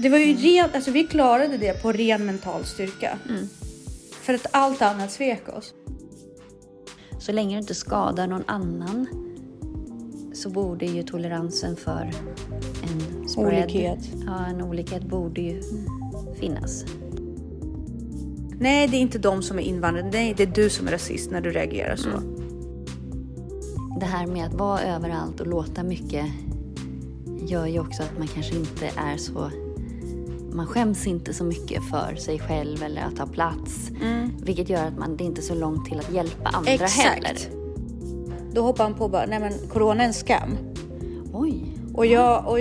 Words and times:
Det 0.00 0.08
var 0.08 0.18
ju 0.18 0.36
ren, 0.36 0.70
alltså 0.74 0.90
vi 0.90 1.04
klarade 1.04 1.56
det 1.56 1.82
på 1.82 1.92
ren 1.92 2.26
mental 2.26 2.64
styrka. 2.64 3.18
För 4.10 4.34
att 4.34 4.46
allt 4.50 4.82
annat 4.82 5.12
svek 5.12 5.48
oss. 5.48 5.74
Så 7.18 7.32
länge 7.32 7.56
du 7.56 7.60
inte 7.60 7.74
skadar 7.74 8.26
någon 8.26 8.44
annan 8.46 9.06
så 10.34 10.50
borde 10.50 10.86
ju 10.86 11.02
toleransen 11.02 11.76
för 11.76 12.10
en 12.82 13.28
spread, 13.28 13.46
Olikhet. 13.46 13.98
Ja, 14.26 14.46
en 14.46 14.62
olikhet 14.62 15.02
borde 15.02 15.40
ju 15.40 15.62
finnas. 16.40 16.84
Nej, 18.60 18.88
det 18.88 18.96
är 18.96 19.00
inte 19.00 19.18
de 19.18 19.42
som 19.42 19.58
är 19.58 19.62
invandrare. 19.62 20.10
Nej, 20.12 20.34
det 20.36 20.42
är 20.42 20.46
du 20.46 20.70
som 20.70 20.86
är 20.86 20.92
rasist 20.92 21.30
när 21.30 21.40
du 21.40 21.50
reagerar 21.50 21.96
så. 21.96 22.10
Det 24.00 24.06
här 24.06 24.26
med 24.26 24.46
att 24.46 24.54
vara 24.54 24.80
överallt 24.80 25.40
och 25.40 25.46
låta 25.46 25.82
mycket 25.82 26.26
gör 27.48 27.66
ju 27.66 27.80
också 27.80 28.02
att 28.02 28.18
man 28.18 28.28
kanske 28.28 28.56
inte 28.56 28.90
är 28.96 29.16
så... 29.16 29.50
Man 30.52 30.66
skäms 30.66 31.06
inte 31.06 31.34
så 31.34 31.44
mycket 31.44 31.84
för 31.84 32.14
sig 32.14 32.38
själv 32.38 32.82
eller 32.82 33.02
att 33.02 33.16
ta 33.16 33.26
plats. 33.26 33.90
Vilket 34.42 34.68
gör 34.68 34.86
att 34.86 34.98
man, 34.98 35.16
det 35.16 35.24
är 35.24 35.26
inte 35.26 35.40
är 35.40 35.42
så 35.42 35.54
långt 35.54 35.84
till 35.86 35.98
att 35.98 36.12
hjälpa 36.12 36.48
andra 36.48 36.70
Exakt. 36.70 36.96
heller. 36.96 37.36
Då 38.52 38.62
hoppar 38.62 38.84
han 38.84 38.94
på 38.94 39.08
bara, 39.08 39.26
nej 39.26 39.40
men 39.40 39.52
corona 39.72 40.02
är 40.02 40.06
en 40.06 40.14
skam. 40.14 40.56
Oj. 41.32 41.64
Och 41.94 42.06
jag, 42.06 42.48
och 42.48 42.58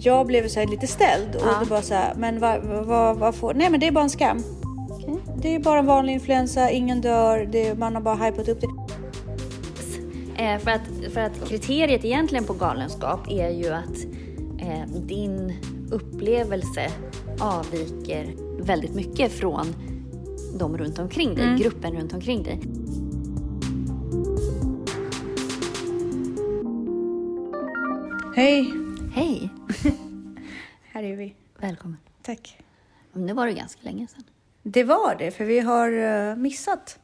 jag 0.00 0.26
blev 0.26 0.48
så 0.48 0.64
lite 0.64 0.86
ställd 0.86 1.34
och 1.34 1.42
Ja. 1.46 1.60
det 1.60 1.66
bara 1.66 1.82
så 1.82 1.94
här, 1.94 2.14
men 2.16 2.40
vad, 2.40 2.64
vad, 2.86 3.16
vad 3.16 3.34
får, 3.34 3.54
nej 3.54 3.70
men 3.70 3.80
det 3.80 3.86
är 3.86 3.92
bara 3.92 4.04
en 4.04 4.10
skam. 4.10 4.42
Okej. 4.90 5.16
Det 5.42 5.54
är 5.54 5.58
bara 5.60 5.78
en 5.78 5.86
vanlig 5.86 6.12
influensa, 6.12 6.70
ingen 6.70 7.00
dör, 7.00 7.48
det, 7.52 7.78
man 7.78 7.94
har 7.94 8.02
bara 8.02 8.14
hypat 8.14 8.48
upp 8.48 8.60
det. 8.60 8.68
Eh, 10.42 10.58
för, 10.58 10.70
att, 10.70 11.12
för 11.12 11.20
att 11.20 11.48
kriteriet 11.48 12.04
egentligen 12.04 12.44
på 12.44 12.52
galenskap 12.52 13.20
är 13.28 13.50
ju 13.50 13.68
att 13.72 13.96
eh, 14.58 14.90
din 15.06 15.52
upplevelse 15.90 16.90
avviker 17.40 18.34
väldigt 18.62 18.94
mycket 18.94 19.32
från 19.32 19.66
de 20.58 20.78
runt 20.78 20.98
omkring 20.98 21.34
dig, 21.34 21.56
gruppen 21.58 21.96
runt 21.96 22.12
omkring 22.12 22.42
dig. 22.42 22.60
Hej, 28.36 28.72
Hej! 29.14 29.50
här 30.82 31.02
är 31.02 31.16
vi. 31.16 31.34
Välkommen. 31.58 31.98
Tack. 32.22 32.58
Nu 33.12 33.32
var 33.32 33.46
det 33.46 33.52
ganska 33.52 33.80
länge 33.82 34.06
sedan. 34.06 34.24
Det 34.62 34.84
var 34.84 35.16
det, 35.18 35.30
för 35.30 35.44
vi 35.44 35.60
har 35.60 35.92
eh, 35.92 36.36
missat 36.36 36.98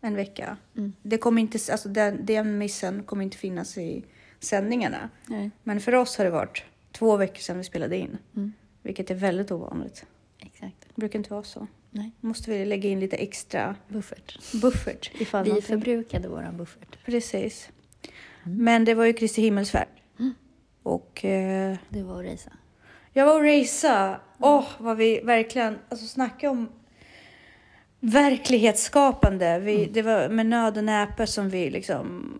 en 0.00 0.16
vecka. 0.16 0.56
Det 1.02 1.18
kommer 1.18 1.42
inte, 1.42 1.72
alltså 1.72 1.88
den, 1.88 2.26
den 2.26 2.58
missen 2.58 3.02
kommer 3.02 3.24
inte 3.24 3.36
finnas 3.36 3.78
i 3.78 4.04
sändningarna. 4.40 5.08
Nej. 5.26 5.50
Men 5.62 5.80
för 5.80 5.94
oss 5.94 6.18
har 6.18 6.24
det 6.24 6.30
varit 6.30 6.64
två 6.92 7.16
veckor 7.16 7.40
sedan 7.40 7.58
vi 7.58 7.64
spelade 7.64 7.96
in. 7.96 8.18
Vilket 8.82 9.10
är 9.10 9.14
väldigt 9.14 9.50
ovanligt. 9.50 10.06
Exakt. 10.38 10.76
Det 10.80 11.00
brukar 11.00 11.18
inte 11.18 11.30
vara 11.32 11.42
så. 11.42 11.66
Nej. 11.90 12.10
Måste 12.20 12.50
vi 12.50 12.64
lägga 12.64 12.88
in 12.90 13.00
lite 13.00 13.16
extra 13.16 13.76
Buffert. 13.88 14.52
buffert 14.62 15.10
ifall 15.20 15.44
Vi 15.44 15.48
någonting- 15.50 15.68
förbrukade 15.68 16.28
våran 16.28 16.56
buffert. 16.56 17.04
Precis. 17.04 17.68
Men 18.44 18.84
det 18.84 18.94
var 18.94 19.04
ju 19.04 19.12
Kristi 19.12 19.42
himmelsfärd. 19.42 19.88
Och 20.82 21.24
eh, 21.24 21.76
Det 21.88 22.02
var 22.02 22.18
att 22.24 22.30
resa. 22.32 22.52
jag 23.12 23.26
var 23.26 23.34
och 23.34 23.44
racea. 23.44 24.20
Åh, 24.38 24.64
vad 24.78 24.96
vi 24.96 25.20
verkligen, 25.20 25.78
alltså 25.88 26.06
snacka 26.06 26.50
om 26.50 26.68
verklighetsskapande. 28.00 29.58
Vi, 29.58 29.86
Det 29.86 30.02
var 30.02 30.28
med 30.28 30.46
nöd 30.46 30.78
och 30.78 30.84
näppe 30.84 31.26
som 31.26 31.48
vi 31.50 31.70
liksom 31.70 32.38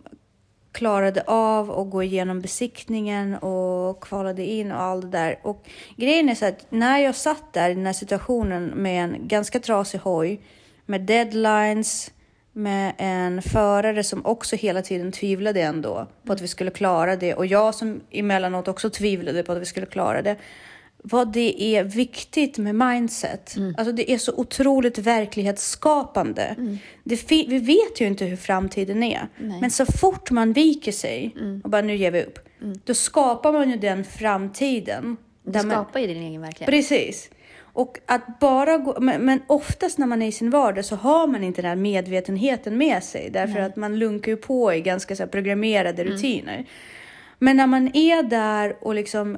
klarade 0.73 1.23
av 1.27 1.71
att 1.71 1.89
gå 1.89 2.03
igenom 2.03 2.41
besiktningen 2.41 3.35
och 3.35 4.03
kvalade 4.03 4.45
in 4.45 4.71
och 4.71 4.81
allt 4.81 5.01
det 5.01 5.17
där. 5.17 5.39
Och 5.43 5.65
grejen 5.95 6.29
är 6.29 6.35
så 6.35 6.45
att 6.45 6.65
när 6.71 6.97
jag 6.97 7.15
satt 7.15 7.53
där 7.53 7.69
i 7.69 7.73
den 7.73 7.85
här 7.85 7.93
situationen 7.93 8.65
med 8.65 9.03
en 9.03 9.27
ganska 9.27 9.59
trasig 9.59 9.99
hoj, 9.99 10.41
med 10.85 11.01
deadlines, 11.01 12.11
med 12.53 12.93
en 12.97 13.41
förare 13.41 14.03
som 14.03 14.25
också 14.25 14.55
hela 14.55 14.81
tiden 14.81 15.11
tvivlade 15.11 15.61
ändå 15.61 16.07
på 16.25 16.33
att 16.33 16.41
vi 16.41 16.47
skulle 16.47 16.71
klara 16.71 17.15
det 17.15 17.33
och 17.33 17.45
jag 17.45 17.75
som 17.75 18.01
emellanåt 18.11 18.67
också 18.67 18.89
tvivlade 18.89 19.43
på 19.43 19.51
att 19.51 19.61
vi 19.61 19.65
skulle 19.65 19.85
klara 19.85 20.21
det. 20.21 20.35
Vad 21.05 21.33
det 21.33 21.63
är 21.63 21.83
viktigt 21.83 22.57
med 22.57 22.75
mindset. 22.75 23.55
Alltså 23.77 23.91
det 23.91 24.11
är 24.11 24.17
så 24.17 24.33
otroligt 24.35 24.97
verklighetsskapande. 24.97 26.55
Det 27.03 27.17
fi- 27.17 27.45
vi 27.49 27.59
vet 27.59 28.01
ju 28.01 28.07
inte 28.07 28.25
hur 28.25 28.35
framtiden 28.37 29.03
är. 29.03 29.27
Nej. 29.37 29.61
Men 29.61 29.71
så 29.71 29.85
fort 29.85 30.31
man 30.31 30.53
viker 30.53 30.91
sig 30.91 31.35
och 31.63 31.69
bara 31.69 31.81
nu 31.81 31.95
ger 31.95 32.11
vi 32.11 32.23
upp. 32.23 32.39
Då 32.85 32.93
skapar 32.93 33.51
man 33.53 33.69
ju 33.71 33.77
den 33.77 34.03
framtiden. 34.03 35.17
Du 35.43 35.51
där 35.51 35.63
man- 35.63 35.71
skapar 35.71 35.99
ju 35.99 36.07
din 36.07 36.23
egen 36.23 36.41
verklighet. 36.41 36.69
Precis. 36.69 37.29
Och 37.75 37.99
att 38.05 38.39
bara 38.39 38.77
gå, 38.77 38.97
men, 38.99 39.21
men 39.25 39.39
oftast 39.47 39.97
när 39.97 40.07
man 40.07 40.21
är 40.21 40.27
i 40.27 40.31
sin 40.31 40.49
vardag 40.49 40.85
så 40.85 40.95
har 40.95 41.27
man 41.27 41.43
inte 41.43 41.61
den 41.61 41.69
här 41.69 41.75
medvetenheten 41.75 42.77
med 42.77 43.03
sig. 43.03 43.29
Därför 43.33 43.59
att 43.59 43.75
man 43.75 43.99
lunkar 43.99 44.31
ju 44.31 44.35
på 44.37 44.73
i 44.73 44.81
ganska 44.81 45.15
så 45.15 45.27
programmerade 45.27 46.03
rutiner. 46.03 46.65
Men 47.39 47.57
när 47.57 47.67
man 47.67 47.91
är 47.95 48.23
där 48.23 48.75
och 48.81 48.95
liksom, 48.95 49.37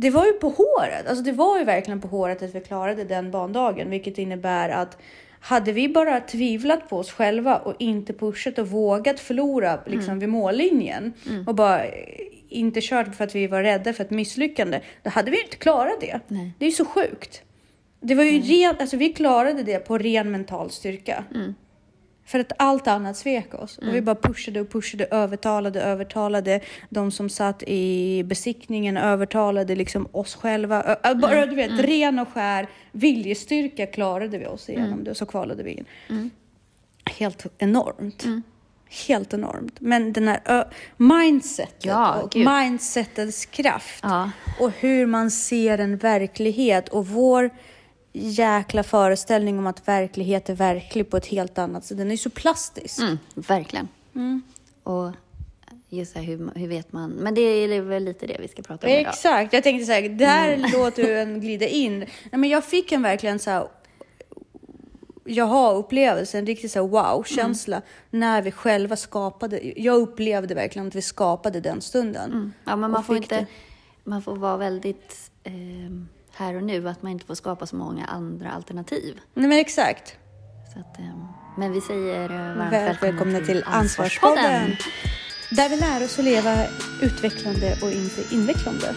det 0.00 0.10
var 0.10 0.26
ju 0.26 0.32
på 0.32 0.48
håret. 0.48 1.08
Alltså 1.08 1.24
det 1.24 1.32
var 1.32 1.58
ju 1.58 1.64
verkligen 1.64 2.00
på 2.00 2.08
håret 2.08 2.42
att 2.42 2.54
vi 2.54 2.60
klarade 2.60 3.04
den 3.04 3.30
bandagen. 3.30 3.90
Vilket 3.90 4.18
innebär 4.18 4.68
att 4.68 4.98
hade 5.40 5.72
vi 5.72 5.88
bara 5.88 6.20
tvivlat 6.20 6.88
på 6.88 6.98
oss 6.98 7.12
själva 7.12 7.56
och 7.56 7.74
inte 7.78 8.12
pushat 8.12 8.58
och 8.58 8.68
vågat 8.68 9.20
förlora 9.20 9.80
liksom, 9.86 10.18
vid 10.18 10.28
mållinjen 10.28 11.12
och 11.46 11.54
bara 11.54 11.82
inte 12.48 12.80
kört 12.82 13.14
för 13.14 13.24
att 13.24 13.34
vi 13.34 13.46
var 13.46 13.62
rädda 13.62 13.92
för 13.92 14.04
ett 14.04 14.10
misslyckande, 14.10 14.80
då 15.02 15.10
hade 15.10 15.30
vi 15.30 15.42
inte 15.42 15.56
klarat 15.56 16.00
det. 16.00 16.20
Nej. 16.28 16.52
Det 16.58 16.64
är 16.64 16.68
ju 16.70 16.76
så 16.76 16.84
sjukt. 16.84 17.42
Det 18.00 18.14
var 18.14 18.24
ju 18.24 18.40
ren, 18.40 18.74
alltså 18.80 18.96
vi 18.96 19.12
klarade 19.12 19.62
det 19.62 19.78
på 19.78 19.98
ren 19.98 20.30
mental 20.30 20.70
styrka. 20.70 21.24
För 22.28 22.38
att 22.40 22.52
allt 22.56 22.86
annat 22.86 23.16
svek 23.16 23.54
oss. 23.54 23.78
Och 23.78 23.94
vi 23.94 24.00
bara 24.02 24.14
pushade 24.14 24.60
och 24.60 24.70
pushade, 24.70 25.04
övertalade, 25.10 25.82
övertalade 25.82 26.60
de 26.88 27.10
som 27.10 27.28
satt 27.28 27.62
i 27.66 28.22
besiktningen, 28.24 28.96
övertalade 28.96 29.74
liksom 29.74 30.08
oss 30.12 30.34
själva. 30.34 30.96
Bara 31.22 31.46
du 31.46 31.56
vet, 31.56 31.80
ren 31.80 32.18
och 32.18 32.28
skär 32.28 32.66
viljestyrka 32.92 33.86
klarade 33.86 34.38
vi 34.38 34.46
oss 34.46 34.68
igenom 34.68 35.04
det 35.04 35.10
och 35.10 35.16
så 35.16 35.26
kvalade 35.26 35.62
vi 35.62 35.70
in. 35.72 36.30
Helt 37.18 37.46
enormt. 37.58 38.24
Helt 39.08 39.34
enormt. 39.34 39.80
Men 39.80 40.12
den 40.12 40.28
här 40.28 40.64
mindsetet 40.96 41.84
Ja, 41.84 42.14
och 42.22 42.30
gud. 42.30 42.46
mindsetets 42.46 43.46
kraft 43.46 44.00
Ja. 44.02 44.30
och 44.60 44.70
hur 44.70 45.06
man 45.06 45.30
ser 45.30 45.78
en 45.78 45.96
verklighet 45.96 46.88
och 46.88 47.06
vår 47.06 47.50
jäkla 48.12 48.82
föreställning 48.82 49.58
om 49.58 49.66
att 49.66 49.88
verklighet 49.88 50.48
är 50.48 50.54
verklig 50.54 51.10
på 51.10 51.16
ett 51.16 51.26
helt 51.26 51.58
annat 51.58 51.84
sätt. 51.84 51.98
Den 51.98 52.06
är 52.06 52.10
ju 52.10 52.18
så 52.18 52.30
plastisk. 52.30 52.98
Mm, 52.98 53.18
verkligen. 53.34 53.88
Och 54.82 55.12
just 55.88 56.12
så 56.12 56.18
här, 56.18 56.26
hur, 56.26 56.50
hur 56.54 56.68
vet 56.68 56.92
man? 56.92 57.10
Men 57.10 57.34
det 57.34 57.40
är 57.40 57.80
väl 57.80 58.04
lite 58.04 58.26
det 58.26 58.36
vi 58.40 58.48
ska 58.48 58.62
prata 58.62 58.86
om 58.86 58.92
idag. 58.92 59.08
Exakt, 59.08 59.52
jag 59.52 59.62
tänkte 59.62 59.86
säga, 59.86 60.08
där 60.08 60.56
låter 60.72 61.02
du 61.02 61.18
en 61.18 61.40
glida 61.40 61.66
in. 61.66 61.98
Nej, 61.98 62.08
men 62.30 62.50
jag 62.50 62.64
fick 62.64 62.92
en 62.92 63.02
verkligen 63.02 63.38
så 63.38 63.50
här 63.50 63.68
jaha-upplevelse, 65.24 66.38
en 66.38 66.46
riktig 66.46 66.70
så 66.70 66.78
här 66.78 66.88
wow-känsla 66.88 67.82
när 68.10 68.42
vi 68.42 68.50
själva 68.50 68.96
skapade. 68.96 69.80
Jag 69.80 69.96
upplevde 69.96 70.54
verkligen 70.54 70.88
att 70.88 70.94
vi 70.94 71.02
skapade 71.02 71.60
den 71.60 71.80
stunden. 71.80 72.52
Ja, 72.64 72.76
men 72.76 72.90
man 72.90 73.04
får 73.04 73.16
inte... 73.16 73.34
det. 73.34 73.46
Man 74.04 74.22
får 74.22 74.36
vara 74.36 74.56
väldigt 74.56 75.30
eh, 75.44 75.52
här 76.38 76.54
och 76.54 76.62
nu, 76.62 76.88
att 76.88 77.02
man 77.02 77.12
inte 77.12 77.26
får 77.26 77.34
skapa 77.34 77.66
så 77.66 77.76
många 77.76 78.04
andra 78.04 78.50
alternativ. 78.50 79.20
Nej 79.34 79.48
men 79.48 79.58
exakt. 79.58 80.16
Så 80.74 80.80
att, 80.80 80.98
eh, 80.98 81.04
men 81.58 81.72
vi 81.72 81.80
säger 81.80 82.30
eh, 82.30 82.56
varmt 82.56 82.72
Väl, 82.72 82.96
välkomna 83.00 83.40
till 83.40 83.64
Ansvarspodden. 83.66 84.76
Där 85.50 85.68
vi 85.68 85.76
lär 85.76 86.04
oss 86.04 86.18
att 86.18 86.24
leva 86.24 86.66
utvecklande 87.02 87.78
och 87.82 87.90
inte 87.90 88.34
invecklande. 88.34 88.94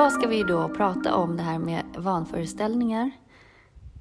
Idag 0.00 0.12
ska 0.12 0.26
vi 0.26 0.42
då 0.42 0.68
prata 0.68 1.14
om 1.14 1.36
det 1.36 1.42
här 1.42 1.58
med 1.58 1.84
vanföreställningar, 1.96 3.10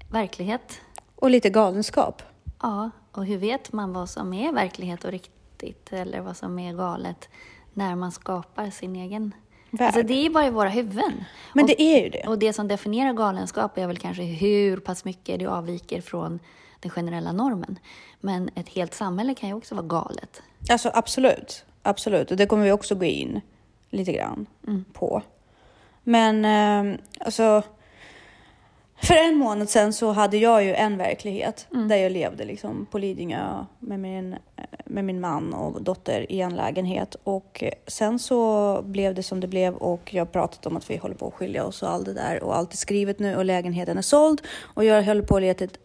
verklighet. 0.09 0.81
Och 1.15 1.29
lite 1.29 1.49
galenskap. 1.49 2.21
Ja, 2.61 2.89
och 3.11 3.25
hur 3.25 3.37
vet 3.37 3.71
man 3.71 3.93
vad 3.93 4.09
som 4.09 4.33
är 4.33 4.53
verklighet 4.53 5.03
och 5.03 5.11
riktigt 5.11 5.93
eller 5.93 6.21
vad 6.21 6.37
som 6.37 6.59
är 6.59 6.73
galet 6.73 7.29
när 7.73 7.95
man 7.95 8.11
skapar 8.11 8.69
sin 8.69 8.95
egen 8.95 9.33
värld. 9.71 9.87
Alltså 9.87 10.03
det 10.03 10.13
är 10.13 10.23
ju 10.23 10.29
bara 10.29 10.47
i 10.47 10.49
våra 10.49 10.69
huvuden. 10.69 11.23
Men 11.53 11.63
och, 11.63 11.67
det 11.67 11.81
är 11.81 12.03
ju 12.03 12.09
det. 12.09 12.27
Och 12.27 12.39
det 12.39 12.53
som 12.53 12.67
definierar 12.67 13.13
galenskap 13.13 13.77
är 13.77 13.87
väl 13.87 13.97
kanske 13.97 14.23
hur 14.23 14.77
pass 14.77 15.05
mycket 15.05 15.39
det 15.39 15.45
avviker 15.45 16.01
från 16.01 16.39
den 16.79 16.91
generella 16.91 17.31
normen. 17.31 17.79
Men 18.19 18.49
ett 18.55 18.69
helt 18.69 18.93
samhälle 18.93 19.35
kan 19.35 19.49
ju 19.49 19.55
också 19.55 19.75
vara 19.75 19.85
galet. 19.85 20.41
Alltså 20.69 20.91
absolut, 20.93 21.65
absolut. 21.81 22.31
Och 22.31 22.37
det 22.37 22.45
kommer 22.45 22.63
vi 22.63 22.71
också 22.71 22.95
gå 22.95 23.05
in 23.05 23.41
lite 23.89 24.11
grann 24.13 24.45
på. 24.93 25.23
Men 26.09 26.45
eh, 26.45 26.99
alltså, 27.19 27.63
för 29.01 29.13
en 29.13 29.35
månad 29.35 29.69
sedan 29.69 29.93
så 29.93 30.11
hade 30.11 30.37
jag 30.37 30.63
ju 30.63 30.73
en 30.73 30.97
verklighet 30.97 31.67
där 31.69 31.95
jag 31.95 32.11
levde 32.11 32.45
liksom 32.45 32.87
på 32.91 32.97
Lidingö 32.97 33.65
med 33.79 33.99
min, 33.99 34.35
med 34.85 35.05
min 35.05 35.19
man 35.19 35.53
och 35.53 35.83
dotter 35.83 36.31
i 36.31 36.41
en 36.41 36.55
lägenhet. 36.55 37.15
Och 37.23 37.63
sen 37.87 38.19
så 38.19 38.81
blev 38.81 39.15
det 39.15 39.23
som 39.23 39.39
det 39.39 39.47
blev 39.47 39.75
och 39.75 40.13
jag 40.13 40.21
har 40.21 40.31
pratat 40.31 40.65
om 40.65 40.77
att 40.77 40.89
vi 40.89 40.97
håller 40.97 41.15
på 41.15 41.27
att 41.27 41.33
skilja 41.33 41.65
oss 41.65 41.83
och 41.83 41.89
allt 41.89 42.05
det 42.05 42.13
där 42.13 42.43
och 42.43 42.57
allt 42.57 42.73
är 42.73 42.77
skrivet 42.77 43.19
nu 43.19 43.35
och 43.35 43.45
lägenheten 43.45 43.97
är 43.97 44.01
såld 44.01 44.41
och 44.61 44.85
jag 44.85 45.03
håller 45.03 45.21
på 45.21 45.35
att 45.35 45.41
leta 45.41 45.63
ett 45.63 45.77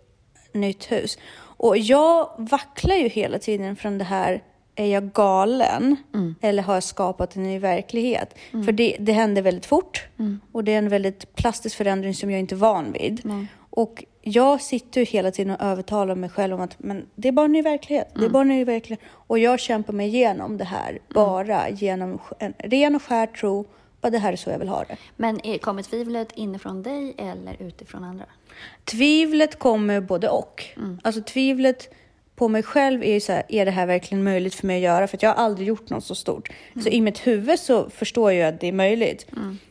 nytt 0.52 0.92
hus. 0.92 1.18
Och 1.56 1.78
jag 1.78 2.30
vacklar 2.38 2.96
ju 2.96 3.08
hela 3.08 3.38
tiden 3.38 3.76
från 3.76 3.98
det 3.98 4.04
här 4.04 4.42
är 4.76 4.86
jag 4.86 5.12
galen 5.12 5.96
eller 6.40 6.62
har 6.62 6.74
jag 6.74 6.82
skapat 6.82 7.36
en 7.36 7.42
ny 7.42 7.58
verklighet? 7.58 8.34
För 8.50 8.72
det, 8.72 8.96
det 9.00 9.12
händer 9.12 9.42
väldigt 9.42 9.66
fort 9.66 10.04
och 10.52 10.64
det 10.64 10.74
är 10.74 10.78
en 10.78 10.88
väldigt 10.88 11.34
plastisk 11.34 11.76
förändring 11.76 12.14
som 12.14 12.30
jag 12.30 12.40
inte 12.40 12.54
är 12.54 12.56
van 12.56 12.92
vid. 12.92 13.20
Nej. 13.24 13.46
Och 13.70 14.04
jag 14.22 14.60
sitter 14.60 15.00
ju 15.00 15.04
hela 15.04 15.30
tiden 15.30 15.54
och 15.54 15.62
övertalar 15.62 16.14
mig 16.14 16.30
själv 16.30 16.54
om 16.54 16.60
att 16.60 16.76
men 16.78 17.06
det 17.14 17.28
är 17.28 17.32
bara 17.32 17.46
en 17.46 17.52
ny 17.52 17.62
verklighet. 17.62 18.12
Det 18.14 18.24
är 18.24 18.28
bara 18.28 18.42
en 18.42 18.48
ny 18.48 18.64
verklighet. 18.64 19.00
Och 19.10 19.38
jag 19.38 19.60
kämpar 19.60 19.92
mig 19.92 20.06
igenom 20.06 20.56
det 20.56 20.64
här 20.64 20.98
bara 21.08 21.70
genom 21.70 22.18
en 22.38 22.54
ren 22.58 22.94
och 22.94 23.02
skär 23.02 23.26
tro. 23.26 23.64
Bara 24.00 24.10
det 24.10 24.18
här 24.18 24.32
är 24.32 24.36
så 24.36 24.50
jag 24.50 24.58
vill 24.58 24.68
ha 24.68 24.84
det. 24.84 24.96
Men 25.16 25.58
kommer 25.58 25.82
tvivlet 25.82 26.28
inifrån 26.34 26.82
dig 26.82 27.14
eller 27.18 27.56
utifrån 27.62 28.04
andra? 28.04 28.24
Tvivlet 28.84 29.58
kommer 29.58 30.00
både 30.00 30.28
och. 30.28 30.64
Alltså 31.02 31.22
tvivlet 31.22 31.94
på 32.36 32.48
mig 32.48 32.62
själv 32.62 33.02
är 33.02 33.12
ju 33.12 33.20
så 33.20 33.32
här, 33.32 33.42
är 33.48 33.64
det 33.64 33.70
här 33.70 33.86
verkligen 33.86 34.24
möjligt 34.24 34.54
för 34.54 34.66
mig 34.66 34.76
att 34.76 34.82
göra? 34.82 35.06
För 35.06 35.16
att 35.16 35.22
jag 35.22 35.30
har 35.34 35.44
aldrig 35.44 35.68
gjort 35.68 35.90
något 35.90 36.04
så 36.04 36.14
stort. 36.14 36.48
Så 36.82 36.88
i 36.88 37.00
mitt 37.00 37.26
huvud 37.26 37.58
så 37.58 37.90
förstår 37.90 38.32
jag 38.32 38.48
att 38.54 38.60
det 38.60 38.68
är 38.68 38.72
möjligt. 38.72 39.26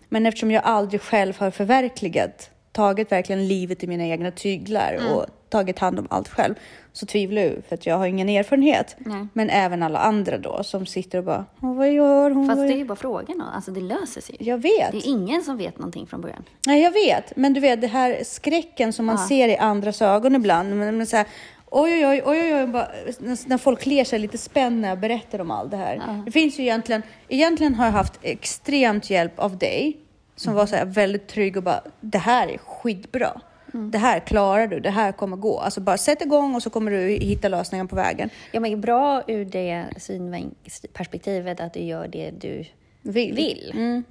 Men 0.10 0.26
eftersom 0.26 0.52
jag 0.52 0.64
aldrig 0.66 1.02
själv 1.02 1.38
har 1.40 1.52
förverkligat, 1.52 2.50
tagit 2.72 3.12
verkligen 3.12 3.48
livet 3.48 3.84
i 3.84 3.88
mina 3.88 4.06
egna 4.08 4.32
tyglar 4.32 5.00
och 5.14 5.26
tagit 5.50 5.80
hand 5.80 6.00
om 6.00 6.08
allt 6.10 6.28
själv, 6.30 6.56
så 6.94 7.06
tvivlar 7.06 7.42
jag 7.42 7.52
för 7.68 7.76
att 7.76 7.86
jag 7.86 7.98
har 7.98 8.06
ingen 8.08 8.30
erfarenhet. 8.30 8.96
Nej. 9.00 9.28
Men 9.34 9.50
även 9.50 9.84
alla 9.84 10.00
andra 10.00 10.38
då 10.38 10.64
som 10.64 10.86
sitter 10.86 11.18
och 11.18 11.24
bara, 11.24 11.46
"Åh, 11.62 11.76
vad 11.76 11.92
gör 11.94 12.32
hon? 12.32 12.48
Fast 12.48 12.58
det 12.58 12.64
är 12.66 12.70
gör-" 12.70 12.78
ju 12.78 12.86
bara 12.86 12.96
frågan. 12.96 13.42
Alltså 13.56 13.72
det 13.72 13.82
löser 13.82 14.22
sig 14.22 14.36
ju. 14.40 14.46
Jag 14.50 14.58
vet. 14.58 14.92
Det 14.92 14.98
är 14.98 15.08
ingen 15.08 15.42
som 15.44 15.58
vet 15.58 15.78
någonting 15.78 16.08
från 16.08 16.22
början. 16.22 16.44
Nej, 16.68 16.82
jag 16.84 16.92
vet. 16.92 17.36
Men 17.36 17.54
du 17.54 17.60
vet, 17.60 17.82
det 17.82 17.88
här 17.88 18.20
skräcken 18.26 18.94
som 18.94 19.06
man 19.06 19.16
Ja. 19.22 19.28
ser 19.28 19.48
i 19.48 19.58
andras 19.58 20.02
ögon 20.02 20.36
ibland. 20.36 20.70
Men, 20.78 20.98
men 20.98 21.08
så 21.08 21.18
här, 21.18 21.26
oj, 21.74 22.08
oj, 22.08 22.22
oj, 22.26 22.56
oj, 22.56 22.68
bara, 22.68 22.88
när, 23.20 23.58
folk 23.58 23.86
ler 23.86 24.04
sig 24.04 24.20
lite 24.20 24.38
spänn 24.38 24.82
när 24.82 24.90
jag 24.90 25.00
berättar 25.00 25.42
om 25.42 25.52
allt 25.52 25.72
det 25.72 25.78
här. 25.78 26.24
Det 26.26 26.32
finns 26.32 26.60
ju 26.60 26.64
egentligen, 26.64 27.04
egentligen 27.28 27.76
har 27.76 27.86
jag 27.86 27.92
haft 27.92 28.20
extremt 28.22 29.10
hjälp 29.10 29.40
av 29.40 29.58
dig 29.58 29.98
som 30.36 30.54
var 30.54 30.66
så 30.66 30.76
här 30.76 30.86
väldigt 30.86 31.28
trygg 31.28 31.58
och 31.58 31.64
bara, 31.64 31.82
det 32.02 32.18
här 32.18 32.48
är 32.48 32.58
skitbra. 32.58 33.42
Det 33.92 33.98
här 33.98 34.20
klarar 34.20 34.68
du, 34.68 34.80
det 34.80 34.90
här 34.90 35.12
kommer 35.12 35.38
gå. 35.38 35.60
Alltså 35.60 35.82
bara 35.82 35.98
sätt 35.98 36.22
igång 36.22 36.56
och 36.56 36.64
så 36.64 36.70
kommer 36.70 36.92
du 36.92 36.98
hitta 37.08 37.48
lösningen 37.50 37.88
på 37.88 37.96
vägen. 37.96 38.30
Ja, 38.52 38.60
men 38.60 38.82
bra 38.82 39.24
ur 39.28 39.46
det 39.46 39.88
synperspektivet 39.98 41.60
att 41.60 41.74
du 41.74 41.80
gör 41.80 42.08
det 42.08 42.32
du 42.32 42.66
Vill. 43.02 43.36
vill. 43.36 43.72
Mm. 43.74 44.04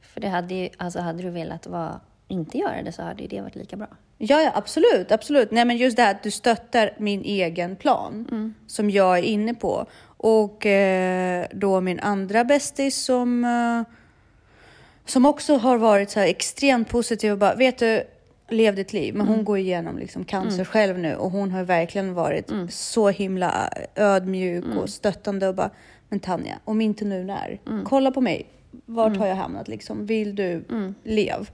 För 0.00 0.20
det 0.20 0.28
hade 0.28 0.54
ju, 0.54 0.68
alltså 0.76 1.00
hade 1.00 1.22
du 1.22 1.30
velat 1.30 1.66
vara, 1.66 2.00
inte 2.28 2.58
göra 2.58 2.82
det 2.82 2.92
så 2.92 3.02
hade 3.02 3.22
ju 3.22 3.28
det 3.28 3.40
varit 3.40 3.56
lika 3.56 3.76
bra. 3.76 3.88
Ja, 4.18 4.42
ja, 4.42 4.52
absolut, 4.54 5.12
absolut. 5.12 5.50
Nej, 5.50 5.64
men 5.64 5.76
just 5.76 5.96
det 5.96 6.02
här 6.02 6.10
att 6.10 6.22
du 6.22 6.30
stöttar 6.30 6.90
min 6.98 7.22
egen 7.24 7.76
plan 7.76 8.26
som 8.66 8.90
jag 8.90 9.18
är 9.18 9.22
inne 9.22 9.54
på. 9.54 9.86
Och 10.16 10.66
eh, 10.66 11.46
då 11.52 11.80
min 11.80 12.00
andra 12.00 12.44
bästis 12.44 13.04
som, 13.04 13.44
eh, 13.44 13.94
som 15.06 15.26
också 15.26 15.56
har 15.56 15.78
varit 15.78 16.10
så 16.10 16.20
extremt 16.20 16.88
positiv 16.88 17.32
och 17.32 17.38
bara, 17.38 17.54
vet 17.54 17.78
du, 17.78 18.02
lev 18.48 18.74
ditt 18.74 18.92
liv. 18.92 19.14
Men 19.14 19.26
hon 19.28 19.44
går 19.44 19.58
igenom 19.58 19.98
liksom 19.98 20.24
cancer 20.24 20.64
själv 20.64 20.98
nu 20.98 21.14
och 21.16 21.30
hon 21.30 21.50
har 21.50 21.62
verkligen 21.64 22.14
varit 22.14 22.50
så 22.70 23.08
himla 23.08 23.68
ödmjuk 23.94 24.64
och 24.78 24.88
stöttande 24.90 25.48
och 25.48 25.54
bara, 25.54 25.70
men 26.08 26.20
Tanja, 26.20 26.54
om 26.64 26.80
inte 26.80 27.04
nu 27.04 27.24
när? 27.24 27.60
Kolla 27.84 28.10
på 28.10 28.20
mig. 28.20 28.46
Vart 28.86 29.16
har 29.16 29.26
jag 29.26 29.36
hamnat 29.36 29.68
liksom? 29.68 30.06
Vill 30.06 30.34
du 30.36 30.64
lev? 31.04 31.50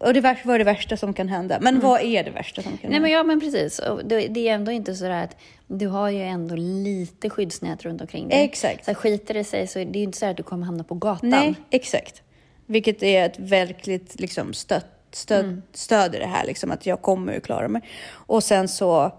Och 0.00 0.14
det 0.14 0.20
är 0.20 0.58
det 0.58 0.64
värsta 0.64 0.96
som 0.96 1.12
kan 1.12 1.28
hända? 1.28 1.58
Men 1.60 1.80
vad 1.80 2.00
är 2.00 2.24
det 2.24 2.30
värsta 2.30 2.62
som 2.62 2.70
kan 2.70 2.90
Nej, 2.90 2.92
hända? 2.92 3.00
men 3.00 3.10
ja, 3.10 3.22
men 3.22 3.40
precis. 3.40 3.80
Det, 4.04 4.48
är 4.48 4.54
ändå 4.54 4.72
inte 4.72 4.94
så 4.94 5.04
där 5.04 5.24
att 5.24 5.36
du 5.66 5.86
har 5.86 6.10
ju 6.10 6.22
ändå 6.22 6.54
lite 6.56 7.30
skyddsnät 7.30 7.82
runt 7.82 8.00
omkring 8.00 8.28
dig. 8.28 8.44
Exakt. 8.44 8.84
Så 8.84 8.90
här, 8.90 8.94
skiter 8.94 9.34
det 9.34 9.44
sig 9.44 9.66
så 9.66 9.78
det 9.78 9.84
är 9.84 9.96
ju 9.96 10.02
inte 10.02 10.18
så 10.18 10.26
att 10.26 10.36
du 10.36 10.42
kommer 10.42 10.66
hamna 10.66 10.84
på 10.84 10.94
gatan. 10.94 11.30
Nej, 11.30 11.54
exakt. 11.70 12.22
Vilket 12.66 13.02
är 13.02 13.26
ett 13.26 13.38
verkligt 13.38 14.20
liksom, 14.20 14.54
stött, 14.54 14.86
stöd, 15.12 15.62
stöd 15.72 16.14
i 16.14 16.18
det 16.18 16.26
här, 16.26 16.46
liksom, 16.46 16.70
att 16.70 16.86
jag 16.86 17.02
kommer 17.02 17.36
att 17.36 17.42
klara 17.42 17.68
mig. 17.68 17.82
Och 18.08 18.44
sen 18.44 18.68
så 18.68 19.12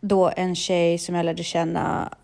då 0.00 0.32
en 0.36 0.54
tjej 0.54 0.98
som 0.98 1.14
jag 1.14 1.26
lärde 1.26 1.42
känna 1.42 2.16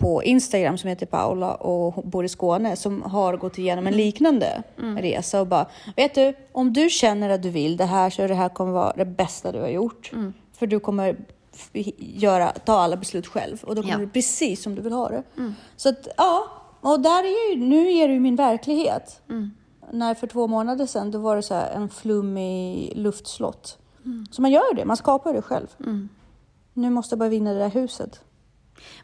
på 0.00 0.22
Instagram 0.24 0.78
som 0.78 0.88
heter 0.88 1.06
Paula 1.06 1.54
och 1.54 2.04
bor 2.04 2.24
i 2.24 2.28
Skåne 2.28 2.76
som 2.76 3.02
har 3.02 3.36
gått 3.36 3.58
igenom 3.58 3.86
en 3.86 3.96
liknande 3.96 4.62
resa 4.76 5.40
och 5.40 5.46
bara, 5.46 5.66
vet 5.96 6.14
du, 6.14 6.34
om 6.52 6.72
du 6.72 6.90
känner 6.90 7.30
att 7.30 7.42
du 7.42 7.50
vill 7.50 7.76
det 7.76 7.84
här 7.84 8.10
så 8.10 8.26
det 8.26 8.34
här 8.34 8.48
kommer 8.48 8.72
vara 8.72 8.92
det 8.96 9.04
bästa 9.04 9.52
du 9.52 9.60
har 9.60 9.68
gjort. 9.68 10.12
För 10.52 10.66
du 10.66 10.80
kommer 10.80 11.16
göra, 11.98 12.50
ta 12.64 12.72
alla 12.72 12.96
beslut 12.96 13.26
själv 13.26 13.64
och 13.64 13.74
då 13.74 13.82
kommer 13.82 13.94
Ja. 13.94 13.98
det 14.00 14.06
precis 14.12 14.62
som 14.62 14.74
du 14.74 14.82
vill 14.82 14.92
ha 14.92 15.08
det. 15.08 15.22
Så 15.76 15.88
att, 15.88 16.08
ja, 16.16 16.44
och 16.80 17.00
där 17.00 17.24
är 17.24 17.50
ju, 17.54 17.60
nu 17.66 17.92
är 17.92 18.08
det 18.08 18.14
ju 18.14 18.20
min 18.20 18.36
verklighet. 18.36 19.20
När 19.92 20.14
för 20.14 20.26
två 20.26 20.46
månader 20.46 20.86
sedan, 20.86 21.10
då 21.10 21.18
var 21.18 21.36
det 21.36 21.42
så 21.42 21.54
här 21.54 21.70
en 21.70 21.88
flummig 21.88 22.92
luftslott. 22.96 23.78
Så 24.30 24.42
man 24.42 24.50
gör 24.50 24.74
det, 24.74 24.84
man 24.84 24.96
skapar 24.96 25.32
det 25.32 25.42
själv. 25.42 25.66
Nu 26.74 26.90
måste 26.90 27.12
jag 27.12 27.18
bara 27.18 27.28
vinna 27.28 27.52
det 27.52 27.58
där 27.58 27.70
huset. 27.70 28.20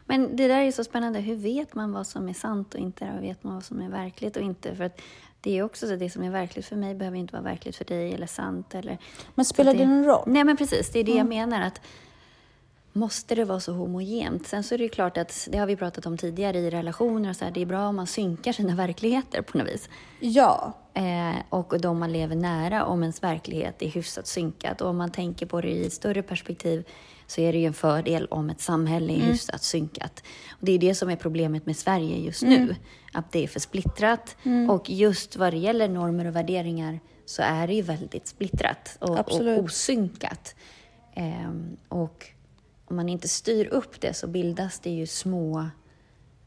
Men 0.05 0.35
det 0.35 0.47
där 0.47 0.61
är 0.61 0.71
så 0.71 0.83
spännande. 0.83 1.19
Hur 1.19 1.35
vet 1.35 1.75
man 1.75 1.91
vad 1.91 2.07
som 2.07 2.29
är 2.29 2.33
sant 2.33 2.73
och 2.73 2.79
inte? 2.79 3.05
Hur 3.05 3.21
vet 3.21 3.43
man 3.43 3.53
vad 3.53 3.63
som 3.63 3.81
är 3.81 3.89
verkligt 3.89 4.37
och 4.37 4.43
inte? 4.43 4.75
För 4.75 4.83
att 4.83 5.01
det 5.41 5.57
är 5.57 5.63
också 5.63 5.87
så 5.87 5.93
att 5.93 5.99
det 5.99 6.09
som 6.09 6.23
är 6.23 6.29
verkligt 6.29 6.65
för 6.65 6.75
mig 6.75 6.95
behöver 6.95 7.17
inte 7.17 7.33
vara 7.33 7.43
verkligt 7.43 7.75
för 7.75 7.85
dig 7.85 8.13
eller 8.13 8.27
sant. 8.27 8.75
Eller, 8.75 8.97
Men 9.35 9.45
spelar 9.45 9.73
det 9.73 9.85
någon 9.85 10.05
roll? 10.05 10.23
Nej, 10.27 10.43
men 10.43 10.57
precis. 10.57 10.91
Det 10.91 10.99
är 10.99 11.03
det 11.03 11.15
jag 11.15 11.27
menar. 11.27 11.61
att 11.61 11.81
Måste 12.93 13.35
det 13.35 13.45
vara 13.45 13.59
så 13.59 13.73
homogent? 13.73 14.47
Sen 14.47 14.63
så 14.63 14.73
är 14.73 14.77
det 14.77 14.83
ju 14.83 14.89
klart 14.89 15.17
att, 15.17 15.47
det 15.51 15.57
har 15.57 15.67
vi 15.67 15.75
pratat 15.75 16.05
om 16.05 16.17
tidigare 16.17 16.57
i 16.57 16.69
relationer 16.69 17.29
och 17.29 17.35
så 17.35 17.45
här, 17.45 17.51
det 17.51 17.61
är 17.61 17.65
bra 17.65 17.87
om 17.87 17.95
man 17.95 18.07
synkar 18.07 18.51
sina 18.51 18.75
verkligheter 18.75 19.41
på 19.41 19.57
något 19.57 19.67
vis. 19.67 19.89
Ja, 20.19 20.73
Eh, 20.97 21.35
och 21.49 21.79
de 21.81 21.99
man 21.99 22.11
lever 22.11 22.35
nära, 22.35 22.85
om 22.85 23.01
ens 23.01 23.23
verklighet 23.23 23.81
är 23.81 23.87
hyfsat 23.87 24.27
synkat. 24.27 24.81
Och 24.81 24.89
om 24.89 24.97
man 24.97 25.11
tänker 25.11 25.45
på 25.45 25.61
det 25.61 25.69
i 25.69 25.85
ett 25.85 25.93
större 25.93 26.21
perspektiv 26.21 26.87
så 27.27 27.41
är 27.41 27.53
det 27.53 27.59
ju 27.59 27.65
en 27.65 27.73
fördel 27.73 28.25
om 28.25 28.49
ett 28.49 28.61
samhälle 28.61 29.13
är 29.13 29.17
hyfsat 29.17 29.63
synkat. 29.63 30.23
Och 30.51 30.65
det 30.65 30.71
är 30.71 30.79
det 30.79 30.95
som 30.95 31.09
är 31.09 31.15
problemet 31.15 31.65
med 31.65 31.77
Sverige 31.77 32.17
just 32.17 32.41
nu. 32.43 32.75
Att 33.13 33.31
det 33.31 33.43
är 33.43 33.47
för 33.47 33.59
splittrat. 33.59 34.35
Och 34.69 34.89
just 34.89 35.35
vad 35.35 35.53
det 35.53 35.57
gäller 35.57 35.87
normer 35.89 36.25
och 36.25 36.35
värderingar 36.35 36.99
så 37.25 37.41
är 37.41 37.67
det 37.67 37.73
ju 37.73 37.81
väldigt 37.81 38.27
splittrat 38.27 38.97
och, 38.99 39.09
och 39.57 39.63
osynkat. 39.63 40.55
Ehm, 41.13 41.77
och 41.89 42.25
om 42.85 42.95
man 42.95 43.09
inte 43.09 43.27
styr 43.27 43.65
upp 43.67 44.01
det 44.01 44.13
så 44.13 44.27
bildas 44.27 44.79
det 44.79 44.89
ju 44.89 45.07
små 45.07 45.65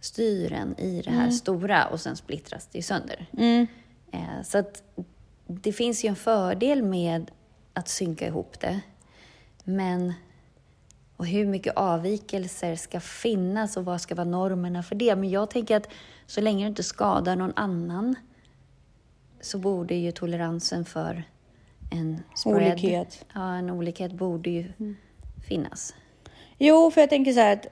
styren 0.01 0.79
i 0.79 1.03
det 1.05 1.11
här 1.11 1.31
stora 1.31 1.87
och 1.87 2.01
sen 2.01 2.17
splittras 2.17 2.67
det 2.73 2.79
ju 2.79 2.83
sönder. 2.83 3.27
Eh, 4.13 4.43
Så 4.45 4.59
att 4.59 4.83
det 5.47 5.73
finns 5.73 6.05
ju 6.05 6.09
en 6.09 6.17
fördel 6.17 6.83
med 6.83 7.31
att 7.75 7.89
synka 7.89 8.27
ihop 8.27 8.61
det. 8.61 8.81
Men 9.65 10.13
och 11.21 11.27
hur 11.27 11.47
mycket 11.47 11.77
avvikelser 11.77 12.77
ska 12.77 13.01
finnas 13.01 13.77
och 13.77 13.85
vad 13.85 14.01
ska 14.01 14.15
vara 14.15 14.29
normerna 14.29 14.83
för 14.83 14.95
det? 14.95 15.17
Men 15.17 15.31
jag 15.31 15.51
tänker 15.51 15.77
att 15.77 15.89
så 16.27 16.41
länge 16.41 16.65
du 16.65 16.69
inte 16.69 16.83
skadar 16.83 17.37
någon 17.37 17.53
annan 17.57 18.15
så 19.41 19.59
borde 19.59 19.95
ju 19.95 20.13
toleransen 20.13 20.85
för 20.85 21.23
en 21.91 22.23
spread, 22.35 22.57
Olikhet. 22.57 23.25
Ja, 23.35 23.55
en 23.55 23.71
olikhet 23.71 24.13
borde 24.13 24.51
ju 24.51 24.73
finnas. 25.49 25.95
Jo, 26.59 26.91
för 26.91 27.01
jag 27.01 27.11
tänker 27.11 27.33
så 27.33 27.41
här 27.41 27.53
att 27.53 27.67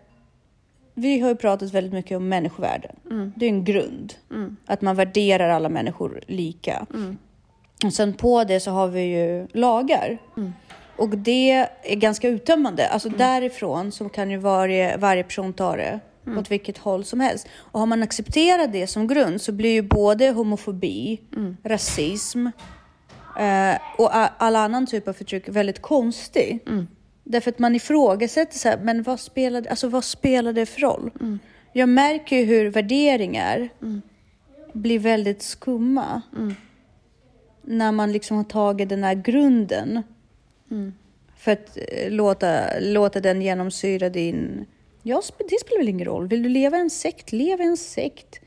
vi 0.95 1.21
har 1.21 1.29
ju 1.29 1.37
pratat 1.37 1.73
väldigt 1.73 1.93
mycket 1.93 2.17
om 2.17 2.29
människovärden. 2.29 2.97
Det 3.37 3.47
är 3.47 3.51
en 3.51 3.65
grund. 3.65 4.15
Att 4.67 4.83
man 4.83 4.97
värderar 4.97 5.49
alla 5.49 5.69
människor 5.69 6.21
lika. 6.27 6.87
Och 7.85 7.93
sen 7.93 8.13
på 8.13 8.45
det 8.45 8.61
så 8.61 8.71
har 8.71 8.89
vi 8.89 9.03
ju 9.03 9.47
lagar. 9.53 10.19
Och 10.99 11.09
det 11.09 11.51
är 11.83 11.97
ganska 11.97 12.29
uttömmande. 12.29 12.89
Alltså 12.89 13.09
därifrån 13.09 13.93
så 13.93 14.09
kan 14.09 14.31
ju 14.31 14.37
varje, 14.37 14.97
varje 14.97 15.23
person 15.23 15.53
ta 15.53 15.77
det 15.77 16.01
mm. 16.27 16.39
åt 16.39 16.51
vilket 16.51 16.79
håll 16.79 17.05
som 17.05 17.21
helst. 17.21 17.49
Och 17.55 17.81
har 17.81 17.87
man 17.87 18.03
accepterat 18.03 18.73
det 18.73 18.87
som 18.87 19.07
grund 19.07 19.41
så 19.41 19.53
blir 19.53 19.73
ju 19.73 19.83
både 19.83 20.31
homofobi, 20.31 21.21
mm. 21.37 21.57
rasism 21.65 22.47
eh, 23.39 23.79
och 23.99 24.11
all 24.43 24.57
annan 24.57 24.87
typ 24.87 25.09
av 25.09 25.13
förtryck 25.13 25.49
väldigt 25.49 25.83
konstig. 25.83 26.59
Mm. 26.67 26.87
Därför 27.25 27.51
att 27.51 27.59
man 27.59 27.75
ifrågasätter 27.75 28.59
så 28.59 28.69
här, 28.69 28.79
men 28.79 29.03
vad 29.03 29.21
spelar, 29.21 29.67
alltså 29.67 29.89
vad 29.89 30.05
spelar 30.05 30.53
det 30.53 30.67
för 30.67 30.81
roll? 30.81 31.11
Mm. 31.21 31.39
Jag 31.73 31.89
märker 31.89 32.37
ju 32.37 32.45
hur 32.45 32.71
värderingar 32.71 33.69
mm. 33.83 34.03
blir 34.73 34.99
väldigt 34.99 35.43
skumma. 35.43 36.23
Mm. 36.37 36.55
När 37.63 37.93
man 37.93 38.13
liksom 38.13 38.37
har 38.37 38.45
tagit 38.45 38.89
den 38.89 39.05
här 39.05 39.15
grunden. 39.15 40.03
Mm. 40.71 40.95
För 41.37 41.53
att 41.53 41.79
eh, 41.89 42.11
låta, 42.11 42.79
låta 42.81 43.21
den 43.21 43.43
genomsyra 43.43 44.09
din... 44.09 44.67
Ja, 45.03 45.23
det 45.39 45.61
spelar 45.61 45.79
väl 45.79 45.89
ingen 45.89 46.07
roll. 46.07 46.29
Vill 46.29 46.43
du 46.43 46.49
leva 46.49 46.77
i 46.77 46.81
en 46.81 46.91
sekt, 46.91 47.33
lev 47.33 47.61
i 47.61 47.65
en 47.65 47.77
sekt. 47.77 48.41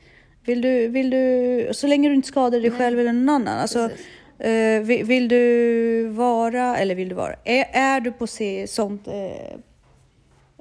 Vill 0.44 0.60
du, 0.60 0.88
vill 0.88 1.10
du, 1.10 1.68
så 1.72 1.86
länge 1.86 2.08
du 2.08 2.14
inte 2.14 2.28
skadar 2.28 2.60
dig 2.60 2.70
Nej. 2.70 2.78
själv 2.78 3.00
eller 3.00 3.12
någon 3.12 3.28
annan. 3.28 3.58
Alltså, 3.58 3.78
uh, 3.78 4.80
vill, 4.82 5.04
vill, 5.04 5.28
du 5.28 6.06
vara, 6.08 6.76
eller 6.76 6.94
vill 6.94 7.08
du 7.08 7.14
vara, 7.14 7.34
är, 7.44 7.66
är 7.72 8.00
du 8.00 8.12
på 8.12 8.26
se, 8.26 8.66
sånt 8.66 9.08
uh, 9.08 9.58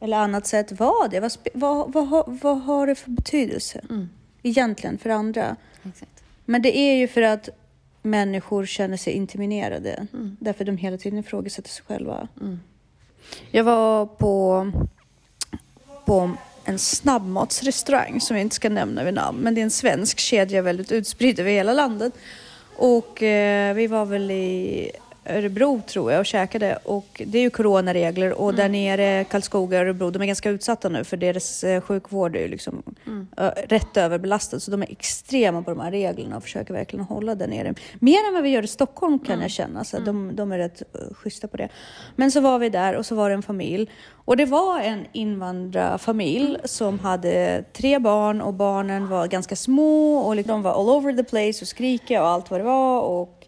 eller 0.02 0.18
annat 0.18 0.48
sätt, 0.48 0.72
var 0.72 1.08
det. 1.08 1.20
Vad, 1.20 1.32
vad, 1.54 1.94
vad, 1.94 2.08
vad, 2.08 2.40
vad 2.42 2.62
har 2.62 2.88
det 2.88 2.96
för 2.96 3.10
betydelse 3.10 3.82
mm. 3.90 4.10
egentligen 4.44 4.98
för 4.98 5.10
andra? 5.10 5.56
Exakt. 5.90 6.24
Men 6.46 6.62
det 6.62 6.78
är 6.78 6.96
ju 6.96 7.08
för 7.08 7.22
att 7.22 7.50
människor 8.02 8.66
känner 8.66 8.98
sig 8.98 9.14
intimiderade. 9.14 10.08
Mm. 10.14 10.38
Därför 10.40 10.66
de 10.66 10.78
hela 10.78 10.98
tiden 10.98 11.20
ifrågasätter 11.20 11.70
sig 11.70 11.84
själva. 11.88 12.28
Mm. 12.42 12.60
Jag 13.52 13.64
var 13.64 14.06
på, 14.06 14.72
på 16.06 16.32
en 16.66 16.80
snabbmatsrestaurang 16.80 18.22
som 18.22 18.36
jag 18.38 18.42
inte 18.42 18.56
ska 18.56 18.70
nämna 18.70 19.04
vid 19.04 19.14
namn, 19.14 19.40
men 19.40 19.56
det 19.56 19.62
är 19.62 19.64
en 19.64 19.72
svensk 19.72 20.20
kedja 20.20 20.62
väldigt 20.62 20.92
utspridd 20.92 21.40
över 21.40 21.52
hela 21.52 21.74
landet. 21.74 22.14
Och 22.76 23.24
eh, 23.24 23.74
vi 23.74 23.88
var 23.88 24.06
väl 24.06 24.32
i 24.32 24.92
Örebro 25.26 25.82
tror 25.88 26.12
jag 26.12 26.20
och 26.20 26.26
käkade 26.26 26.78
och 26.84 27.22
det 27.26 27.38
är 27.38 27.42
ju 27.42 27.50
coronaregler 27.50 28.34
och 28.34 28.50
mm. 28.50 28.56
där 28.56 28.70
nere, 28.70 29.24
Karlskoga 29.24 29.78
och 29.78 29.84
Örebro, 29.84 30.10
de 30.10 30.22
är 30.22 30.26
ganska 30.26 30.50
utsatta 30.50 30.90
nu 30.90 31.04
för 31.04 31.18
deras 31.18 31.64
eh, 31.64 31.82
sjukvård 31.82 32.36
är 32.36 32.40
ju 32.40 32.48
liksom 32.48 32.84
mm. 33.08 33.28
rätt 33.68 33.98
överbelastad 33.98 34.60
så 34.60 34.72
de 34.72 34.82
är 34.82 34.92
extrema 34.92 35.64
på 35.64 35.70
de 35.72 35.80
här 35.80 35.92
reglerna 35.92 36.38
och 36.38 36.44
försöker 36.44 36.74
verkligen 36.74 37.06
hålla 37.06 37.36
där 37.36 37.48
nere. 37.48 37.74
Mer 38.00 38.28
än 38.28 38.34
vad 38.34 38.44
vi 38.44 38.50
gör 38.50 38.64
i 38.64 38.68
Stockholm 38.68 39.20
kan 39.20 39.34
mm. 39.34 39.42
jag 39.42 39.52
känna, 39.52 39.84
så 39.84 40.00
de, 40.00 40.10
mm. 40.10 40.36
de 40.36 40.52
är 40.52 40.58
rätt 40.58 40.82
schyssta 41.12 41.48
på 41.48 41.58
det. 41.58 41.70
Men 42.16 42.32
så 42.32 42.42
var 42.42 42.60
vi 42.60 42.70
där 42.70 42.96
och 42.96 43.06
så 43.06 43.16
var 43.16 43.30
det 43.30 43.36
en 43.36 43.44
familj 43.44 43.90
och 44.26 44.38
det 44.38 44.46
var 44.46 44.80
en 44.80 45.06
invandrarfamilj 45.12 46.58
som 46.64 47.00
hade 47.00 47.64
tre 47.74 48.00
barn 48.00 48.42
och 48.42 48.54
barnen 48.54 49.10
var 49.10 49.28
ganska 49.28 49.56
små 49.56 50.18
och 50.18 50.36
liksom, 50.36 50.52
de 50.52 50.62
var 50.62 50.72
all 50.72 50.90
over 50.90 51.14
the 51.14 51.24
place 51.24 51.62
och 51.62 51.68
skrika 51.68 52.22
och 52.22 52.28
allt 52.28 52.52
vad 52.52 52.60
det 52.60 52.64
var 52.64 53.02
och 53.02 53.41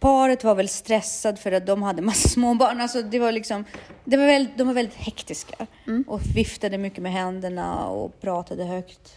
Paret 0.00 0.44
var 0.44 0.54
väl 0.54 0.68
stressad 0.68 1.38
för 1.38 1.52
att 1.52 1.66
de 1.66 1.82
hade 1.82 2.02
massa 2.02 2.28
småbarn. 2.34 2.80
Alltså 2.80 3.02
det 3.02 3.18
var 3.18 3.32
liksom, 3.32 3.64
det 4.04 4.16
var 4.16 4.26
väldigt, 4.26 4.58
de 4.58 4.66
var 4.66 4.74
väldigt 4.74 4.94
hektiska 4.94 5.66
mm. 5.86 6.04
och 6.08 6.20
viftade 6.36 6.78
mycket 6.78 7.02
med 7.02 7.12
händerna 7.12 7.88
och 7.88 8.20
pratade 8.20 8.64
högt. 8.64 9.16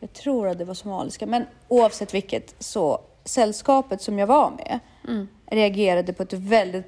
Jag 0.00 0.12
tror 0.12 0.48
att 0.48 0.58
det 0.58 0.64
var 0.64 0.74
somaliska, 0.74 1.26
men 1.26 1.44
oavsett 1.68 2.14
vilket 2.14 2.54
så 2.58 3.00
sällskapet 3.24 4.02
som 4.02 4.18
jag 4.18 4.26
var 4.26 4.50
med 4.50 4.80
mm. 5.08 5.28
reagerade 5.46 6.12
på 6.12 6.22
ett 6.22 6.32
väldigt 6.32 6.86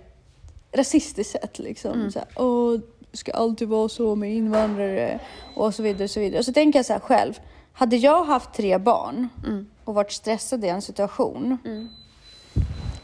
rasistiskt 0.73 1.33
sätt. 1.33 1.59
Liksom. 1.59 1.93
Mm. 1.93 2.11
Så 2.11 2.19
här, 2.19 2.29
Åh, 2.37 2.81
det 3.11 3.17
ska 3.17 3.33
alltid 3.33 3.69
vara 3.69 3.89
så 3.89 4.15
med 4.15 4.35
invandrare 4.35 5.21
och 5.55 5.75
så 5.75 5.83
vidare. 5.83 6.05
Och 6.05 6.11
så 6.11 6.21
vidare. 6.21 6.39
Och 6.39 6.45
så 6.45 6.53
tänker 6.53 6.79
jag 6.79 6.87
så 6.87 6.93
här 6.93 7.01
själv, 7.01 7.41
hade 7.73 7.97
jag 7.97 8.25
haft 8.25 8.55
tre 8.55 8.79
barn 8.79 9.29
mm. 9.47 9.67
och 9.85 9.95
varit 9.95 10.13
stressad 10.13 10.65
i 10.65 10.69
en 10.69 10.83
situation 10.83 11.59
mm 11.65 11.89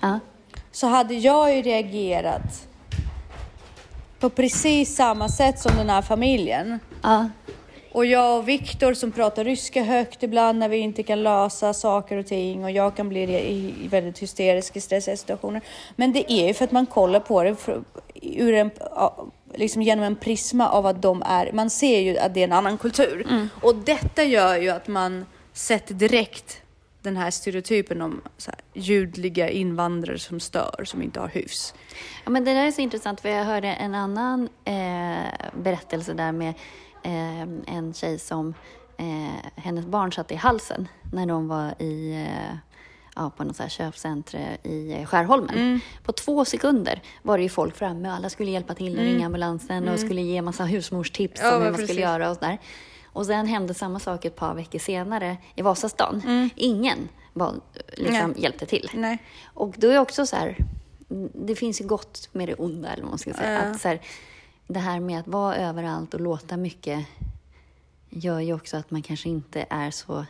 ja. 0.03 0.21
så 0.73 0.87
hade 0.87 1.15
jag 1.15 1.57
ju 1.57 1.63
reagerat 1.63 2.69
på 4.21 4.31
precis 4.31 4.97
samma 4.97 5.29
sätt 5.29 5.59
som 5.59 5.77
den 5.77 5.91
här 5.91 6.03
familjen. 6.03 6.79
Ja. 7.03 7.29
Och 7.93 8.07
jag 8.07 8.39
och 8.39 8.49
Viktor 8.49 8.95
som 8.95 9.13
pratar 9.13 9.45
ryska 9.45 9.83
högt 9.83 10.23
ibland 10.23 10.59
när 10.59 10.69
vi 10.69 10.77
inte 10.77 11.03
kan 11.03 11.23
lösa 11.23 11.75
saker 11.75 12.17
och 12.17 12.27
ting 12.27 12.65
och 12.65 12.71
jag 12.71 12.97
kan 12.97 13.09
bli 13.09 13.75
väldigt 13.91 14.19
hysterisk 14.19 14.77
i 14.77 14.81
stressiga 14.81 15.17
situationer. 15.17 15.61
Men 15.97 16.13
det 16.13 16.33
är 16.33 16.47
ju 16.47 16.55
för 16.55 16.65
att 16.65 16.73
man 16.73 16.87
kollar 16.87 17.21
på 17.21 17.43
det 17.43 17.55
för, 17.55 17.83
ur 18.23 18.55
en, 18.55 18.71
liksom 19.55 19.83
genom 19.83 20.05
en 20.05 20.17
prisma 20.17 20.69
av 20.69 20.87
att 20.87 21.03
de 21.03 21.23
är, 21.27 21.53
man 21.53 21.71
ser 21.71 22.01
ju 22.01 22.19
att 22.19 22.35
det 22.35 22.41
är 22.41 22.45
en 22.45 22.53
annan 22.53 22.79
kultur. 22.79 23.27
Mm. 23.31 23.49
Och 23.63 23.75
detta 23.75 24.23
gör 24.23 24.57
ju 24.57 24.71
att 24.71 24.89
man 24.89 25.27
sätter 25.53 25.95
direkt 25.95 26.62
den 27.03 27.17
här 27.17 27.31
stereotypen 27.31 28.03
om 28.03 28.21
så 28.37 28.51
här, 28.51 28.61
ljudliga 28.73 29.51
invandrare 29.51 30.19
som 30.19 30.41
stör, 30.41 30.85
som 30.85 31.03
inte 31.03 31.21
har 31.21 31.29
hyfs. 31.29 31.75
Ja, 32.25 32.31
men 32.31 32.45
det 32.45 32.55
där 32.55 32.67
är 32.67 32.71
så 32.71 32.81
intressant, 32.81 33.21
för 33.21 33.29
jag 33.29 33.45
hörde 33.45 33.69
en 33.69 33.95
annan 33.95 34.49
eh, 34.65 35.51
berättelse 35.63 36.15
där 36.15 36.33
med 36.33 36.55
eh, 37.03 37.43
en 37.77 37.95
tjej 37.95 38.19
som 38.19 38.55
eh, 38.97 39.63
hennes 39.63 39.87
barn 39.87 40.13
satt 40.13 40.33
i 40.33 40.35
halsen 40.35 40.89
när 41.13 41.27
de 41.27 41.49
var 41.49 41.83
i 41.83 42.13
eh, 42.13 42.57
ja, 43.17 43.31
på 43.37 43.45
något 43.45 43.71
köpcentrum 43.73 44.43
i 44.63 45.07
Skärholmen. 45.07 45.55
Mm. 45.55 45.81
På 46.03 46.13
två 46.13 46.45
sekunder 46.45 47.03
var 47.23 47.39
det 47.39 47.43
ju 47.43 47.49
folk 47.49 47.77
framme 47.77 48.09
och 48.09 48.15
alla 48.15 48.31
skulle 48.31 48.51
hjälpa 48.51 48.75
till 48.75 48.93
och 48.93 49.03
mm. 49.03 49.15
ringa 49.15 49.27
ambulansen 49.27 49.83
och 49.83 49.95
mm. 49.95 49.99
skulle 49.99 50.21
ge 50.21 50.43
massa 50.43 50.65
husmorstips 50.65 51.41
ja, 51.41 51.57
om 51.57 51.63
hur 51.63 51.71
man 51.71 51.73
precis. 51.73 51.89
skulle 51.89 52.01
göra 52.01 52.31
och 52.31 52.37
sådär. 52.37 52.59
Och 53.13 53.27
sen 53.27 53.47
hände 53.47 53.75
samma 53.75 53.99
sak 53.99 54.25
ett 54.25 54.37
par 54.37 54.55
veckor 54.55 54.79
senare 54.79 55.37
i 55.55 55.63
Vasastan. 55.63 56.23
Mm. 56.25 56.51
Ingen 56.57 57.09
var, 57.33 57.55
liksom, 57.93 58.35
hjälpte 58.37 58.67
till. 58.67 58.91
Nej. 58.95 59.19
Och 59.45 59.75
då 59.79 59.89
är 59.89 59.99
också 59.99 60.27
så 60.27 60.37
här, 60.37 60.57
det 61.35 61.55
finns 61.55 61.81
ju 61.81 61.87
gott 61.87 62.29
med 62.33 62.49
det 62.49 62.55
onda, 62.55 62.89
eller 62.89 63.03
vad 63.03 63.11
man 63.11 63.19
ska 63.19 63.33
säga. 63.33 63.53
Ja. 63.53 63.61
Att, 63.61 63.81
så 63.81 63.89
här, 63.89 64.01
det 64.67 64.81
här 64.81 65.01
med 65.01 65.21
att 65.21 65.29
vara 65.29 65.57
överallt 65.57 66.15
och 66.15 66.21
låta 66.21 66.57
mycket 66.57 67.07
gör 68.11 68.41
ju 68.41 68.55
också 68.55 68.77
att 68.77 68.91
man 68.91 69.03
kanske 69.03 69.29
inte 69.29 69.67
är 69.71 69.91
så 69.91 70.25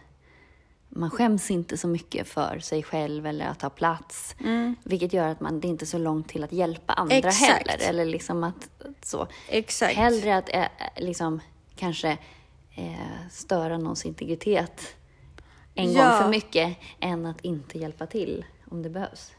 man 0.95 1.11
skäms 1.11 1.51
inte 1.51 1.77
så 1.77 1.89
mycket 1.89 2.29
för 2.29 2.59
sig 2.59 2.83
själv 2.83 3.27
eller 3.27 3.47
att 3.47 3.59
ta 3.59 3.71
plats. 3.71 4.37
Mm. 4.41 4.77
Vilket 4.85 5.13
gör 5.13 5.29
att 5.29 5.41
man, 5.41 5.61
det 5.61 5.67
är 5.67 5.69
inte 5.69 5.85
är 5.85 5.87
så 5.87 5.99
långt 5.99 6.29
till 6.29 6.45
att 6.45 6.53
hjälpa 6.53 6.93
andra 6.93 7.17
Exakt. 7.17 7.69
heller. 7.71 7.89
Eller 7.89 8.05
liksom 8.05 8.45
att, 8.45 8.69
så. 9.03 9.27
Exakt. 9.49 9.95
Hellre 9.95 10.37
att 10.37 10.49
äh, 10.49 10.65
liksom, 10.97 11.41
kanske 11.77 12.19
eh, 12.75 13.29
störa 13.31 13.79
någons 13.79 14.07
integritet 14.07 14.97
en 15.75 15.93
ja. 15.93 16.09
gång 16.09 16.23
för 16.23 16.29
mycket 16.29 16.77
än 17.01 17.27
att 17.27 17.41
inte 17.41 17.79
hjälpa 17.79 18.07
till 18.07 18.45
om 18.71 18.83
det 18.83 18.91
behövs. 18.91 19.33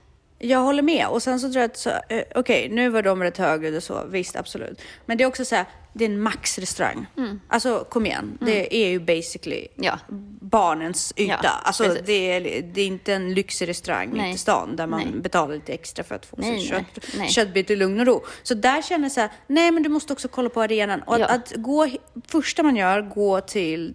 Jag 0.46 0.60
håller 0.60 0.84
med. 0.84 1.08
Och 1.08 1.24
sen 1.24 1.40
så 1.40 1.52
tror 1.52 1.62
jag 1.62 1.72
att, 1.72 1.86
eh, 1.86 1.94
okej, 2.10 2.26
okay, 2.36 2.70
nu 2.70 2.90
var 2.90 3.02
de 3.02 3.24
rätt 3.24 3.38
högljudda 3.38 3.82
så, 3.82 4.06
visst 4.06 4.36
absolut. 4.36 4.82
Men 5.06 5.18
det 5.18 5.24
är 5.24 5.28
också 5.28 5.46
så 5.46 5.56
här, 5.56 5.66
det 5.94 6.06
är 6.06 6.10
en 6.10 6.22
maxrestaurang. 6.22 7.06
Mm. 7.18 7.42
Alltså 7.48 7.86
kom 7.90 8.06
igen, 8.06 8.38
mm. 8.42 8.54
det 8.54 8.76
är 8.76 8.90
ju 8.90 9.00
basically 9.00 9.68
ja. 9.76 10.00
barnens 10.42 11.14
yta. 11.16 11.40
Ja, 11.44 11.50
alltså 11.50 11.96
det 12.06 12.32
är, 12.32 12.62
det 12.74 12.82
är 12.82 12.88
inte 12.88 13.14
en 13.14 13.34
lyxig 13.34 13.68
restaurang 13.68 14.10
nej. 14.14 14.28
mitt 14.28 14.36
i 14.36 14.40
stan 14.40 14.76
där 14.76 14.88
man 14.88 15.00
nej. 15.00 15.22
betalar 15.22 15.56
lite 15.56 15.74
extra 15.74 16.04
för 16.04 16.16
att 16.16 16.26
få 16.26 16.36
nej, 16.40 16.60
sin 16.60 16.70
kött, 16.70 17.30
köttbit 17.30 17.70
i 17.70 17.76
lugn 17.76 18.00
och 18.00 18.06
ro. 18.06 18.26
Så 18.44 18.54
där 18.54 18.82
känner 18.82 19.06
jag 19.06 19.12
så 19.12 19.22
här, 19.22 19.32
nej 19.48 19.72
men 19.72 19.84
du 19.84 19.90
måste 19.90 20.14
också 20.14 20.28
kolla 20.28 20.50
på 20.50 20.62
arenan. 20.62 21.02
Och 21.02 21.20
ja. 21.20 21.26
att, 21.26 21.32
att 21.32 21.54
gå, 21.56 21.90
första 22.28 22.64
man 22.64 22.76
gör, 22.76 23.02
gå 23.02 23.42
till 23.42 23.94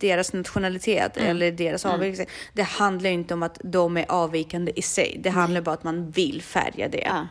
deras 0.00 0.32
nationalitet 0.32 1.16
mm. 1.16 1.30
eller 1.30 1.52
deras 1.52 1.84
mm. 1.84 1.94
avvikelse. 1.94 2.26
Det 2.52 2.62
handlar 2.62 3.10
inte 3.10 3.34
om 3.34 3.42
att 3.42 3.60
de 3.64 3.96
är 3.96 4.04
avvikande 4.08 4.72
i 4.76 4.82
sig. 4.82 5.20
Det 5.22 5.30
handlar 5.30 5.60
bara 5.60 5.70
om 5.70 5.74
att 5.74 5.84
man 5.84 6.10
vill 6.10 6.42
färga 6.42 6.88
det. 6.88 7.04
Ja. 7.04 7.26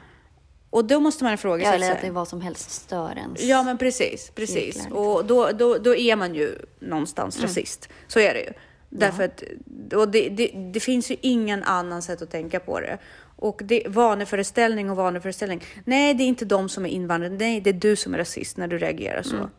Och 0.70 0.86
då 0.86 1.00
måste 1.00 1.24
man 1.24 1.38
fråga 1.38 1.64
sig. 1.64 1.70
Ja, 1.70 1.76
eller 1.76 1.92
att 1.92 2.02
det 2.02 2.08
är 2.08 2.12
vad 2.12 2.28
som 2.28 2.42
helst 2.42 2.72
stör 2.72 3.18
ens 3.18 3.44
Ja, 3.44 3.64
men 3.64 3.78
precis. 3.78 4.32
precis. 4.36 4.88
Och 4.92 5.26
då, 5.26 5.52
då, 5.52 5.78
då 5.78 5.96
är 5.96 6.16
man 6.16 6.36
ju 6.36 6.56
någonstans 6.80 7.38
mm. 7.38 7.48
rasist. 7.48 7.90
Så 8.08 8.20
är 8.20 8.34
det 8.34 8.40
ju. 8.40 8.54
Därför 8.90 9.24
ja. 9.24 9.30
att 9.30 9.94
och 9.94 10.10
det, 10.10 10.30
det, 10.30 10.48
det, 10.74 10.80
finns 10.80 11.12
ju 11.12 11.16
ingen 11.22 11.64
annan 11.64 12.02
sätt 12.02 12.22
att 12.22 12.32
tänka 12.32 12.60
på 12.60 12.80
det. 12.80 12.98
Och 13.36 13.62
det, 13.64 13.84
vaneföreställning 13.88 14.90
och 14.90 14.98
vaneföreställning. 14.98 15.64
Nej, 15.86 16.14
det 16.14 16.24
är 16.24 16.28
inte 16.28 16.46
de 16.46 16.70
som 16.70 16.86
är 16.86 16.90
invandrare. 16.90 17.34
Nej, 17.34 17.62
det 17.62 17.70
är 17.70 17.74
du 17.74 17.96
som 17.96 18.14
är 18.14 18.18
rasist 18.18 18.58
när 18.58 18.68
du 18.68 18.78
reagerar 18.78 19.24
så. 19.24 19.36
Mm. 19.36 19.50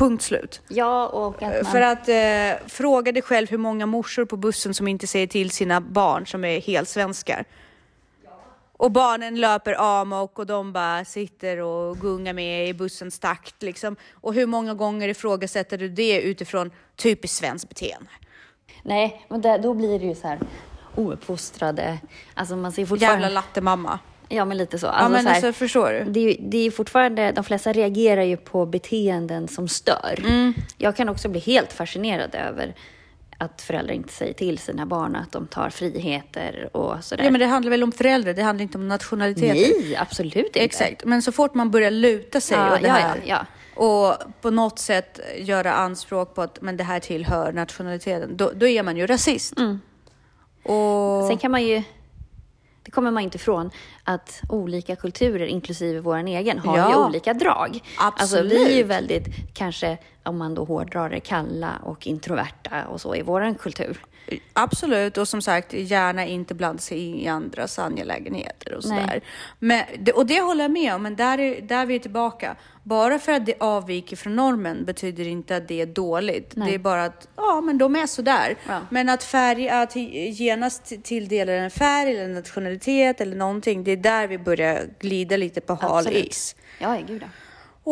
Punkt 0.00 0.22
slut. 0.22 0.60
Ja, 0.68 1.06
och 1.06 1.42
att 1.42 1.62
man... 1.62 1.72
För 1.72 1.80
att 1.80 2.08
eh, 2.08 2.68
fråga 2.68 3.12
dig 3.12 3.22
själv 3.22 3.50
hur 3.50 3.58
många 3.58 3.86
morsor 3.86 4.24
på 4.24 4.36
bussen 4.36 4.74
som 4.74 4.88
inte 4.88 5.06
säger 5.06 5.26
till 5.26 5.50
sina 5.50 5.80
barn 5.80 6.26
som 6.26 6.44
är 6.44 6.60
helt 6.60 6.88
svenskar. 6.88 7.44
Och 8.72 8.90
barnen 8.90 9.40
löper 9.40 10.00
amok 10.00 10.38
och 10.38 10.46
de 10.46 10.72
bara 10.72 11.04
sitter 11.04 11.58
och 11.58 11.98
gungar 11.98 12.32
med 12.32 12.68
i 12.68 12.74
bussens 12.74 13.18
takt. 13.18 13.62
Liksom. 13.62 13.96
Och 14.12 14.34
hur 14.34 14.46
många 14.46 14.74
gånger 14.74 15.08
ifrågasätter 15.08 15.78
du 15.78 15.88
det 15.88 16.20
utifrån 16.20 16.70
typiskt 16.96 17.38
svenskt 17.38 17.68
beteende? 17.68 18.10
Nej, 18.82 19.26
men 19.28 19.40
där, 19.40 19.58
då 19.58 19.74
blir 19.74 19.98
det 19.98 20.06
ju 20.06 20.14
så 20.14 20.28
här 20.28 20.38
ouppfostrade... 20.94 21.98
Alltså 22.34 22.56
man 22.56 22.72
ser 22.72 22.86
fortfarande... 22.86 23.22
Jävla 23.22 23.40
lattemamma. 23.40 23.98
Ja, 24.32 24.44
men 24.44 24.56
lite 24.56 24.78
så. 24.78 24.86
Ja, 24.86 24.90
Alltså, 24.90 25.12
men 25.12 25.22
så 25.22 25.28
här, 25.28 25.36
alltså, 25.36 25.52
förstår 25.52 25.90
du? 25.92 26.10
det, 26.10 26.20
är, 26.20 26.36
det 26.40 26.66
är 26.66 26.70
fortfarande, 26.70 27.32
de 27.32 27.44
flesta 27.44 27.72
reagerar 27.72 28.22
ju 28.22 28.36
på 28.36 28.66
beteenden 28.66 29.48
som 29.48 29.68
stör. 29.68 30.20
Mm. 30.24 30.54
Jag 30.78 30.96
kan 30.96 31.08
också 31.08 31.28
bli 31.28 31.40
helt 31.40 31.72
fascinerad 31.72 32.34
över 32.34 32.74
att 33.38 33.62
föräldrar 33.62 33.94
inte 33.94 34.12
säger 34.12 34.32
till 34.32 34.58
sina 34.58 34.86
barn 34.86 35.16
att 35.16 35.32
de 35.32 35.46
tar 35.46 35.70
friheter 35.70 36.76
och 36.76 37.04
sådär. 37.04 37.24
Ja, 37.24 37.30
men 37.30 37.40
det 37.40 37.46
handlar 37.46 37.70
väl 37.70 37.82
om 37.82 37.92
föräldrar, 37.92 38.32
det 38.34 38.42
handlar 38.42 38.62
inte 38.62 38.78
om 38.78 38.88
nationaliteter. 38.88 39.54
Nej, 39.54 39.96
absolut 39.96 40.34
inte. 40.36 40.60
Exakt, 40.60 41.04
men 41.04 41.22
så 41.22 41.32
fort 41.32 41.54
man 41.54 41.70
börjar 41.70 41.90
luta 41.90 42.40
sig 42.40 42.56
Ja, 42.56 42.74
åt 42.74 42.80
det 42.80 42.86
ja, 42.86 42.92
här 42.92 43.20
ja, 43.24 43.46
och 43.74 44.14
på 44.40 44.50
något 44.50 44.78
sätt 44.78 45.20
göra 45.38 45.72
anspråk 45.72 46.34
på 46.34 46.42
att 46.42 46.58
men 46.62 46.76
det 46.76 46.84
här 46.84 47.00
tillhör 47.00 47.52
nationaliteten, 47.52 48.36
då, 48.36 48.50
då 48.54 48.66
är 48.68 48.82
man 48.82 48.96
ju 48.96 49.06
rasist. 49.06 49.58
Mm. 49.58 49.80
Och 50.62 51.26
Sen 51.28 51.38
kan 51.38 51.50
man 51.50 51.62
ju, 51.62 51.82
det 52.90 52.94
kommer 52.94 53.10
man 53.10 53.22
inte 53.22 53.36
ifrån, 53.36 53.70
att 54.04 54.40
olika 54.48 54.96
kulturer, 54.96 55.46
inklusive 55.46 56.00
vår 56.00 56.16
egen, 56.16 56.58
har 56.58 56.76
ju 56.76 56.82
Ja. 56.82 57.06
olika 57.06 57.34
drag. 57.34 57.80
Alltså 57.98 58.22
Absolut. 58.36 58.52
vi 58.52 58.72
är 58.72 58.76
ju 58.76 58.82
väldigt, 58.82 59.26
kanske 59.54 59.98
om 60.22 60.38
man 60.38 60.54
då 60.54 60.64
hårdrar 60.64 61.10
det, 61.10 61.20
kalla 61.20 61.68
och 61.84 62.06
introverta 62.06 62.84
och 62.88 63.00
så 63.00 63.14
i 63.14 63.22
vår 63.22 63.54
kultur. 63.58 63.98
Absolut, 64.52 65.18
och 65.18 65.28
som 65.28 65.42
sagt, 65.42 65.72
gärna 65.72 66.26
inte 66.26 66.54
blanda 66.54 66.80
sig 66.80 66.98
in 66.98 67.14
i 67.14 67.28
andras 67.28 67.78
angelägenheter 67.78 68.74
och 68.74 68.82
sådär. 68.82 69.20
Men, 69.58 69.84
och 70.14 70.26
det 70.26 70.40
håller 70.40 70.64
jag 70.64 70.70
med 70.70 70.94
om, 70.94 71.02
men 71.02 71.16
där 71.16 71.38
är, 71.38 71.60
där 71.60 71.82
är 71.82 71.86
vi 71.86 72.00
tillbaka. 72.00 72.56
Bara 72.82 73.18
för 73.18 73.32
att 73.32 73.46
det 73.46 73.54
avviker 73.60 74.16
från 74.16 74.36
normen 74.36 74.84
betyder 74.84 75.26
inte 75.26 75.56
att 75.56 75.68
det 75.68 75.80
är 75.80 75.86
dåligt. 75.86 76.52
Nej. 76.56 76.68
Det 76.68 76.74
är 76.74 76.78
bara 76.78 77.04
att, 77.04 77.28
ja, 77.36 77.60
men 77.60 77.78
de 77.78 77.96
är 77.96 78.06
sådär. 78.06 78.56
Ja. 78.68 78.80
Men 78.90 79.08
att 79.08 79.24
färg, 79.24 79.68
att 79.68 79.96
genast 79.96 80.92
tilldelar 81.02 81.52
en 81.52 81.70
färg 81.70 82.10
eller 82.10 82.24
en 82.24 82.34
nationalitet 82.34 83.20
eller 83.20 83.36
någonting, 83.36 83.84
det 83.84 83.90
är 83.90 83.96
där 83.96 84.26
vi 84.26 84.38
börjar 84.38 84.86
glida 85.00 85.36
lite 85.36 85.60
på 85.60 85.74
hal 85.74 85.98
Absolut. 85.98 86.26
is. 86.26 86.56
Ja, 86.78 86.96
ja, 86.96 87.02
gud 87.06 87.22
ja. 87.22 87.28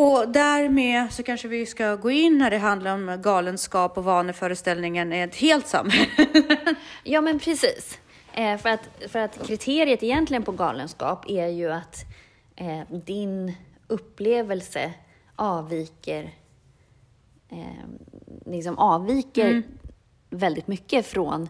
Och 0.01 0.29
därmed 0.29 1.13
så 1.13 1.23
kanske 1.23 1.47
vi 1.47 1.65
ska 1.65 1.95
gå 1.95 2.11
in 2.11 2.37
när 2.37 2.49
det 2.49 2.57
handlar 2.57 2.93
om 2.93 3.21
galenskap 3.21 3.97
och 3.97 4.03
vaneföreställningen 4.03 5.13
i 5.13 5.19
ett 5.19 5.35
helt 5.35 5.67
samhälle. 5.67 6.07
Ja, 7.03 7.21
men 7.21 7.39
precis. 7.39 7.99
Eh, 8.33 8.57
för, 8.57 8.69
att, 8.69 8.89
för 9.07 9.19
att 9.19 9.47
kriteriet 9.47 10.03
egentligen 10.03 10.43
på 10.43 10.51
galenskap 10.51 11.25
är 11.29 11.47
ju 11.47 11.71
att 11.71 12.05
eh, 12.55 12.81
din 13.05 13.53
upplevelse 13.87 14.93
avviker, 15.35 16.33
eh, 17.49 17.85
liksom 18.45 18.77
avviker 18.77 19.63
väldigt 20.29 20.67
mycket 20.67 21.05
från 21.05 21.49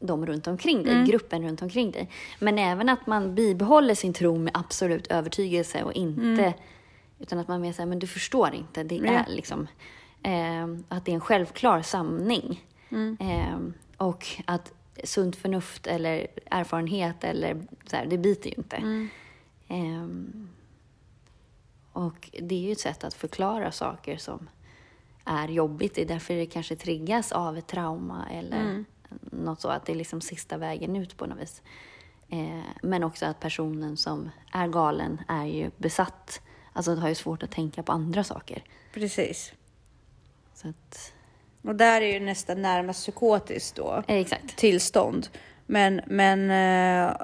de 0.00 0.26
runt 0.26 0.46
omkring 0.46 0.82
dig, 0.82 1.04
gruppen 1.04 1.42
runt 1.42 1.62
omkring 1.62 1.90
dig. 1.90 2.10
Men 2.38 2.58
även 2.58 2.88
att 2.88 3.06
man 3.06 3.34
bibehåller 3.34 3.94
sin 3.94 4.12
tro 4.12 4.38
med 4.38 4.56
absolut 4.56 5.06
övertygelse 5.06 5.82
och 5.82 5.92
inte, 5.92 6.54
utan 7.24 7.38
att 7.38 7.48
man 7.48 7.60
mer 7.60 7.72
säger, 7.72 7.86
men 7.86 7.98
du 7.98 8.06
förstår 8.06 8.54
inte, 8.54 8.82
det 8.82 8.98
är 8.98 9.26
liksom, 9.28 9.66
eh, 10.22 10.64
att 10.88 11.04
det 11.04 11.10
är 11.10 11.14
en 11.14 11.20
självklar 11.20 11.82
sanning. 11.82 12.64
Eh, 13.20 13.58
och 13.96 14.26
att 14.44 14.72
sunt 15.04 15.36
förnuft 15.36 15.86
eller 15.86 16.26
erfarenhet 16.50 17.24
eller 17.24 17.66
så 17.86 17.96
här, 17.96 18.06
det 18.06 18.18
biter 18.18 18.50
ju 18.50 18.56
inte. 18.56 19.08
Ehm, 19.68 20.48
och 21.92 22.30
det 22.42 22.54
är 22.54 22.58
ju 22.58 22.72
ett 22.72 22.80
sätt 22.80 23.04
att 23.04 23.14
förklara 23.14 23.72
saker 23.72 24.16
som 24.16 24.48
är 25.24 25.48
jobbigt. 25.48 25.94
Det 25.94 26.02
är 26.02 26.06
därför 26.06 26.34
det 26.34 26.46
kanske 26.46 26.76
triggas 26.76 27.32
av 27.32 27.58
ett 27.58 27.66
trauma 27.66 28.26
eller 28.30 28.84
något 29.20 29.60
så, 29.60 29.68
att 29.68 29.86
det 29.86 29.92
är 29.92 29.96
liksom 29.96 30.20
sista 30.20 30.56
vägen 30.56 30.96
ut 30.96 31.16
på 31.16 31.26
något 31.26 31.38
vis. 31.38 31.62
Eh, 32.28 32.64
men 32.82 33.04
också 33.04 33.26
att 33.26 33.40
personen 33.40 33.96
som 33.96 34.30
är 34.52 34.68
galen 34.68 35.20
är 35.28 35.44
ju 35.44 35.70
besatt, 35.76 36.40
alltså 36.74 36.94
har 36.94 37.08
ju 37.08 37.14
svårt 37.14 37.42
att 37.42 37.50
tänka 37.50 37.82
på 37.82 37.92
andra 37.92 38.24
saker. 38.24 38.62
Precis. 38.94 39.52
Så 40.54 40.68
att, 40.68 41.12
Och 41.62 41.74
där 41.74 42.00
är 42.00 42.12
ju 42.12 42.20
nästan 42.20 42.62
närmast 42.62 43.00
psykotiskt 43.00 43.76
då, 43.76 44.02
exakt. 44.06 44.56
tillstånd. 44.56 45.28
Men, 45.66 46.00
men 46.06 46.50
eh, 46.50 47.16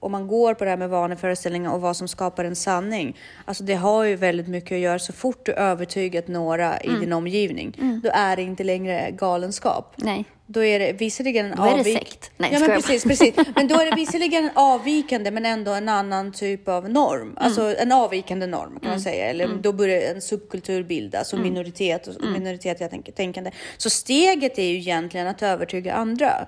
om 0.00 0.12
man 0.12 0.26
går 0.28 0.54
på 0.54 0.64
det 0.64 0.70
här 0.70 0.76
med 0.76 0.90
vaneföreställningar 0.90 1.72
och 1.72 1.80
vad 1.80 1.96
som 1.96 2.08
skapar 2.08 2.44
en 2.44 2.56
sanning. 2.56 3.16
Alltså 3.44 3.64
det 3.64 3.74
har 3.74 4.04
ju 4.04 4.16
väldigt 4.16 4.48
mycket 4.48 4.72
att 4.72 4.78
göra 4.80 4.98
så 4.98 5.12
fort 5.12 5.46
du 5.46 5.52
övertygat 5.52 6.28
några 6.28 6.80
i 6.80 6.88
din 6.88 7.12
omgivning. 7.12 8.00
Då 8.02 8.10
är 8.12 8.36
det 8.36 8.42
inte 8.42 8.64
längre 8.64 9.10
galenskap. 9.10 9.94
Nej. 9.96 10.24
Då 10.46 10.64
är 10.64 10.78
det 10.78 10.92
visserligen 10.92 11.46
en 11.46 11.56
Då 11.56 11.62
är 11.64 11.70
det 11.76 11.82
avvik- 11.82 11.98
sekt. 11.98 12.30
Nej, 12.36 12.50
ja, 12.52 12.58
men 12.58 12.68
precis, 12.68 13.04
precis. 13.04 13.34
Men 13.54 13.68
då 13.68 13.74
är 13.80 13.90
det 13.90 13.96
visserligen 13.96 14.44
en 14.44 14.50
avvikande 14.54 15.30
men 15.30 15.46
ändå 15.46 15.70
en 15.70 15.88
annan 15.88 16.32
typ 16.32 16.68
av 16.68 16.90
norm. 16.90 17.22
Mm. 17.22 17.34
Alltså 17.36 17.76
en 17.78 17.92
avvikande 17.92 18.46
norm 18.46 18.78
kan 18.80 18.90
man 18.90 19.00
säga. 19.00 19.24
Eller 19.26 19.48
då 19.62 19.72
börjar 19.72 20.14
en 20.14 20.20
subkultur 20.20 20.82
bildas 20.82 21.32
och 21.32 21.38
Mm. 21.38 21.52
minoritet 21.52 22.06
och 22.06 22.14
minoritet 22.24 22.80
jag 22.80 22.90
tänker, 22.90 23.12
tänkande. 23.12 23.50
Så 23.76 23.90
steget 23.90 24.58
är 24.58 24.62
ju 24.64 24.76
egentligen 24.78 25.26
att 25.26 25.42
övertyga 25.42 25.92
andra. 25.94 26.46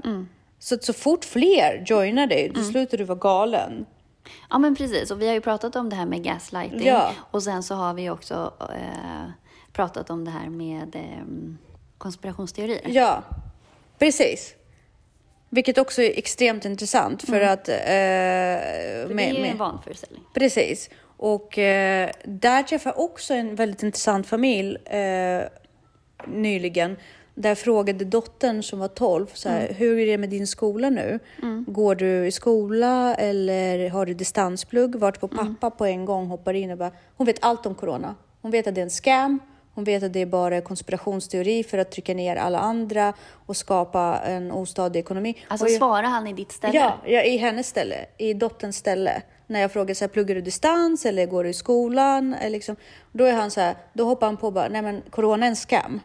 Mm. 0.62 0.68
Så 0.68 0.74
att 0.74 0.84
så 0.84 0.92
fort 0.92 1.24
fler 1.24 1.84
joinar 1.86 2.26
dig, 2.26 2.48
då 2.54 2.62
slutar 2.62 2.98
du 2.98 3.04
vara 3.04 3.18
galen. 3.18 3.86
Ja, 4.50 4.58
men 4.58 4.76
precis. 4.76 5.10
Och 5.10 5.22
vi 5.22 5.26
har 5.26 5.34
ju 5.34 5.40
pratat 5.40 5.76
om 5.76 5.88
det 5.90 5.96
här 5.96 6.06
med 6.06 6.22
gaslighting. 6.24 6.86
Ja. 6.86 7.12
Och 7.30 7.42
sen 7.42 7.62
så 7.62 7.74
har 7.74 7.94
vi 7.94 8.10
också 8.10 8.52
eh, 8.60 9.30
pratat 9.72 10.10
om 10.10 10.24
det 10.24 10.30
här 10.30 10.48
med 10.48 10.96
eh, 10.96 11.24
konspirationsteorier. 11.98 12.80
Ja, 12.86 13.22
precis. 13.98 14.54
Vilket 15.50 15.78
också 15.78 16.02
är 16.02 16.18
extremt 16.18 16.64
intressant 16.64 17.22
för 17.22 17.40
att... 17.40 17.68
Eh, 17.68 17.74
Mm. 19.02 19.08
För 19.08 19.14
det 19.14 19.22
är 19.22 19.44
ju 19.44 19.46
en 19.46 19.58
vanföreställning. 19.58 20.22
Precis. 20.34 20.90
Och 21.16 21.58
eh, 21.58 22.10
där 22.24 22.62
träffade 22.62 22.94
jag 22.96 23.04
också 23.04 23.34
en 23.34 23.54
väldigt 23.54 23.82
intressant 23.82 24.26
familj 24.26 24.76
eh, 24.76 25.42
nyligen. 26.26 26.96
Där 27.34 27.54
frågade 27.54 28.04
dottern 28.04 28.62
som 28.62 28.78
var 28.78 28.88
12, 28.88 29.26
så 29.34 29.48
här, 29.48 29.68
hur 29.78 29.98
är 29.98 30.06
det 30.06 30.18
med 30.18 30.28
din 30.30 30.46
skola 30.46 30.90
nu? 30.90 31.18
Går 31.66 31.94
du 31.94 32.26
i 32.26 32.32
skola 32.32 33.14
eller 33.14 33.90
har 33.90 34.06
du 34.06 34.14
distansplugg? 34.14 34.96
Vart 34.96 35.20
på 35.20 35.28
pappa 35.28 35.70
på 35.70 35.84
en 35.86 36.04
gång 36.04 36.26
hoppar 36.26 36.54
in 36.54 36.70
och 36.70 36.78
bara, 36.78 36.90
hon 37.16 37.26
vet 37.26 37.44
allt 37.44 37.66
om 37.66 37.74
corona. 37.74 38.14
Hon 38.42 38.50
vet 38.50 38.66
att 38.66 38.74
det 38.74 38.80
är 38.80 38.82
en 38.82 38.90
scam. 38.90 39.38
Hon 39.74 39.84
vet 39.84 40.02
att 40.02 40.12
det 40.12 40.20
är 40.20 40.26
bara 40.26 40.60
konspirationsteori 40.60 41.64
för 41.64 41.78
att 41.78 41.90
trycka 41.90 42.14
ner 42.14 42.36
alla 42.36 42.58
andra 42.58 43.12
och 43.46 43.56
skapa 43.56 44.20
en 44.26 44.52
ostadig 44.52 45.00
ekonomi. 45.00 45.34
Alltså 45.48 45.64
Och 45.66 45.70
jag- 45.70 45.78
svarar 45.78 46.02
han 46.02 46.26
i 46.26 46.32
ditt 46.32 46.52
ställe? 46.52 46.78
Ja, 46.78 46.98
ja, 47.06 47.22
i 47.22 47.36
hennes 47.36 47.68
ställe, 47.68 47.96
i 48.18 48.34
dotterns 48.34 48.76
ställe. 48.76 49.22
När 49.46 49.60
jag 49.60 49.72
frågar 49.72 49.94
så 49.94 50.04
här, 50.04 50.08
pluggar 50.08 50.34
du 50.34 50.40
distans 50.40 51.06
eller 51.06 51.26
går 51.26 51.44
du 51.44 51.50
i 51.50 51.54
skolan? 51.54 52.34
Eller 52.34 52.50
liksom, 52.50 52.76
då 53.12 53.24
är 53.24 53.32
han 53.32 53.50
så 53.50 53.60
här, 53.60 53.74
då 53.92 54.04
hoppar 54.04 54.26
han 54.26 54.36
på 54.36 54.50
bara, 54.50 54.68
nej 54.68 54.82
men 54.82 55.02
corona 55.10 55.46
är 55.46 55.50
en 55.50 55.56
skam. 55.56 56.00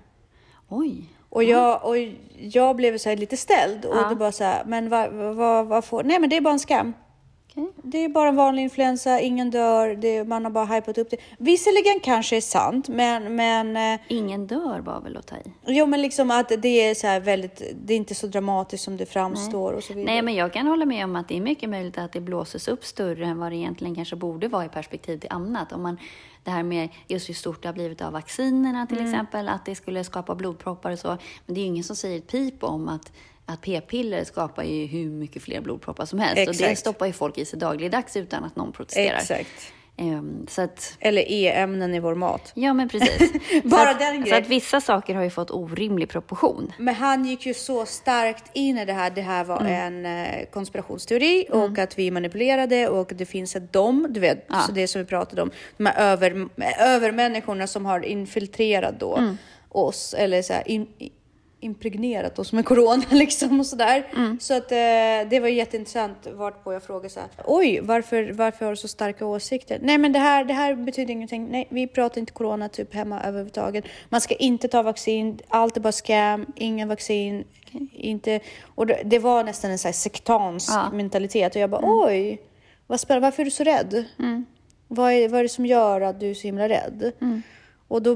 Oj. 0.70 1.04
Och 1.30 1.44
jag, 1.44 1.86
och 1.86 1.96
jag 2.38 2.76
blev 2.76 2.98
så 2.98 3.10
här 3.10 3.18
lite 3.18 3.38
ställd 3.38 3.86
och 3.86 3.96
Ja. 3.98 4.10
det 4.10 4.16
bara 4.16 4.32
så 4.32 4.44
här, 4.44 4.63
men 4.66 4.90
vad, 4.90 5.13
vad, 5.13 5.66
vad 5.68 5.86
får, 5.86 6.04
nej 6.04 6.20
men 6.20 6.30
det 6.30 6.38
är 6.38 6.42
bara 6.42 6.54
en 6.54 6.60
skam. 6.60 6.94
Okej. 7.58 7.74
Det 7.84 7.98
är 7.98 8.10
bara 8.10 8.30
en 8.30 8.36
vanlig 8.36 8.63
influensa, 8.63 9.20
ingen 9.20 9.52
dör, 9.52 9.96
det, 9.96 10.24
man 10.24 10.43
har 10.43 10.52
bara 10.52 10.65
hypat 10.65 10.98
upp 10.98 11.10
det. 11.10 11.17
Visserligen 11.38 12.00
kanske 12.00 12.38
är 12.38 12.41
sant, 12.41 12.88
men, 12.89 13.36
men 13.36 13.78
eh, 13.93 14.00
Ingen 14.08 14.48
dör 14.48 14.80
var 14.80 15.02
väl 15.02 15.17
att 15.17 15.28
ta 15.28 15.36
i? 15.36 15.52
Jo, 15.65 15.86
men 15.86 16.02
liksom 16.02 16.32
att 16.32 16.52
det 16.62 16.89
är 16.89 16.96
så 16.96 17.08
här 17.08 17.20
väldigt, 17.20 17.62
det 17.86 17.93
är 17.93 17.98
inte 17.98 18.15
så 18.15 18.28
dramatiskt 18.28 18.84
som 18.84 18.98
det 18.98 19.06
framstår 19.06 19.74
och 19.74 19.84
så 19.84 19.93
vidare. 19.93 20.13
Nej, 20.13 20.22
men 20.22 20.36
jag 20.36 20.54
kan 20.54 20.67
hålla 20.67 20.86
med 20.86 21.04
om 21.04 21.15
att 21.15 21.28
det 21.28 21.38
är 21.38 21.41
mycket 21.41 21.70
möjligt 21.70 21.98
att 21.98 22.12
det 22.12 22.22
blåses 22.22 22.67
upp 22.67 22.86
större 22.86 23.26
än 23.26 23.39
vad 23.39 23.52
det 23.52 23.56
egentligen 23.56 23.96
kanske 23.96 24.15
borde 24.15 24.48
vara 24.48 24.65
i 24.65 24.70
perspektiv 24.70 25.17
till 25.17 25.32
annat. 25.32 25.72
Om 25.72 25.82
man, 25.82 25.98
det 26.43 26.52
här 26.52 26.63
med 26.63 26.89
just 27.08 27.30
hur 27.30 27.34
stort 27.34 27.62
det 27.62 27.67
har 27.67 27.74
blivit 27.74 28.02
av 28.02 28.13
vaccinerna 28.13 28.88
till 28.88 28.98
Mm. 28.98 29.10
exempel, 29.10 29.50
att 29.50 29.65
det 29.65 29.76
skulle 29.76 30.04
skapa 30.04 30.36
blodproppar 30.36 30.91
och 30.91 31.00
så. 31.00 31.08
Men 31.46 31.56
det 31.56 31.60
är 31.60 31.62
ju 31.62 31.67
ingen 31.67 31.84
som 31.84 31.96
säger 31.96 32.17
ett 32.17 32.28
pip 32.28 32.63
om 32.63 32.89
att 32.89 33.12
att 33.50 33.62
p-piller 33.62 34.24
skapar 34.24 34.64
ju 34.64 34.86
hur 34.86 35.10
mycket 35.10 35.44
fler 35.44 35.62
blodproppar 35.62 36.06
som 36.06 36.20
helst. 36.20 36.48
Och 36.48 36.56
det 36.56 36.64
Exakt. 36.64 36.80
stoppar 36.80 37.06
ju 37.06 37.14
folk 37.14 37.38
i 37.38 37.46
sig 37.46 37.60
dagligdags 37.60 38.16
utan 38.18 38.44
att 38.44 38.56
någon 38.56 38.72
protesterar. 38.72 39.18
Exakt. 39.18 39.50
Så 40.48 40.62
att, 40.62 40.98
Eller 41.00 41.32
E-ämnen 41.32 41.96
i 41.96 42.00
vår 42.00 42.16
mat. 42.16 42.52
ja 42.56 42.74
men 42.74 42.90
precis. 42.90 43.32
Bara 43.64 43.86
så 43.86 43.90
att, 43.92 44.00
den 44.00 44.16
Så 44.16 44.22
grejen. 44.22 44.44
att 44.44 44.50
vissa 44.50 44.82
saker 44.82 45.16
har 45.16 45.24
ju 45.24 45.30
fått 45.30 45.52
orimlig 45.52 46.10
proportion. 46.10 46.72
Men 46.78 46.96
han 46.96 47.26
gick 47.26 47.46
ju 47.46 47.54
så 47.54 47.86
starkt 47.86 48.44
in 48.54 48.78
i 48.78 48.86
det 48.86 48.94
här. 48.94 49.10
Det 49.10 49.22
här 49.22 49.44
var 49.44 49.60
Mm. 49.62 50.06
en 50.06 50.26
eh, 50.26 50.46
konspirationsteori 50.46 51.46
och 51.52 51.78
att 51.80 52.00
vi 52.00 52.12
manipulerade 52.12 52.88
och 52.88 53.12
det 53.16 53.26
finns 53.26 53.56
ett 53.56 53.74
dom, 53.74 54.08
du 54.10 54.20
vet, 54.20 54.46
Ja. 54.50 54.60
så 54.62 54.72
det 54.72 54.88
som 54.88 55.02
vi 55.02 55.08
pratade 55.08 55.42
om. 55.42 55.52
De 55.78 55.86
här 55.86 56.12
över, 56.12 56.48
övermänniskorna 56.80 57.68
som 57.68 57.86
har 57.86 58.06
infiltrerat 58.06 59.00
då 59.00 59.18
Mm. 59.18 59.38
oss 59.70 60.14
eller 60.18 60.42
så 60.42 60.54
här, 60.54 60.68
in, 60.72 60.88
impregnerat 61.60 62.39
oss 62.39 62.54
med 62.54 62.65
corona 62.65 63.04
liksom 63.12 63.60
och 63.60 63.65
sådär. 63.65 64.08
Mm. 64.15 64.39
Så 64.39 64.54
att 64.54 64.72
eh, 64.72 64.78
det 65.30 65.39
var 65.41 65.48
jätteintressant 65.48 66.28
vart 66.34 66.63
på 66.63 66.74
jag 66.74 66.84
frågade 66.84 67.10
så 67.10 67.20
här. 67.20 67.30
Oj, 67.46 67.80
varför, 67.84 68.32
varför 68.34 68.65
har 68.65 68.72
du 68.72 68.76
så 68.78 68.88
starka 68.88 69.26
åsikter? 69.26 69.80
Nej, 69.82 69.98
men 69.98 70.12
det 70.12 70.20
här, 70.20 70.46
det 70.46 70.54
här 70.54 70.76
betyder 70.76 71.12
ingenting. 71.12 71.48
Nej, 71.52 71.67
vi 71.70 71.88
pratar 71.88 72.20
inte 72.20 72.34
corona 72.34 72.70
typ 72.70 72.93
hemma 72.93 73.22
överhuvudtaget. 73.22 73.86
Man 74.10 74.22
ska 74.22 74.36
inte 74.36 74.67
ta 74.67 74.82
vaccin. 74.82 75.39
Allt 75.48 75.78
är 75.78 75.82
bara 75.82 75.91
scam. 75.91 76.46
Ingen 76.56 76.88
vaccin. 76.88 77.43
Inte. 77.93 78.39
Och 78.76 78.88
det, 78.88 79.02
det 79.06 79.20
var 79.20 79.43
nästan 79.43 79.72
en 79.72 79.78
så 79.80 79.88
här 79.88 79.93
sektansk 79.93 80.72
Ja. 80.72 80.89
mentalitet 80.93 81.56
och 81.56 81.62
jag 81.62 81.70
bara 81.70 81.82
oj. 81.84 82.41
vad 82.88 83.00
spännande, 83.00 83.28
varför 83.28 83.41
är 83.43 83.46
du 83.46 83.52
så 83.52 83.63
rädd? 83.63 84.06
Mm. 84.20 84.46
Vad, 84.88 85.12
är, 85.12 85.30
vad 85.30 85.39
är 85.39 85.43
det 85.43 85.50
som 85.50 85.65
gör 85.65 86.02
att 86.02 86.20
du 86.20 86.30
är 86.30 86.34
så 86.34 86.48
himla 86.48 86.70
rädd? 86.70 87.12
Och 87.88 88.02
då, 88.02 88.15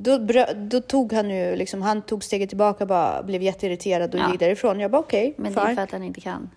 då, 0.00 0.18
då 0.56 0.80
tog 0.80 1.12
han 1.12 1.30
ju 1.30 1.56
liksom, 1.56 1.82
han 1.82 2.02
tog 2.02 2.24
steget 2.24 2.48
tillbaka 2.48 2.86
bara 2.86 3.22
blev 3.22 3.42
jätteirriterad 3.42 4.14
och 4.14 4.20
Ja. 4.20 4.30
gick 4.30 4.40
därifrån. 4.40 4.80
Jag 4.80 4.90
bara 4.90 5.00
okej, 5.02 5.34
Men 5.36 5.52
det 5.52 5.60
är 5.60 5.74
för 5.74 5.82
att 5.82 5.92
han 5.92 6.02
inte 6.02 6.20
kan. 6.20 6.50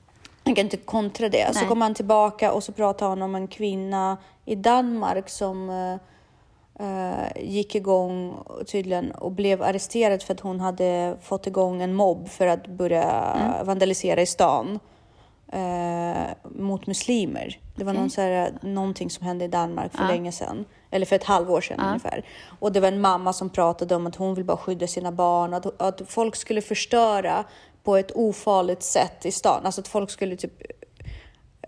Han 0.43 0.55
kan 0.55 0.65
inte 0.65 0.77
kontra 0.77 1.29
det. 1.29 1.53
Så 1.53 1.59
Nej. 1.59 1.67
kom 1.67 1.81
han 1.81 1.93
tillbaka 1.93 2.51
och 2.51 2.63
så 2.63 2.71
pratade 2.71 3.11
han 3.11 3.21
om 3.21 3.35
en 3.35 3.47
kvinna 3.47 4.17
i 4.45 4.55
Danmark 4.55 5.29
som 5.29 5.69
eh, 6.79 7.43
gick 7.43 7.75
igång 7.75 8.37
tydligen 8.67 9.11
och 9.11 9.31
blev 9.31 9.63
arresterad 9.63 10.23
för 10.23 10.33
att 10.33 10.39
hon 10.39 10.59
hade 10.59 11.17
fått 11.21 11.47
igång 11.47 11.81
en 11.81 11.95
mobb 11.95 12.29
för 12.29 12.47
att 12.47 12.67
börja 12.67 13.35
vandalisera 13.63 14.21
i 14.21 14.25
stan 14.25 14.79
eh, 15.51 16.21
mot 16.43 16.87
muslimer. 16.87 17.59
Det 17.75 17.83
var 17.83 17.93
någon 17.93 18.09
så 18.09 18.21
här, 18.21 18.53
någonting 18.61 19.09
som 19.09 19.25
hände 19.25 19.45
i 19.45 19.47
Danmark 19.47 19.91
för 19.91 20.07
länge 20.07 20.31
sedan. 20.31 20.65
Eller 20.91 21.05
för 21.05 21.15
ett 21.15 21.23
halvår 21.23 21.61
sedan 21.61 21.79
ungefär. 21.79 22.25
Och 22.59 22.71
det 22.71 22.79
var 22.79 22.87
en 22.87 23.01
mamma 23.01 23.33
som 23.33 23.49
pratade 23.49 23.95
om 23.95 24.07
att 24.07 24.15
hon 24.15 24.35
vill 24.35 24.45
bara 24.45 24.57
skydda 24.57 24.87
sina 24.87 25.11
barn. 25.11 25.53
Att, 25.53 25.81
att 25.81 26.01
folk 26.07 26.35
skulle 26.35 26.61
förstöra 26.61 27.45
på 27.83 27.97
ett 27.97 28.11
ofarligt 28.15 28.83
sätt 28.83 29.25
i 29.25 29.31
stan. 29.31 29.65
Alltså 29.65 29.81
att 29.81 29.87
folk 29.87 30.09
skulle 30.09 30.35
typ 30.35 30.61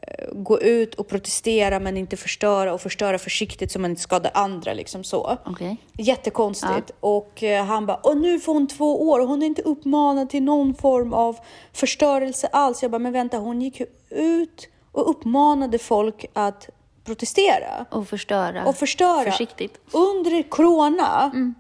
eh, 0.02 0.34
gå 0.34 0.62
ut 0.62 0.96
och 0.96 1.08
protestera 1.08 1.80
men 1.80 1.98
inte 1.98 2.18
förstöra 2.18 2.74
och 2.74 2.82
förstöra 2.82 3.20
försiktigt 3.20 3.72
så 3.72 3.80
man 3.80 3.90
inte 3.90 4.02
skadar 4.02 4.32
andra 4.34 4.74
liksom 4.74 5.04
så. 5.04 5.38
Okej. 5.46 5.78
Jättekonstigt. 5.98 6.92
Och 7.00 7.44
eh, 7.44 7.66
han 7.66 7.86
bara, 7.86 7.98
och 7.98 8.18
nu 8.18 8.40
får 8.40 8.54
hon 8.54 8.68
två 8.68 9.10
år 9.10 9.20
och 9.20 9.28
hon 9.28 9.42
är 9.42 9.46
inte 9.46 9.62
uppmanad 9.62 10.30
till 10.30 10.44
någon 10.44 10.76
form 10.76 11.14
av 11.14 11.38
förstörelse 11.74 12.48
alls. 12.48 12.82
Jag 12.82 12.92
bara, 12.92 13.00
men 13.00 13.14
vänta, 13.14 13.38
hon 13.38 13.62
gick 13.62 13.80
ju 13.80 13.86
ut 14.10 14.70
och 14.92 15.10
uppmanade 15.10 15.80
folk 15.80 16.26
att 16.34 16.70
protestera 17.06 17.86
Och 17.90 18.08
förstöra. 18.08 18.66
och 18.66 18.76
förstöra 18.76 19.32
Försiktigt. 19.32 19.80
under 19.92 20.44
corona. 20.50 21.32
Mm. 21.34 21.56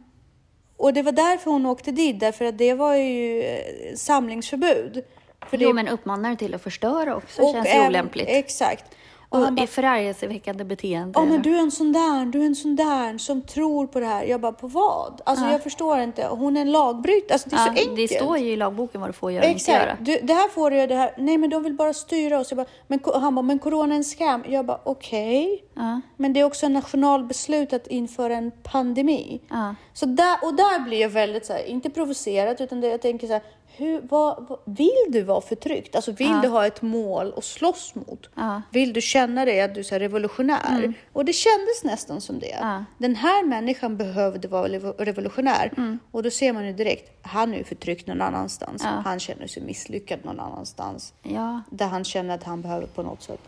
Och 0.77 0.93
det 0.93 1.01
var 1.01 1.11
därför 1.11 1.51
hon 1.51 1.65
åkte 1.65 1.91
dit, 1.91 2.19
därför 2.19 2.45
att 2.45 2.57
det 2.57 2.73
var 2.73 2.95
ju 2.95 3.41
eh, 3.43 3.95
samlingsförbud. 3.95 5.03
För 5.49 5.57
Jo, 5.57 5.67
det- 5.67 5.73
men 5.73 5.87
uppmanar 5.87 6.35
till 6.35 6.53
att 6.55 6.61
förstöra 6.63 7.15
också 7.15 7.41
och 7.41 7.51
känns 7.53 7.67
ju 7.75 7.87
olämpligt. 7.87 8.25
Exakt. 8.29 8.85
Och 9.33 9.41
Och 9.41 9.59
i 9.59 9.67
förargelseväckande 9.67 10.63
beteende. 10.63 11.19
Ja, 11.19 11.25
men 11.25 11.41
du 11.41 11.55
är 11.55 11.59
en 11.59 11.71
sån 11.71 11.91
där, 11.91 12.25
du 12.25 12.41
är 12.41 12.45
en 12.45 12.55
sån 12.55 12.75
där 12.75 13.17
som 13.17 13.41
tror 13.41 13.87
på 13.87 13.99
det 13.99 14.05
här. 14.05 14.23
Jag 14.23 14.41
bara, 14.41 14.51
på 14.51 14.67
vad? 14.67 15.21
Alltså 15.25 15.45
jag 15.45 15.63
förstår 15.63 15.99
inte. 15.99 16.27
Hon 16.27 16.57
är 16.57 16.61
en 16.61 16.71
lagbrytare. 16.71 17.33
Alltså 17.33 17.49
det 17.49 17.55
är 17.55 17.59
ja, 17.59 17.65
så 17.65 17.69
enkelt. 17.69 17.95
Det 17.95 18.07
står 18.07 18.37
ju 18.37 18.51
i 18.51 18.55
lagboken 18.55 19.01
vad 19.01 19.09
du 19.09 19.13
får 19.13 19.31
göra 19.31 19.45
och 19.45 19.51
inte 19.51 19.71
göra. 19.71 19.97
Du, 20.01 20.19
det 20.23 20.33
här 20.33 20.49
får 20.49 20.71
du 20.71 20.77
göra, 20.77 20.87
det 20.87 20.95
här. 20.95 21.13
Nej, 21.17 21.37
men 21.37 21.49
de 21.49 21.63
vill 21.63 21.73
bara 21.73 21.93
styra 21.93 22.39
oss. 22.39 22.51
Jag 22.51 22.57
bara, 22.57 22.67
men, 22.87 22.99
han 23.13 23.35
bara, 23.35 23.41
men 23.41 23.59
corona 23.59 23.93
är 23.93 23.97
en 23.97 24.03
scam. 24.03 24.43
Jag 24.47 24.65
bara, 24.65 24.79
okej. 24.83 25.63
Ja. 25.73 26.01
Men 26.17 26.33
det 26.33 26.39
är 26.39 26.43
också 26.43 26.65
en 26.65 26.73
nationalbeslut 26.73 27.73
att 27.73 27.87
införa 27.87 28.35
en 28.35 28.51
pandemi. 28.63 29.41
Ja. 29.49 29.75
Så 29.93 30.05
där, 30.05 30.37
och 30.41 30.55
där 30.55 30.79
blir 30.79 31.01
jag 31.01 31.09
väldigt 31.09 31.45
så 31.45 31.53
här, 31.53 31.65
inte 31.65 31.89
provocerad, 31.89 32.61
utan 32.61 32.81
det, 32.81 32.87
jag 32.87 33.01
tänker 33.01 33.27
så 33.27 33.33
här, 33.33 33.43
hur, 33.75 34.01
vad, 34.01 34.45
vad, 34.49 34.59
vill 34.65 35.05
du 35.09 35.21
vara 35.21 35.41
förtryckt? 35.41 35.95
Alltså 35.95 36.11
vill 36.11 36.41
du 36.41 36.47
ha 36.47 36.65
ett 36.65 36.81
mål 36.81 37.33
att 37.37 37.43
slåss 37.43 37.95
mot? 37.95 38.29
Ja. 38.35 38.61
Vill 38.71 38.93
du 38.93 39.01
känna 39.01 39.45
dig 39.45 39.61
att 39.61 39.75
du 39.75 39.79
är 39.79 39.99
revolutionär? 39.99 40.93
Och 41.13 41.25
det 41.25 41.33
kändes 41.33 41.83
nästan 41.83 42.21
som 42.21 42.39
det. 42.39 42.57
Ja. 42.61 42.83
Den 42.97 43.15
här 43.15 43.45
människan 43.45 43.97
behövde 43.97 44.47
vara 44.47 44.67
revo- 44.67 44.97
revolutionär. 44.97 45.97
Och 46.11 46.23
då 46.23 46.29
ser 46.29 46.53
man 46.53 46.65
ju 46.67 46.73
direkt, 46.73 47.11
han 47.21 47.53
är 47.53 47.57
ju 47.57 47.63
förtryckt 47.63 48.07
någon 48.07 48.21
annanstans. 48.21 48.81
Ja. 48.85 48.89
Han 48.89 49.19
känner 49.19 49.47
sig 49.47 49.63
misslyckad 49.63 50.19
någon 50.25 50.39
annanstans. 50.39 51.13
Ja. 51.23 51.61
Där 51.69 51.87
han 51.87 52.03
känner 52.03 52.35
att 52.35 52.43
han 52.43 52.61
behöver 52.61 52.87
på 52.87 53.03
något 53.03 53.23
sätt 53.23 53.41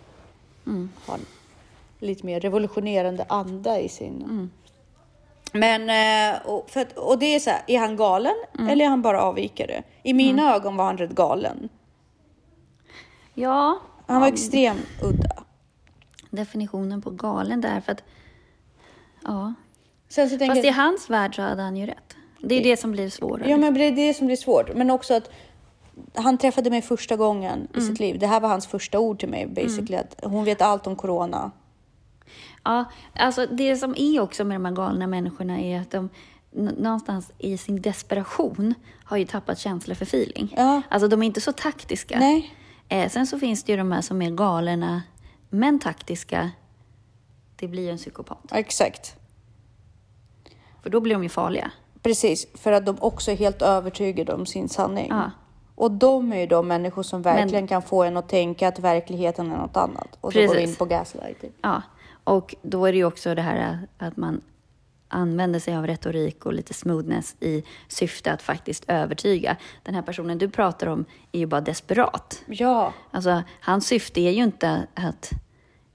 ha 1.06 1.14
en 1.14 1.26
lite 2.00 2.26
mer 2.26 2.40
revolutionerande 2.40 3.26
anda 3.30 3.80
i 3.80 3.90
sin... 3.90 4.50
Men, 5.60 5.90
eh, 5.90 6.46
och, 6.46 6.70
för 6.70 6.82
att, 6.82 6.98
och 6.98 7.20
det 7.20 7.36
är 7.36 7.40
så 7.40 7.50
här, 7.50 7.62
är 7.68 7.80
han 7.80 7.96
galen 7.96 8.36
eller 8.60 8.86
är 8.86 8.90
han 8.90 9.02
bara 9.02 9.22
avvikare? 9.22 9.84
I 10.04 10.14
mina 10.14 10.56
ögon 10.56 10.78
var 10.78 10.86
han 10.86 10.98
rätt 10.98 11.12
galen. 11.12 11.70
ja. 13.34 13.80
Han 14.08 14.22
var 14.22 14.28
extremt 14.28 14.88
udda. 15.04 15.44
Definitionen 16.30 17.02
på 17.02 17.10
galen 17.10 17.62
där 17.62 17.82
för 17.82 17.92
att... 17.92 18.04
Ja. 19.24 19.54
Sen 20.10 20.30
så 20.30 20.38
Fast 20.38 20.66
i 20.66 20.70
hans 20.70 21.10
värld 21.10 21.36
så 21.36 21.42
hade 21.42 21.62
han 21.62 21.78
ju 21.78 21.86
rätt. 21.86 22.16
Det 22.40 22.56
är 22.56 22.64
det 22.64 22.78
som 22.78 22.92
blir 22.92 23.10
svårare. 23.10 23.50
ja, 23.50 23.58
men 23.58 23.74
det 23.74 23.84
är 23.84 23.92
det 23.92 24.14
som 24.14 24.28
blir 24.28 24.38
svårt. 24.38 24.76
Men 24.76 24.92
också 24.92 25.14
att 25.14 25.30
han 26.14 26.38
träffade 26.38 26.70
mig 26.70 26.82
första 26.82 27.16
gången 27.16 27.68
i 27.78 27.82
sitt 27.82 28.00
liv. 28.00 28.20
Det 28.20 28.28
här 28.28 28.40
var 28.40 28.50
hans 28.50 28.68
första 28.68 29.00
ord 29.00 29.20
till 29.20 29.30
mig 29.30 29.48
basically. 29.48 29.96
Att 29.96 30.16
hon 30.24 30.46
vet 30.46 30.62
allt 30.62 30.88
om 30.88 30.96
corona. 30.96 31.52
Ja, 32.64 32.86
alltså 33.16 33.46
det 33.46 33.76
som 33.76 33.96
är 33.98 34.20
också 34.20 34.44
med 34.44 34.56
de 34.56 34.66
här 34.66 34.74
galna 34.74 35.08
människorna 35.08 35.60
är 35.60 35.82
att 35.82 35.92
de 35.92 36.10
någonstans 36.56 37.32
i 37.38 37.58
sin 37.58 37.82
desperation 37.82 38.74
har 39.04 39.18
ju 39.18 39.26
tappat 39.26 39.60
känsla 39.60 39.96
för 39.96 40.06
feeling. 40.06 40.54
Ja. 40.58 40.82
Alltså 40.90 41.08
de 41.08 41.22
är 41.22 41.26
inte 41.26 41.42
så 41.42 41.52
taktiska. 41.52 42.20
Nej. 42.20 42.54
Eh, 42.90 43.10
sen 43.10 43.28
så 43.28 43.40
finns 43.40 43.64
det 43.64 43.72
ju 43.72 43.78
de 43.78 43.92
här 43.92 44.02
som 44.02 44.22
är 44.22 44.32
galna 44.32 45.02
men 45.50 45.80
taktiska. 45.80 46.52
Det 47.56 47.68
blir 47.68 47.84
ju 47.84 47.90
en 47.90 47.98
psykopat. 47.98 48.52
Exakt. 48.52 49.16
För 50.84 50.90
då 50.90 51.00
blir 51.00 51.14
de 51.14 51.24
ju 51.24 51.30
farliga. 51.30 51.72
Precis, 52.02 52.48
för 52.54 52.72
att 52.72 52.86
de 52.86 52.98
också 53.00 53.32
är 53.32 53.36
helt 53.36 53.62
övertygade 53.62 54.34
om 54.34 54.46
sin 54.46 54.70
sanning. 54.70 55.08
Ja. 55.10 55.32
Och 55.76 55.92
de 55.92 56.34
är 56.34 56.40
ju 56.40 56.48
de 56.48 56.68
människor 56.68 57.04
som 57.04 57.22
verkligen 57.22 57.68
kan 57.68 57.82
få 57.82 58.04
en 58.04 58.18
att 58.18 58.30
tänka 58.30 58.68
att 58.68 58.80
verkligheten 58.80 59.52
är 59.52 59.58
något 59.58 59.78
annat. 59.78 60.18
Och 60.22 60.34
så 60.34 60.40
går 60.40 60.48
vi 60.48 60.54
Precis. 60.54 60.70
in 60.70 60.76
på 60.76 60.86
gaslighting. 60.86 61.52
Ja, 61.62 61.82
och 62.26 62.56
då 62.62 62.86
är 62.86 62.92
det 62.92 62.98
ju 62.98 63.06
också 63.06 63.36
det 63.36 63.42
här 63.42 63.80
att 63.98 64.18
man 64.18 64.42
använder 65.08 65.60
sig 65.60 65.76
av 65.76 65.88
retorik 65.88 66.46
och 66.46 66.54
lite 66.54 66.74
smoothness 66.74 67.36
i 67.40 67.64
syfte 67.88 68.32
att 68.32 68.42
faktiskt 68.42 68.84
övertyga. 68.88 69.58
Den 69.84 69.96
här 69.96 70.02
personen 70.02 70.38
du 70.38 70.50
pratar 70.50 70.88
om 70.88 71.06
är 71.32 71.40
ju 71.40 71.46
bara 71.46 71.62
desperat. 71.62 72.44
Ja, 72.48 72.94
Alltså, 73.12 73.44
hans 73.62 73.88
syfte 73.88 74.22
är 74.22 74.32
ju 74.32 74.44
inte 74.44 74.88
att 74.94 75.32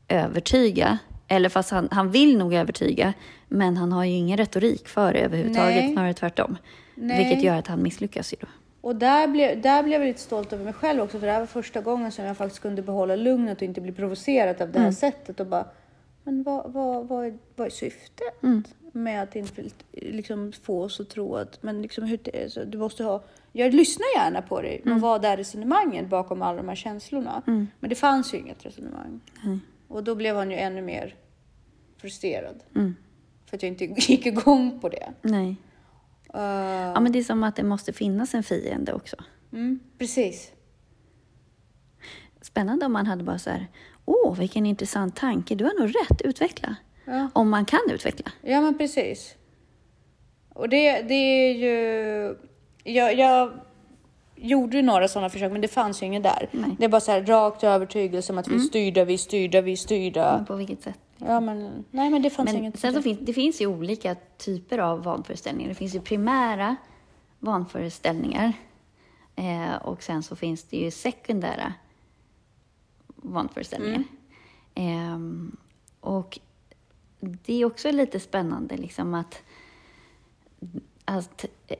övertyga, 0.08 0.98
eller 1.28 1.48
fast 1.48 1.70
han, 1.70 1.88
han 1.90 2.10
vill 2.10 2.38
nog 2.38 2.54
övertyga, 2.54 3.12
men 3.48 3.76
han 3.76 3.92
har 3.92 4.04
ju 4.04 4.12
ingen 4.12 4.36
retorik 4.36 4.88
för 4.88 5.12
det 5.12 5.18
överhuvudtaget, 5.20 5.84
Nej. 5.84 5.92
snarare 5.92 6.14
tvärtom. 6.14 6.56
Nej. 6.94 7.24
Vilket 7.24 7.44
gör 7.44 7.56
att 7.56 7.66
han 7.66 7.82
misslyckas 7.82 8.32
ju 8.32 8.36
då. 8.40 8.46
och 8.80 8.96
där 8.96 9.28
blev, 9.28 9.60
där 9.60 9.82
blev 9.82 10.00
jag 10.00 10.08
lite 10.08 10.20
stolt 10.20 10.52
över 10.52 10.64
mig 10.64 10.72
själv 10.72 11.02
också. 11.02 11.18
För 11.18 11.26
det 11.26 11.32
här 11.32 11.40
var 11.40 11.46
första 11.46 11.80
gången 11.80 12.12
som 12.12 12.24
jag 12.24 12.36
faktiskt 12.36 12.62
kunde 12.62 12.82
behålla 12.82 13.16
lugnet 13.16 13.56
och 13.58 13.62
inte 13.62 13.80
bli 13.80 13.92
provocerad 13.92 14.62
av 14.62 14.72
det 14.72 14.78
här 14.80 14.92
sättet. 14.92 15.40
Och 15.40 15.46
bara, 15.46 15.66
men 16.24 16.42
vad, 16.42 16.72
vad, 16.72 17.08
vad, 17.08 17.26
är, 17.26 17.38
vad 17.56 17.66
är 17.66 17.70
syftet 17.70 18.42
med 18.92 19.22
att 19.22 19.36
inte 19.36 19.64
liksom, 19.92 20.52
få 20.52 20.82
oss 20.82 21.00
att 21.00 21.08
tro 21.08 21.36
att, 21.36 21.62
men 21.62 21.82
liksom, 21.82 22.04
hur, 22.04 22.42
alltså, 22.42 22.64
du 22.64 22.78
måste 22.78 23.04
ha, 23.04 23.22
jag 23.52 23.74
lyssnar 23.74 24.06
gärna 24.16 24.42
på 24.42 24.62
dig, 24.62 24.80
men 24.84 25.00
vad 25.00 25.24
är 25.24 25.36
resonemanget 25.36 26.08
bakom 26.08 26.42
alla 26.42 26.56
de 26.56 26.68
här 26.68 26.76
känslorna? 26.76 27.42
Men 27.80 27.90
det 27.90 27.94
fanns 27.94 28.34
ju 28.34 28.38
inget 28.38 28.66
resonemang. 28.66 29.20
Och 29.88 30.04
då 30.04 30.14
blev 30.14 30.36
han 30.36 30.50
ju 30.50 30.56
ännu 30.56 30.82
mer 30.82 31.14
frustrerad. 31.96 32.62
För 33.46 33.56
att 33.56 33.62
jag 33.62 33.68
inte 33.68 33.84
gick 34.12 34.26
igång 34.26 34.80
på 34.80 34.88
det. 34.88 35.12
Nej. 35.22 35.56
Uh, 36.34 36.40
Ja, 36.94 37.00
men 37.00 37.12
det 37.12 37.18
är 37.18 37.22
som 37.22 37.42
att 37.44 37.56
det 37.56 37.62
måste 37.62 37.92
finnas 37.92 38.34
en 38.34 38.42
fiende 38.42 38.92
också. 38.92 39.16
mm, 39.52 39.80
precis. 39.98 40.52
Spännande 42.40 42.86
om 42.86 42.92
man 42.92 43.06
hade 43.06 43.24
bara 43.24 43.38
så 43.38 43.50
här, 43.50 43.66
åh, 44.10 44.34
vilken 44.38 44.66
intressant 44.66 45.16
tanke, 45.16 45.54
du 45.54 45.64
har 45.64 45.80
nog 45.80 45.88
rätt, 45.88 46.22
utveckla. 46.22 46.76
Ja. 47.04 47.28
Om 47.32 47.50
man 47.50 47.64
kan 47.64 47.80
utveckla. 47.90 48.32
Ja, 48.42 48.60
men 48.60 48.78
precis. 48.78 49.34
Och 50.54 50.68
det, 50.68 51.02
det 51.02 51.14
är 51.14 51.54
ju... 51.54 52.36
Jag, 52.84 53.18
jag 53.18 53.52
gjorde 54.36 54.76
ju 54.76 54.82
några 54.82 55.08
sådana 55.08 55.30
försök, 55.30 55.52
men 55.52 55.60
det 55.60 55.68
fanns 55.68 56.02
ju 56.02 56.06
inget 56.06 56.22
där. 56.22 56.48
Nej. 56.52 56.76
Det 56.78 56.84
är 56.84 56.88
bara 56.88 57.00
så 57.00 57.12
här 57.12 57.22
rakt 57.22 57.64
övertygelse 57.64 58.32
om 58.32 58.38
att 58.38 58.48
vi 58.48 58.54
är 58.54 58.58
styrda, 58.58 59.04
vi 59.04 59.14
är 59.14 59.18
styrda, 59.18 59.60
vi 59.60 59.72
är 59.72 59.76
styrda. 59.76 60.36
Men 60.36 60.46
på 60.46 60.54
vilket 60.54 60.82
sätt? 60.82 60.98
Ja, 61.16 61.40
men 61.40 61.84
nej, 61.90 62.10
men 62.10 62.22
det 62.22 62.30
fanns 62.30 62.52
Men 62.52 62.58
inget. 62.58 62.78
sen 62.78 62.94
så 62.94 63.02
finns, 63.02 63.18
det 63.22 63.32
finns 63.32 63.60
ju 63.60 63.66
olika 63.66 64.16
typer 64.38 64.78
av 64.78 65.02
vanföreställningar. 65.02 65.68
Det 65.68 65.74
finns 65.74 65.94
ju 65.94 66.00
primära 66.00 66.76
vanföreställningar. 67.38 68.52
Eh, 69.36 69.76
och 69.82 70.02
sen 70.02 70.22
så 70.22 70.36
finns 70.36 70.64
det 70.64 70.76
ju 70.76 70.90
sekundära 70.90 71.72
vanföreställningar. 73.22 74.04
Ehm, 74.74 75.56
och 76.00 76.38
det 77.20 77.54
är 77.54 77.64
också 77.64 77.90
lite 77.92 78.20
spännande 78.20 78.76
liksom 78.76 79.14
att, 79.14 79.42
att 81.04 81.44
eh, 81.66 81.76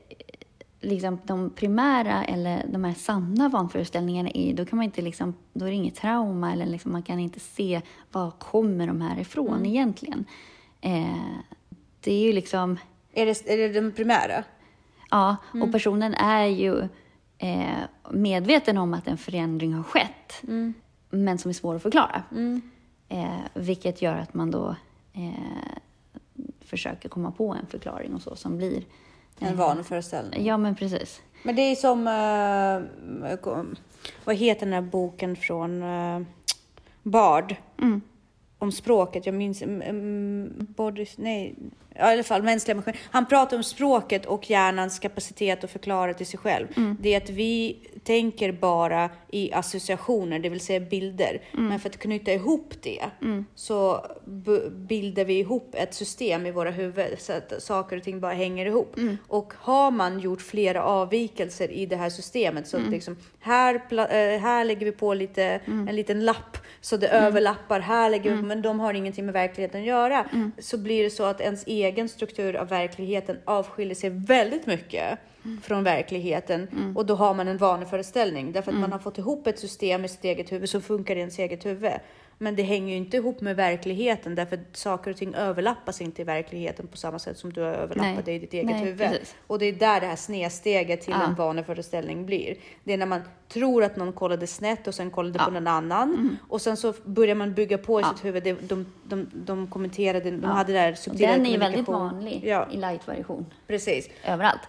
liksom 0.81 1.19
de 1.23 1.49
primära 1.49 2.25
eller 2.25 2.65
de 2.67 2.83
här 2.83 2.93
sanna 2.93 3.49
vanföreställningarna 3.49 4.29
är 4.33 4.53
då 4.53 4.65
kan 4.65 4.77
man 4.77 4.85
inte 4.85 5.01
liksom, 5.01 5.33
då 5.53 5.65
är 5.65 5.69
det 5.69 5.75
inget 5.75 5.95
trauma 5.95 6.53
eller 6.53 6.65
liksom 6.65 6.91
man 6.91 7.03
kan 7.03 7.19
inte 7.19 7.39
se 7.39 7.81
var 8.11 8.31
kommer 8.31 8.87
de 8.87 9.01
här 9.01 9.19
ifrån 9.19 9.65
egentligen. 9.65 10.25
Eh, 10.81 11.17
det 12.01 12.13
är 12.13 12.23
ju 12.23 12.33
liksom, 12.33 12.77
Är 13.13 13.25
det, 13.25 13.49
är 13.49 13.57
det 13.57 13.67
den 13.69 13.91
primära? 13.91 14.43
ja, 15.11 15.35
och 15.53 15.71
personen 15.71 16.13
är 16.13 16.45
ju 16.45 16.87
eh, 17.37 17.79
medveten 18.11 18.77
om 18.77 18.93
att 18.93 19.07
en 19.07 19.17
förändring 19.17 19.73
har 19.73 19.83
skett, 19.83 20.41
men 21.11 21.37
som 21.37 21.49
är 21.49 21.53
svår 21.53 21.75
att 21.75 21.81
förklara. 21.81 22.23
Eh, 23.09 23.39
vilket 23.53 24.01
gör 24.01 24.15
att 24.15 24.33
man 24.33 24.51
då 24.51 24.75
eh, 25.13 25.77
försöker 26.61 27.09
komma 27.09 27.31
på 27.31 27.53
en 27.53 27.65
förklaring 27.65 28.13
och 28.13 28.21
så 28.21 28.35
som 28.35 28.57
blir... 28.57 28.83
En 29.39 29.57
vanföreställning. 29.57 30.45
Ja, 30.45 30.57
men 30.57 30.75
precis. 30.75 31.21
Men 31.43 31.55
det 31.55 31.61
är 31.61 31.75
som... 31.75 32.07
eh, 32.07 33.37
vad 34.23 34.35
heter 34.35 34.65
den 34.65 34.73
här 34.73 34.81
boken 34.81 35.35
från 35.35 35.83
uh, 35.83 36.21
Bard? 37.03 37.55
Mm. 37.77 38.01
Om 38.61 38.71
språket. 38.71 39.25
Jag 39.25 39.35
minns... 39.35 39.61
Um, 39.61 40.67
body, 40.75 41.05
nej, 41.15 41.55
ja, 41.95 42.09
i 42.09 42.13
alla 42.13 42.23
fall 42.23 42.43
mänskliga 42.43 42.75
maskiner. 42.75 42.99
Han 43.11 43.25
pratar 43.25 43.57
om 43.57 43.63
språket 43.63 44.25
och 44.25 44.49
hjärnans 44.49 44.99
kapacitet 44.99 45.63
att 45.63 45.71
förklara 45.71 46.13
till 46.13 46.25
sig 46.25 46.39
själv. 46.39 46.67
Mm. 46.77 46.97
Det 47.01 47.13
är 47.13 47.17
att 47.17 47.29
vi 47.29 47.77
tänker 48.03 48.51
bara 48.51 49.09
i 49.31 49.53
associationer, 49.53 50.39
det 50.39 50.49
vill 50.49 50.59
säga 50.59 50.79
bilder. 50.79 51.41
Mm. 51.53 51.67
Men 51.67 51.79
för 51.79 51.89
att 51.89 51.97
knyta 51.99 52.31
ihop 52.33 52.73
det 52.81 53.05
så 53.55 54.05
b- 54.25 54.69
bildar 54.69 55.25
vi 55.25 55.39
ihop 55.39 55.69
ett 55.77 55.93
system 55.93 56.45
i 56.45 56.51
våra 56.51 56.71
huvuden 56.71 57.17
så 57.19 57.33
att 57.33 57.63
saker 57.63 57.97
och 57.97 58.03
ting 58.03 58.19
bara 58.19 58.33
hänger 58.33 58.65
ihop. 58.65 58.97
Mm. 58.97 59.17
Och 59.27 59.53
har 59.57 59.91
man 59.91 60.19
gjort 60.19 60.41
flera 60.41 60.83
avvikelser 60.83 61.71
i 61.71 61.85
det 61.85 61.95
här 61.95 62.09
systemet 62.09 62.67
så 62.67 62.77
Mm. 62.77 62.91
liksom 62.91 63.17
här, 63.39 63.75
eh, 63.75 64.39
här 64.41 64.65
lägger 64.65 64.85
vi 64.85 64.91
på 64.91 65.13
lite, 65.13 65.43
Mm. 65.67 65.87
en 65.87 65.95
liten 65.95 66.25
lapp 66.25 66.57
så 66.81 66.97
det 66.97 67.07
överlappar, 67.07 67.79
här 67.79 68.09
lägger 68.09 68.35
vi 68.35 68.41
men 68.41 68.61
de 68.61 68.79
har 68.79 68.93
ingenting 68.93 69.25
med 69.25 69.33
verkligheten 69.33 69.81
att 69.81 69.87
göra. 69.87 70.25
Mm. 70.33 70.51
Så 70.59 70.77
blir 70.77 71.03
det 71.03 71.09
så 71.09 71.23
att 71.23 71.41
ens 71.41 71.63
egen 71.67 72.09
struktur 72.09 72.55
av 72.55 72.67
verkligheten 72.67 73.37
avskiljer 73.45 73.95
sig 73.95 74.09
väldigt 74.09 74.65
mycket 74.67 75.19
Mm. 75.45 75.61
från 75.61 75.83
verkligheten 75.83 76.67
och 76.95 77.05
då 77.05 77.15
har 77.15 77.33
man 77.33 77.47
en 77.47 77.57
vaneföreställning 77.57 78.51
därför 78.51 78.71
att 78.71 78.75
Mm. 78.75 78.81
man 78.81 78.91
har 78.91 78.99
fått 78.99 79.17
ihop 79.17 79.47
ett 79.47 79.59
system 79.59 80.05
i 80.05 80.07
sitt 80.07 80.23
eget 80.23 80.51
huvud 80.51 80.69
som 80.69 80.81
funkar 80.81 81.15
i 81.15 81.19
ens 81.19 81.39
eget 81.39 81.65
huvud. 81.65 81.91
Men 82.43 82.55
det 82.55 82.63
hänger 82.63 82.89
ju 82.89 82.95
inte 82.97 83.17
ihop 83.17 83.41
med 83.41 83.55
verkligheten 83.55 84.35
därför 84.35 84.55
att 84.55 84.77
saker 84.77 85.11
och 85.11 85.17
ting 85.17 85.33
överlappas 85.35 86.01
inte 86.01 86.21
i 86.21 86.25
verkligheten 86.25 86.87
på 86.87 86.97
samma 86.97 87.19
sätt 87.19 87.37
som 87.37 87.53
du 87.53 87.61
har 87.61 87.67
överlappat 87.67 88.13
Nej. 88.15 88.21
det 88.25 88.31
i 88.33 88.39
ditt 88.39 88.53
eget 88.53 88.65
Nej, 88.65 88.79
huvud. 88.83 88.97
precis. 89.09 89.35
Och 89.47 89.59
det 89.59 89.65
är 89.65 89.73
där 89.73 89.99
det 90.01 90.07
här 90.07 90.15
snedsteget 90.15 91.01
till 91.01 91.13
Ja. 91.19 91.23
en 91.27 91.35
vaneföreställning 91.35 92.25
blir. 92.25 92.55
Det 92.83 92.93
är 92.93 92.97
när 92.97 93.05
man 93.05 93.21
tror 93.47 93.83
att 93.83 93.95
någon 93.95 94.13
kollade 94.13 94.47
snett 94.47 94.87
och 94.87 94.95
sen 94.95 95.11
kollade 95.11 95.39
Ja. 95.39 95.45
på 95.45 95.51
någon 95.51 95.67
annan 95.67 96.37
och 96.49 96.61
sen 96.61 96.77
så 96.77 96.93
börjar 97.03 97.35
man 97.35 97.53
bygga 97.53 97.77
på 97.77 97.99
i 97.99 98.03
Ja. 98.03 98.09
sitt 98.15 98.25
huvud. 98.25 98.43
De, 98.43 98.53
de, 98.53 98.85
de, 99.03 99.29
de 99.33 99.67
kommenterade, 99.67 100.31
de 100.31 100.39
Ja. 100.43 100.47
hade 100.49 100.73
där 100.73 100.91
Och 100.91 100.97
subtila 100.97 101.31
den 101.31 101.45
är 101.45 101.57
väldigt 101.57 101.87
vanlig 101.87 102.41
Ja, 102.45 102.67
i 102.71 102.77
light-variation 102.77 103.45
precis. 103.67 104.09
överallt. 104.25 104.61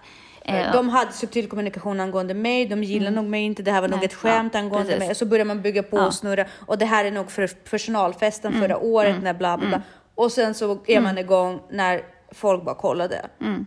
Eh, 0.45 0.71
De 0.73 0.89
hade 0.89 1.11
subtil 1.11 1.49
kommunikation 1.49 1.99
angående 1.99 2.33
mig, 2.33 2.65
de 2.65 2.83
gillade 2.83 3.15
nog 3.15 3.25
mig 3.25 3.43
inte, 3.43 3.63
det 3.63 3.71
här 3.71 3.81
var 3.81 3.87
nog 3.87 4.03
ett 4.03 4.13
skämt 4.13 4.53
ja, 4.53 4.59
angående 4.59 4.85
precis. 4.85 4.99
mig. 4.99 5.09
Och 5.09 5.17
så 5.17 5.25
börjar 5.25 5.45
man 5.45 5.61
bygga 5.61 5.83
på 5.83 5.97
Ja. 5.97 6.05
och 6.05 6.13
snurra. 6.13 6.45
Och 6.65 6.77
det 6.77 6.85
här 6.85 7.05
är 7.05 7.11
nog 7.11 7.31
för 7.31 7.47
personalfesten 7.47 8.51
Mm. 8.53 8.61
förra 8.61 8.77
året, 8.77 9.15
när 9.23 9.33
bla 9.33 9.57
bla 9.57 9.67
bla. 9.67 9.81
Och 10.15 10.31
sen 10.31 10.53
så 10.53 10.77
är 10.87 11.01
man 11.01 11.17
igång 11.17 11.59
när 11.69 12.01
folk 12.31 12.63
bara 12.65 12.75
kollade. 12.75 13.25
Mm. 13.41 13.65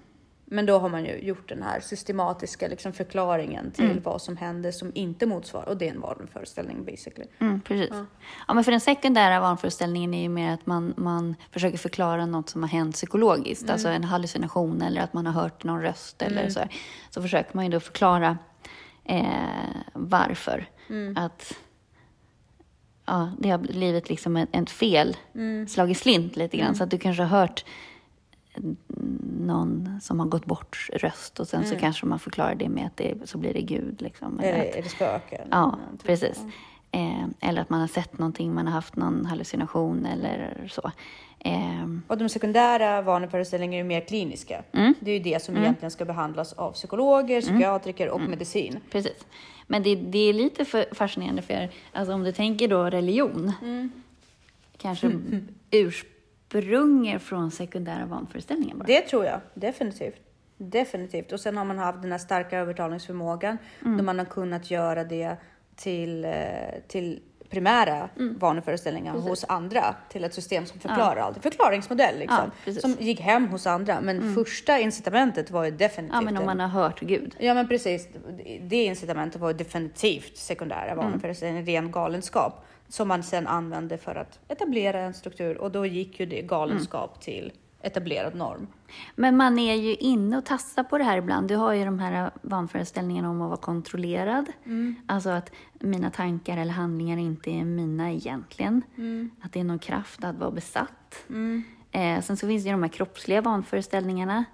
Men 0.49 0.67
då 0.67 0.79
har 0.79 0.89
man 0.89 1.05
ju 1.05 1.19
gjort 1.19 1.49
den 1.49 1.63
här 1.63 1.81
systematiska 1.81 2.69
liksom, 2.69 2.93
förklaringen 2.93 3.71
till 3.71 3.85
Mm. 3.85 4.03
vad 4.03 4.23
som 4.23 4.37
hände 4.37 4.73
som 4.73 4.93
inte 4.95 5.27
motsvarar. 5.27 5.69
Och 5.69 5.77
det 5.77 5.89
är 5.89 5.95
en 5.95 6.01
vanföreställning 6.01 6.85
basically. 6.85 7.27
Mm, 7.39 7.61
precis. 7.61 7.95
Ja. 8.49 8.55
men 8.55 8.65
för 8.65 8.71
den 8.71 8.81
sekundära 8.81 9.41
vanföreställningen 9.41 10.15
är 10.15 10.23
ju 10.23 10.29
mer 10.29 10.53
att 10.55 10.67
man, 10.67 10.95
man 10.97 11.35
försöker 11.51 11.79
förklara 11.79 12.27
något 12.27 12.49
som 12.49 12.63
har 12.63 12.69
hänt 12.71 12.95
psykologiskt. 12.95 13.71
Alltså 13.71 13.89
en 13.89 14.05
hallucination 14.05 14.83
eller 14.83 15.01
att 15.01 15.13
man 15.13 15.27
har 15.27 15.43
hört 15.43 15.65
någon 15.65 15.83
röst 15.83 16.23
eller 16.23 16.49
så. 16.51 16.59
här. 16.59 16.69
Så 17.11 17.23
försöker 17.23 17.57
man 17.57 17.65
ju 17.65 17.71
då 17.71 17.81
förklara 17.81 18.39
eh, 19.05 19.27
varför. 19.93 20.69
Att 21.17 21.53
ja, 23.07 23.33
det 23.39 23.51
har 23.51 23.59
blivit 23.59 24.09
liksom 24.09 24.37
ett, 24.37 24.49
ett 24.53 24.71
fel, 24.71 25.17
slagit 25.69 25.99
slint 25.99 26.37
lite 26.37 26.57
grann. 26.57 26.75
Så 26.75 26.85
att 26.85 26.91
du 26.91 26.99
kanske 26.99 27.23
har 27.23 27.39
hört 27.41 27.65
någon 29.41 29.99
som 30.03 30.21
har 30.21 30.27
gått 30.27 30.45
bort 30.45 30.89
röst 30.93 31.41
och 31.41 31.49
sen 31.49 31.65
så 31.67 31.77
kanske 31.77 32.07
man 32.07 32.19
förklarar 32.19 32.55
det 32.55 32.69
med 32.69 32.87
att 32.87 32.97
det, 32.97 33.15
så 33.25 33.39
blir 33.39 33.55
det 33.55 33.61
Gud. 33.61 34.03
Liksom, 34.03 34.41
eller 34.41 34.53
Är 34.59 34.69
att- 34.71 34.77
är 34.77 34.83
det 34.83 34.89
spöken? 34.89 35.49
Ja, 35.51 35.61
Någonting. 35.61 35.99
precis. 36.07 36.43
Eh, 36.91 37.25
eller 37.41 37.61
att 37.63 37.71
man 37.71 37.81
har 37.81 37.87
sett 37.89 38.19
någonting, 38.19 38.55
man 38.55 38.67
har 38.67 38.73
haft 38.75 38.97
någon 38.97 39.27
hallucination 39.27 40.07
eller 40.07 40.67
så. 40.71 40.91
Eh, 41.39 41.85
Och 42.07 42.19
de 42.19 42.29
sekundära 42.29 43.03
vaneföreställningarna 43.03 43.81
är 43.81 43.85
mer 43.85 44.01
kliniska. 44.01 44.63
Mm. 44.73 44.95
Det 45.01 45.11
är 45.11 45.15
ju 45.15 45.23
det 45.23 45.43
som 45.43 45.57
egentligen 45.57 45.91
ska 45.91 46.05
behandlas 46.05 46.53
av 46.53 46.73
psykologer, 46.73 47.41
psykiatriker 47.41 48.09
och 48.11 48.21
medicin. 48.21 48.77
precis. 48.91 49.27
Men 49.67 49.83
det, 49.83 49.95
det 49.97 50.19
är 50.19 50.33
lite 50.33 50.65
för 50.65 50.87
fascinerande 50.95 51.43
för 51.43 51.69
alltså 51.93 52.15
om 52.15 52.23
du 52.25 52.33
tänker 52.33 52.69
då 52.69 52.85
religion, 52.85 53.53
kanske 54.79 55.07
ursprungar 56.59 57.19
från 57.19 57.51
sekundära 57.51 58.07
vanföreställningar 58.07 58.75
bara. 58.77 58.85
Det 58.85 59.01
tror 59.01 59.25
jag 59.25 59.41
definitivt. 59.55 60.21
Definitivt. 60.59 61.33
Och 61.33 61.41
sen 61.41 61.57
har 61.57 61.65
man 61.65 61.79
haft 61.79 62.03
den 62.03 62.13
här 62.13 62.19
starka 62.19 62.59
övertalningsförmågan 62.59 63.59
då 63.81 64.03
man 64.03 64.19
har 64.19 64.27
kunnat 64.27 64.71
göra 64.71 65.05
det 65.05 65.37
till, 65.77 66.25
eh, 66.25 66.33
till 66.89 67.21
primära 67.51 68.09
vaneföreställningar 68.39 69.13
hos 69.13 69.45
andra 69.49 69.95
till 70.09 70.25
ett 70.25 70.35
system 70.35 70.67
som 70.67 70.81
förklarar 70.81 71.17
allt. 71.17 71.43
Förklaringsmodell 71.43 72.19
liksom. 72.19 72.39
Ja, 72.45 72.51
precis. 72.65 72.83
som 72.83 72.97
gick 72.99 73.21
hem 73.21 73.49
hos 73.49 73.67
andra. 73.67 74.01
Men 74.01 74.35
första 74.35 74.79
incitamentet 74.79 75.51
var 75.51 75.65
ju 75.65 75.71
definitivt 75.71 76.15
Ja, 76.15 76.21
men 76.21 76.37
om 76.37 76.47
man 76.47 76.61
har 76.61 76.69
hört 76.69 77.01
Gud. 77.01 77.37
Ja 77.39 77.55
men 77.55 77.69
precis. 77.69 78.09
Det 78.61 78.85
incitamentet 78.85 79.41
var 79.41 79.53
definitivt 79.53 80.37
sekundära 80.37 80.95
vaneföreställningar, 80.95 81.63
ren 81.67 81.91
galenskap. 81.91 82.67
Som 82.89 83.09
man 83.09 83.23
sen 83.23 83.47
använde 83.47 83.99
för 83.99 84.15
att 84.15 84.39
etablera 84.49 85.01
en 85.01 85.15
struktur 85.15 85.59
och 85.59 85.71
då 85.71 85.87
gick 85.87 86.21
ju 86.21 86.27
det 86.27 86.43
galenskap 86.43 87.21
till 87.21 87.53
etablerad 87.83 88.35
norm. 88.35 88.67
Men 89.15 89.37
man 89.37 89.59
är 89.59 89.75
ju 89.75 89.95
inne 89.95 90.39
och 90.39 90.45
tassar 90.45 90.85
på 90.85 90.99
det 90.99 91.05
här 91.05 91.19
ibland. 91.19 91.49
Du 91.49 91.57
har 91.57 91.73
ju 91.73 91.85
de 91.85 91.99
här 91.99 92.31
vanföreställningarna 92.43 93.31
om 93.31 93.43
att 93.43 93.49
vara 93.49 93.61
kontrollerad. 93.61 94.47
Alltså 95.07 95.31
att 95.31 95.53
mina 95.73 96.11
tankar 96.11 96.57
eller 96.57 96.73
handlingar 96.73 97.17
inte 97.17 97.51
är 97.51 97.65
mina 97.65 98.13
egentligen. 98.13 98.83
Att 99.43 99.53
det 99.53 99.61
är 99.61 99.65
någon 99.65 99.79
kraft 99.79 100.25
att 100.25 100.37
vara 100.37 100.51
besatt. 100.51 101.25
Eh, 101.91 102.21
sen 102.21 102.37
så 102.37 102.47
finns 102.47 102.63
det 102.63 102.67
ju 102.67 102.73
de 102.73 102.83
här 102.83 102.91
kroppsliga 102.91 103.41
vanföreställningarna. 103.41 104.45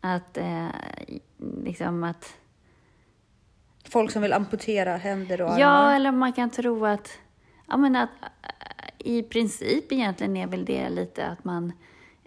Att, 0.00 0.36
eh, 0.36 0.66
liksom 1.64 2.04
att 2.04 2.34
Folk 3.84 4.10
som 4.10 4.22
vill 4.22 4.32
amputera 4.32 4.96
händer 4.96 5.40
och 5.40 5.48
armar. 5.48 5.60
Ja, 5.60 5.92
eller 5.92 6.12
man 6.12 6.32
kan 6.32 6.50
tro 6.50 6.86
att, 6.86 7.18
ja, 7.68 7.76
men 7.76 7.96
att 7.96 8.10
äh, 8.22 8.88
i 8.98 9.22
princip 9.22 9.92
egentligen 9.92 10.36
är 10.36 10.46
väl 10.46 10.64
det 10.64 10.90
lite 10.90 11.26
att 11.26 11.44
man 11.44 11.72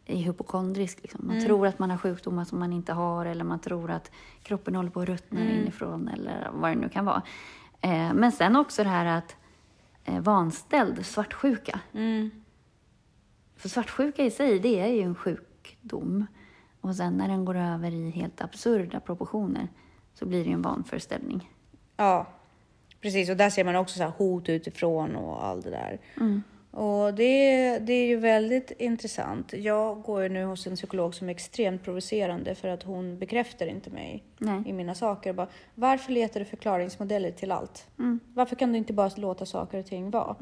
är 0.05 0.15
hypokondrisk. 0.15 0.99
Liksom. 1.01 1.27
Man 1.27 1.41
tror 1.41 1.67
att 1.67 1.79
man 1.79 1.91
har 1.91 1.97
sjukdomar 1.97 2.45
som 2.45 2.59
man 2.59 2.73
inte 2.73 2.93
har 2.93 3.25
eller 3.25 3.43
man 3.43 3.59
tror 3.59 3.91
att 3.91 4.11
kroppen 4.43 4.75
håller 4.75 4.89
på 4.89 5.01
att 5.01 5.07
ruttna 5.07 5.51
inifrån 5.51 6.07
eller 6.07 6.49
vad 6.53 6.71
det 6.71 6.75
nu 6.75 6.89
kan 6.89 7.05
vara. 7.05 7.21
Eh, 7.81 8.13
men 8.13 8.31
sen 8.31 8.55
också 8.55 8.83
det 8.83 8.89
här 8.89 9.05
att 9.05 9.35
eh, 10.03 10.19
vanställd 10.19 11.05
svartsjuka. 11.05 11.79
Mm. 11.93 12.31
För 13.55 13.69
svartsjuka 13.69 14.25
i 14.25 14.31
sig, 14.31 14.59
det 14.59 14.79
är 14.79 14.87
ju 14.87 15.01
en 15.01 15.15
sjukdom. 15.15 16.25
Och 16.81 16.95
sen 16.95 17.13
när 17.13 17.27
den 17.27 17.45
går 17.45 17.57
över 17.57 17.91
i 17.91 18.09
helt 18.09 18.41
absurda 18.41 18.99
proportioner 18.99 19.67
så 20.13 20.25
blir 20.25 20.43
det 20.43 20.49
ju 20.49 20.53
en 20.53 20.61
vanföreställning. 20.61 21.49
Ja, 21.97 22.27
precis. 23.01 23.29
Och 23.29 23.37
där 23.37 23.49
ser 23.49 23.63
man 23.63 23.75
också 23.75 23.97
så 23.97 24.03
hot 24.03 24.49
utifrån 24.49 25.15
och 25.15 25.45
allt 25.45 25.63
det 25.63 25.69
där. 25.69 25.99
Och 26.71 27.13
det, 27.13 27.79
det 27.79 27.93
är 27.93 28.07
ju 28.07 28.17
väldigt 28.17 28.71
intressant. 28.71 29.53
Jag 29.53 30.01
går 30.01 30.23
ju 30.23 30.29
nu 30.29 30.43
hos 30.43 30.67
en 30.67 30.75
psykolog 30.75 31.15
som 31.15 31.27
är 31.27 31.31
extremt 31.31 31.83
provocerande 31.83 32.55
för 32.55 32.67
att 32.67 32.83
hon 32.83 33.19
bekräftar 33.19 33.65
inte 33.65 33.89
mig 33.89 34.23
Nej. 34.37 34.63
i 34.65 34.73
mina 34.73 34.95
saker. 34.95 35.33
Bara, 35.33 35.47
varför 35.75 36.11
letar 36.11 36.39
du 36.39 36.45
förklaringsmodeller 36.45 37.31
till 37.31 37.51
allt? 37.51 37.87
Varför 38.33 38.55
kan 38.55 38.71
du 38.71 38.77
inte 38.77 38.93
bara 38.93 39.11
låta 39.15 39.45
saker 39.45 39.77
och 39.79 39.85
ting 39.85 40.09
vara? 40.09 40.35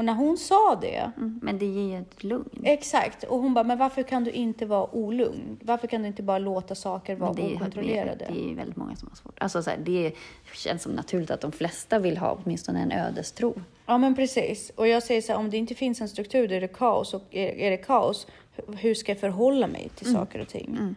Och 0.00 0.04
när 0.06 0.14
hon 0.14 0.38
sa 0.38 0.78
det, 0.80 1.12
Mm, 1.16 1.40
men 1.42 1.58
det 1.58 1.66
ger 1.66 1.96
ju 1.96 2.02
ett 2.02 2.24
lugn. 2.24 2.48
exakt, 2.64 3.22
och 3.24 3.38
hon 3.38 3.54
bara, 3.54 3.64
men 3.64 3.78
varför 3.78 4.02
kan 4.02 4.24
du 4.24 4.30
inte 4.30 4.66
vara 4.66 4.94
olugn? 4.94 5.58
Varför 5.62 5.86
kan 5.86 6.02
du 6.02 6.08
inte 6.08 6.22
bara 6.22 6.38
låta 6.38 6.74
saker 6.74 7.16
vara 7.16 7.32
Men 7.32 7.42
det, 7.44 7.52
är, 7.52 7.56
okontrollerade? 7.56 8.24
det 8.28 8.40
är 8.44 8.48
ju 8.48 8.54
väldigt 8.54 8.76
många 8.76 8.96
som 8.96 9.08
har 9.08 9.16
svårt. 9.16 9.34
Alltså, 9.42 9.62
så 9.62 9.70
här, 9.70 9.78
det 9.84 10.12
känns 10.54 10.82
som 10.82 10.92
naturligt 10.92 11.30
att 11.30 11.40
de 11.40 11.52
flesta 11.52 11.98
vill 11.98 12.18
ha 12.18 12.38
åtminstone 12.44 12.80
en 12.82 12.92
ödestro. 12.92 13.54
Ja 13.86 13.98
men 13.98 14.14
precis. 14.14 14.70
Och 14.76 14.88
jag 14.88 15.02
säger 15.02 15.22
så 15.22 15.32
här, 15.32 15.38
om 15.38 15.50
det 15.50 15.56
inte 15.56 15.74
finns 15.74 16.00
en 16.00 16.08
struktur 16.08 16.48
det 16.48 16.56
är 16.56 16.66
kaos 16.66 17.14
och 17.14 17.22
är, 17.30 17.48
är 17.48 17.70
det 17.70 17.76
kaos, 17.76 18.26
hu- 18.56 18.76
hur 18.76 18.94
ska 18.94 19.12
jag 19.12 19.20
förhålla 19.20 19.66
mig 19.66 19.90
till 19.94 20.12
saker 20.12 20.40
och 20.40 20.48
ting? 20.48 20.94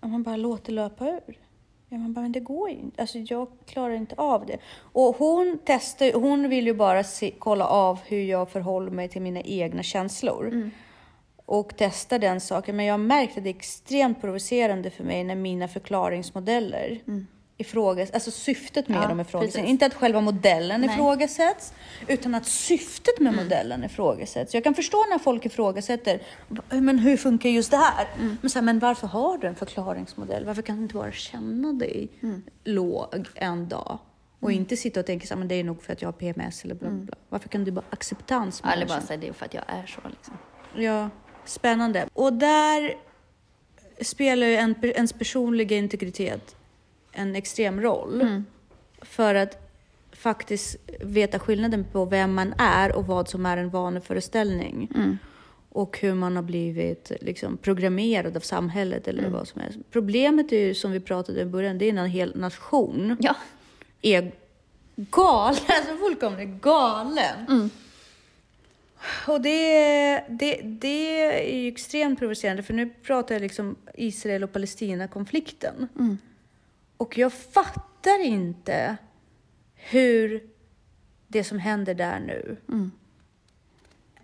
Om 0.00 0.10
man 0.10 0.22
bara 0.22 0.36
låter 0.36 0.72
löpa 0.72 1.08
ur. 1.08 1.38
Ja, 1.88 1.98
man 1.98 2.12
bara, 2.12 2.20
men 2.20 2.32
det 2.32 2.40
går 2.40 2.70
ju 2.70 2.76
inte. 2.76 3.00
Alltså 3.00 3.18
jag 3.18 3.48
klarar 3.66 3.94
inte 3.94 4.14
av 4.18 4.46
det. 4.46 4.58
Och 4.76 5.16
hon 5.16 5.58
testar, 5.64 6.12
hon 6.12 6.48
vill 6.48 6.66
ju 6.66 6.74
bara 6.74 7.04
se, 7.04 7.34
kolla 7.38 7.66
av 7.66 7.98
hur 8.06 8.22
jag 8.22 8.50
förhåller 8.50 8.90
mig 8.90 9.08
till 9.08 9.22
mina 9.22 9.40
egna 9.40 9.82
känslor. 9.82 10.70
Och 11.46 11.76
testa 11.76 12.18
den 12.18 12.40
saken. 12.40 12.76
Men 12.76 12.86
jag 12.86 12.92
har 12.92 12.98
märkt 12.98 13.38
att 13.38 13.44
det 13.44 13.50
är 13.50 13.54
extremt 13.54 14.20
provocerande 14.20 14.90
för 14.90 15.04
mig 15.04 15.24
när 15.24 15.34
mina 15.34 15.68
förklaringsmodeller 15.68 17.00
ifrågasätts, 17.56 18.14
alltså 18.14 18.30
syftet 18.30 18.88
med 18.88 19.02
Ja, 19.02 19.08
dem 19.08 19.20
ifrågasätts. 19.20 19.54
precis. 19.56 19.70
Inte 19.70 19.86
att 19.86 19.94
själva 19.94 20.20
modellen 20.20 20.80
Nej. 20.80 20.90
ifrågasätts, 20.90 21.72
utan 22.08 22.34
att 22.34 22.46
syftet 22.46 23.20
med 23.20 23.34
modellen 23.34 23.84
ifrågasätts. 23.84 24.54
Jag 24.54 24.64
kan 24.64 24.74
förstå 24.74 25.04
när 25.10 25.18
folk 25.18 25.46
ifrågasätter, 25.46 26.22
men 26.70 26.98
hur 26.98 27.16
funkar 27.16 27.48
just 27.48 27.70
det 27.70 27.76
här? 27.76 28.06
Men, 28.40 28.50
så 28.50 28.58
här, 28.58 28.64
men 28.64 28.78
varför 28.78 29.06
har 29.06 29.38
du 29.38 29.46
en 29.46 29.54
förklaringsmodell? 29.54 30.44
Varför 30.44 30.62
kan 30.62 30.76
du 30.76 30.82
inte 30.82 30.94
bara 30.94 31.12
känna 31.12 31.72
dig 31.72 32.08
låg 32.64 33.26
en 33.34 33.68
dag? 33.68 33.98
Och 34.40 34.52
inte 34.52 34.76
sitta 34.76 35.00
och 35.00 35.06
tänka 35.06 35.26
så 35.26 35.34
här, 35.34 35.38
men 35.38 35.48
det 35.48 35.54
är 35.54 35.64
nog 35.64 35.82
för 35.82 35.92
att 35.92 36.02
jag 36.02 36.08
har 36.08 36.12
PMS 36.12 36.64
eller 36.64 36.74
bla 36.74 36.88
bla. 36.90 36.98
bla. 37.04 37.14
Varför 37.28 37.48
kan 37.48 37.64
du 37.64 37.70
bara 37.70 37.84
acceptans 37.90 38.62
med 38.64 38.72
Eller 38.72 38.86
bara 38.86 39.00
säga 39.00 39.16
det 39.16 39.28
är 39.28 39.32
för 39.32 39.44
att 39.44 39.54
jag 39.54 39.64
är 39.66 39.86
så 39.86 40.08
liksom. 40.08 40.34
Ja, 40.76 41.10
spännande. 41.44 42.06
Och 42.12 42.32
där 42.32 42.94
spelar 44.00 44.46
ju 44.46 44.56
en, 44.56 44.74
ens 44.84 45.12
personliga 45.12 45.76
integritet 45.76 46.56
en 47.14 47.36
extrem 47.36 47.80
roll. 47.80 48.42
För 49.02 49.34
att 49.34 49.58
faktiskt 50.12 50.76
veta 51.00 51.38
skillnaden 51.38 51.84
på 51.92 52.04
vem 52.04 52.34
man 52.34 52.54
är 52.58 52.92
och 52.96 53.06
vad 53.06 53.28
som 53.28 53.46
är 53.46 53.56
en 53.56 53.70
vaneföreställning. 53.70 54.88
Och 55.68 55.98
hur 55.98 56.14
man 56.14 56.36
har 56.36 56.42
blivit 56.42 57.12
liksom, 57.20 57.56
programmerad 57.56 58.36
av 58.36 58.40
samhället 58.40 59.08
eller 59.08 59.28
vad 59.28 59.48
som 59.48 59.60
helst. 59.60 59.78
Problemet 59.90 60.52
är 60.52 60.58
ju, 60.58 60.74
som 60.74 60.92
vi 60.92 61.00
pratade 61.00 61.40
i 61.40 61.44
början, 61.44 61.78
det 61.78 61.84
är 61.90 61.96
en 61.96 62.06
hel 62.10 62.36
nation 62.36 63.16
Ja. 63.20 63.36
är 64.02 64.32
galen, 64.96 65.60
alltså 65.68 65.96
fullkomligt 65.96 66.62
galen. 66.62 67.70
Och 69.26 69.40
det, 69.40 70.24
det, 70.28 70.60
det 70.62 71.20
är 71.20 71.54
ju 71.56 71.68
extremt 71.68 72.18
provocerande, 72.18 72.62
för 72.62 72.74
nu 72.74 72.90
pratar 73.02 73.34
jag 73.34 73.42
liksom 73.42 73.76
Israel 73.94 74.44
och 74.44 74.52
Palestina-konflikten. 74.52 75.88
Och 77.04 77.18
jag 77.18 77.32
fattar 77.32 78.24
inte 78.24 78.96
hur 79.74 80.42
det 81.28 81.44
som 81.44 81.58
händer 81.58 81.94
där 81.94 82.20
nu 82.20 82.56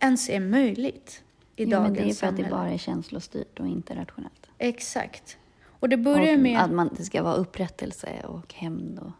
ens 0.01 0.31
är 0.31 0.40
möjligt 0.40 1.25
i 1.57 1.64
Jo, 1.64 1.71
dagens 1.71 1.97
det 1.99 2.03
är 2.03 2.05
för 2.05 2.11
att 2.11 2.19
samhälle. 2.19 2.49
det 2.49 2.51
bara 2.51 2.71
är 2.71 2.79
känslostyrt 2.79 3.61
och 3.61 3.66
inte 3.66 3.95
rationellt. 3.95 4.47
Exakt. 4.59 5.38
Och 5.64 5.88
det 5.88 5.97
börjar 5.97 6.35
Och 6.35 6.40
med... 6.40 6.61
att 6.61 6.71
man, 6.71 6.90
det 6.97 7.05
ska 7.05 7.23
vara 7.23 7.35
upprättelse 7.35 8.21
och 8.25 8.55
hämnd. 8.55 8.99
Och... 8.99 9.12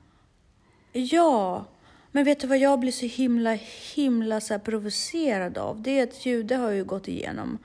Ja, 0.93 1.65
men 2.13 2.25
vet 2.25 2.41
du 2.41 2.47
vad 2.47 2.59
jag 2.59 2.81
blir 2.81 2.93
så 2.93 3.07
himla, 3.07 3.59
himla 3.95 4.41
så 4.41 4.59
provocerad 4.59 5.59
av? 5.59 5.83
Det 5.83 5.99
är 5.99 6.03
att 6.03 6.27
judar 6.27 6.59
har 6.59 6.71
ju 6.71 6.85
gått 6.85 7.09
igenom 7.09 7.59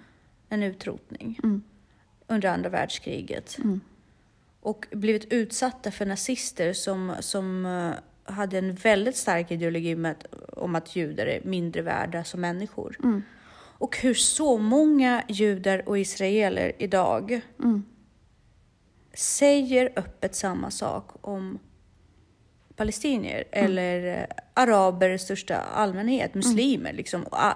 en 0.49 0.63
utrotning 0.63 1.39
under 2.27 2.49
andra 2.49 2.69
världskriget. 2.69 3.57
Och 4.65 4.87
blivit 4.91 5.33
utsatta 5.33 5.91
för 5.91 6.05
nazister 6.05 6.73
som, 6.73 7.13
som 7.19 7.65
eh, 7.65 8.33
hade 8.33 8.57
en 8.57 8.75
väldigt 8.75 9.17
stark 9.17 9.51
ideologi 9.51 9.95
med 9.95 10.11
att, 10.11 10.25
om 10.57 10.75
att 10.75 10.95
judar 10.95 11.25
är 11.25 11.41
mindre 11.43 11.81
värda 11.81 12.23
som 12.23 12.41
människor. 12.41 12.97
Och 13.77 13.97
hur 13.97 14.13
så 14.13 14.57
många 14.57 15.23
judar 15.27 15.89
och 15.89 15.99
israeler 15.99 16.71
idag 16.79 17.41
säger 19.13 19.93
öppet 19.95 20.35
samma 20.35 20.71
sak 20.71 21.09
om 21.21 21.59
palestinier 22.75 23.43
eller 23.51 24.17
eh, 24.17 24.25
araber 24.53 25.09
i 25.09 25.19
största 25.19 25.57
allmänhet, 25.57 26.33
muslimer. 26.33 26.93
Liksom. 26.93 27.23
Och, 27.23 27.37
ah, 27.37 27.51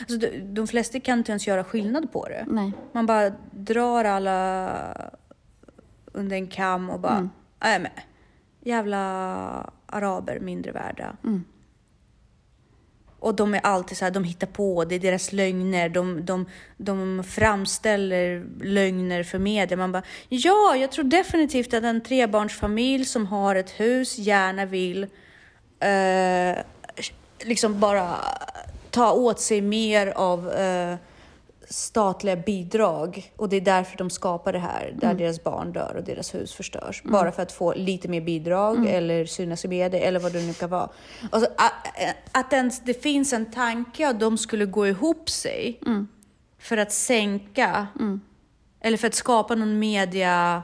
alltså, 0.00 0.18
de, 0.18 0.54
de 0.54 0.66
flesta 0.66 1.00
kan 1.00 1.18
inte 1.18 1.32
ens 1.32 1.46
göra 1.46 1.64
skillnad 1.64 2.12
på 2.12 2.28
det. 2.28 2.44
Nej. 2.48 2.72
Man 2.92 3.06
bara 3.06 3.32
drar 3.52 4.04
alla 4.04 5.10
under 6.14 6.36
en 6.36 6.46
kam 6.46 6.90
och 6.90 7.00
bara, 7.00 7.28
nej 7.62 7.78
men, 7.78 7.90
jävla 8.60 9.00
araber 9.86 10.40
mindre 10.40 10.72
värda. 10.72 11.16
Och 13.18 13.34
de 13.34 13.54
är 13.54 13.60
alltid 13.60 13.96
så 13.98 14.04
här, 14.04 14.12
de 14.12 14.24
hittar 14.24 14.46
på, 14.46 14.84
det 14.84 14.94
är 14.94 14.98
deras 15.00 15.32
lögner, 15.32 15.88
de, 15.88 16.24
de, 16.24 16.46
de 16.76 17.24
framställer 17.24 18.44
lögner 18.60 19.22
för 19.22 19.38
media. 19.38 19.76
Man 19.76 19.92
bara, 19.92 20.02
ja, 20.28 20.76
jag 20.76 20.92
tror 20.92 21.04
definitivt 21.04 21.74
att 21.74 21.84
en 21.84 22.00
trebarnsfamilj 22.00 23.04
som 23.04 23.26
har 23.26 23.56
ett 23.56 23.70
hus 23.70 24.18
gärna 24.18 24.64
vill 24.66 25.06
eh, 25.80 26.58
liksom 27.40 27.80
bara 27.80 28.16
ta 28.90 29.12
åt 29.12 29.40
sig 29.40 29.60
mer 29.60 30.06
av 30.06 30.50
eh, 30.50 30.96
statliga 31.74 32.36
bidrag 32.36 33.32
och 33.36 33.48
det 33.48 33.56
är 33.56 33.60
därför 33.60 33.96
de 33.96 34.10
skapar 34.10 34.52
det 34.52 34.58
här, 34.58 34.94
där 35.00 35.14
deras 35.14 35.44
barn 35.44 35.72
dör 35.72 35.94
och 35.96 36.04
deras 36.04 36.34
hus 36.34 36.54
förstörs. 36.54 37.02
Bara 37.02 37.32
för 37.32 37.42
att 37.42 37.52
få 37.52 37.74
lite 37.74 38.08
mer 38.08 38.20
bidrag 38.20 38.86
eller 38.86 39.26
synas 39.26 39.64
i 39.64 39.68
media 39.68 40.00
eller 40.00 40.20
vad 40.20 40.32
det 40.32 40.40
nu 40.46 40.52
kan 40.52 40.70
vara. 40.70 40.88
Alltså, 41.30 41.50
att, 41.56 41.86
att 42.32 42.52
ens 42.52 42.80
det 42.80 43.02
finns 43.02 43.32
en 43.32 43.50
tanke 43.50 44.08
att 44.08 44.20
de 44.20 44.38
skulle 44.38 44.66
gå 44.66 44.86
ihop 44.86 45.30
sig 45.30 45.80
för 46.58 46.76
att 46.76 46.92
sänka 46.92 47.86
eller 48.80 48.96
för 48.96 49.06
att 49.06 49.14
skapa 49.14 49.54
någon 49.54 49.78
media 49.78 50.62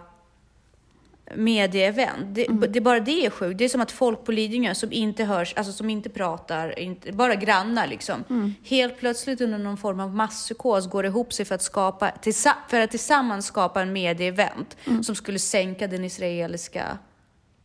medieevent. 1.37 2.35
Det, 2.35 2.47
Mm. 2.49 2.73
det, 2.73 2.81
bara 2.81 3.01
det 3.01 3.27
är 3.27 3.31
sjukt. 3.31 3.59
Det 3.59 3.65
är 3.65 3.69
som 3.69 3.81
att 3.81 3.93
folk 3.93 4.25
på 4.25 4.33
Lidingö 4.33 4.75
som 4.75 4.93
inte 4.93 5.25
hörs, 5.25 5.55
alltså 5.57 5.73
som 5.73 5.91
inte 5.91 6.09
pratar, 6.09 6.79
inte, 6.79 7.13
bara 7.13 7.35
grannar 7.35 7.87
liksom. 7.87 8.25
Mm. 8.31 8.55
Helt 8.65 8.99
plötsligt 8.99 9.41
under 9.41 9.59
någon 9.59 9.77
form 9.77 10.01
av 10.01 10.15
masspsykos 10.15 10.87
går 10.91 11.07
ihop 11.07 11.33
sig 11.33 11.45
för 11.45 11.55
att, 11.55 11.63
skapa, 11.63 12.11
tillsa- 12.11 12.57
för 12.69 12.81
att 12.81 12.91
tillsammans 12.91 13.47
skapa 13.47 13.83
en 13.83 13.93
medieevent 13.93 14.77
Mm. 14.87 15.03
som 15.05 15.15
skulle 15.15 15.39
sänka 15.39 15.87
den 15.87 16.05
israeliska 16.05 16.99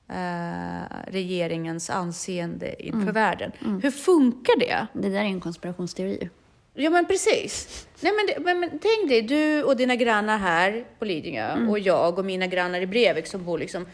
eh, 0.09 0.83
regeringens 1.07 1.89
anseende 1.89 2.83
inför 2.85 3.01
Mm. 3.01 3.13
världen. 3.13 3.51
Hur 3.83 3.91
funkar 3.91 4.59
det? 4.59 4.87
Det 4.93 5.09
där 5.09 5.19
är 5.19 5.23
en 5.23 5.41
konspirationsteori. 5.41 6.29
Ja 6.75 6.89
men 6.89 7.05
precis. 7.05 7.87
Nej, 8.01 8.11
men, 8.15 8.25
det, 8.27 8.39
men, 8.45 8.59
men 8.59 8.69
tänk 8.69 9.09
dig, 9.09 9.21
du 9.21 9.63
och 9.63 9.77
dina 9.77 9.95
grannar 9.95 10.37
här 10.37 10.85
på 10.99 11.05
Lidingö 11.05 11.69
och 11.69 11.79
jag 11.79 12.19
och 12.19 12.25
mina 12.25 12.47
grannar 12.47 12.81
i 12.81 12.87
Brevik 12.87 13.27
som 13.27 13.43
bor 13.43 13.57
liksom 13.59 13.87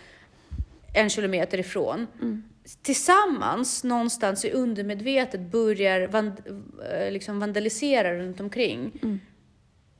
en 0.94 1.10
kilometer 1.10 1.58
ifrån. 1.58 2.08
Tillsammans 2.82 3.84
någonstans 3.84 4.46
i 4.46 4.52
undermedvetet 4.52 5.40
börjar 5.42 6.08
vand, 6.08 6.34
eh, 6.94 7.12
liksom 7.12 7.40
vandalisera 7.40 8.14
runt 8.14 8.40
omkring. 8.40 8.92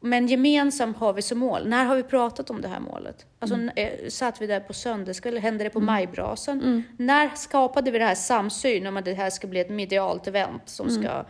Men 0.04 0.28
gemensamt 0.28 0.98
har 0.98 1.14
vi 1.14 1.22
som 1.22 1.40
mål. 1.40 1.68
När 1.68 1.86
har 1.86 1.96
vi 1.96 2.04
pratat 2.04 2.50
om 2.50 2.62
det 2.62 2.68
här 2.68 2.80
målet? 2.80 3.26
Alltså, 3.40 3.56
n- 3.56 3.72
eh, 3.76 4.10
Satt 4.10 4.42
vi 4.42 4.48
där 4.48 4.60
på 4.60 4.74
söndagskväll? 4.74 5.38
Hände 5.38 5.64
det 5.64 5.70
på 5.70 5.80
majbrasan? 5.80 6.84
När 6.98 7.30
skapade 7.36 7.92
vi 7.92 8.00
det 8.00 8.06
här 8.06 8.16
samsyn 8.16 8.88
om 8.88 8.98
att 8.98 9.06
det 9.06 9.14
här 9.14 9.30
ska 9.30 9.48
bli 9.48 9.60
ett 9.60 9.70
medialt 9.70 10.28
event 10.28 10.62
som 10.66 10.90
ska 10.90 11.24
ko- 11.24 11.30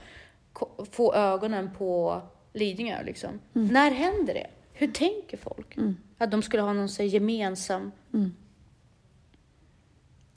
få 0.91 1.13
ögonen 1.13 1.69
på 1.77 2.21
Lidingö? 2.53 3.03
Liksom? 3.03 3.39
När 3.53 3.91
händer 3.91 4.33
det? 4.33 4.47
Hur 4.73 4.87
tänker 4.87 5.37
folk? 5.37 5.75
Att 6.17 6.31
de 6.31 6.41
skulle 6.41 6.63
ha 6.63 6.73
någon 6.73 6.89
så 6.89 7.03
gemensam... 7.03 7.91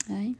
Nej. 0.07 0.33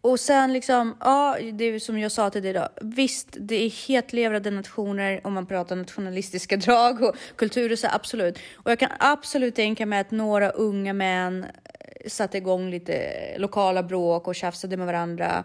Och 0.00 0.20
sen 0.20 0.52
liksom, 0.52 0.96
ja, 1.00 1.36
det 1.52 1.64
är 1.64 1.78
som 1.78 1.98
jag 1.98 2.12
sa 2.12 2.30
till 2.30 2.42
dig 2.42 2.52
då. 2.52 2.68
Visst, 2.82 3.36
det 3.40 3.54
är 3.54 3.70
hetlevrade 3.88 4.50
nationer 4.50 5.20
om 5.24 5.32
man 5.32 5.46
pratar 5.46 5.76
nationalistiska 5.76 6.56
drag 6.66 7.02
och 7.02 7.16
kulturer, 7.36 7.76
så 7.76 7.88
absolut. 7.90 8.38
Och 8.54 8.70
jag 8.70 8.78
kan 8.78 8.90
absolut 8.98 9.54
tänka 9.54 9.86
mig 9.86 10.00
att 10.00 10.10
några 10.10 10.50
unga 10.50 10.92
män 10.92 11.44
eh, 11.44 12.08
satte 12.08 12.38
igång 12.38 12.70
lite 12.70 13.12
lokala 13.38 13.82
bråk 13.82 14.28
och 14.28 14.34
tjafsade 14.34 14.76
med 14.76 14.86
varandra 14.86 15.44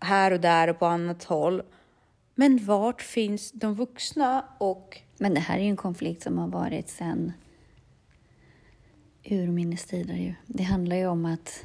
här 0.00 0.32
och 0.32 0.40
där 0.40 0.68
och 0.68 0.78
på 0.78 0.86
annat 0.86 1.24
håll. 1.24 1.62
Men 2.38 2.64
vart 2.64 3.02
finns 3.02 3.52
de 3.52 3.74
vuxna 3.74 4.44
och 4.58 5.00
Men 5.18 5.34
det 5.34 5.40
här 5.40 5.58
är 5.58 5.62
ju 5.62 5.68
en 5.68 5.76
konflikt 5.76 6.22
som 6.22 6.38
har 6.38 6.48
varit 6.48 6.88
sedan 6.88 7.32
urminnes 9.24 9.84
tider. 9.84 10.14
Ju. 10.14 10.34
Det 10.46 10.62
handlar 10.62 10.96
ju 10.96 11.06
om 11.06 11.24
att 11.24 11.64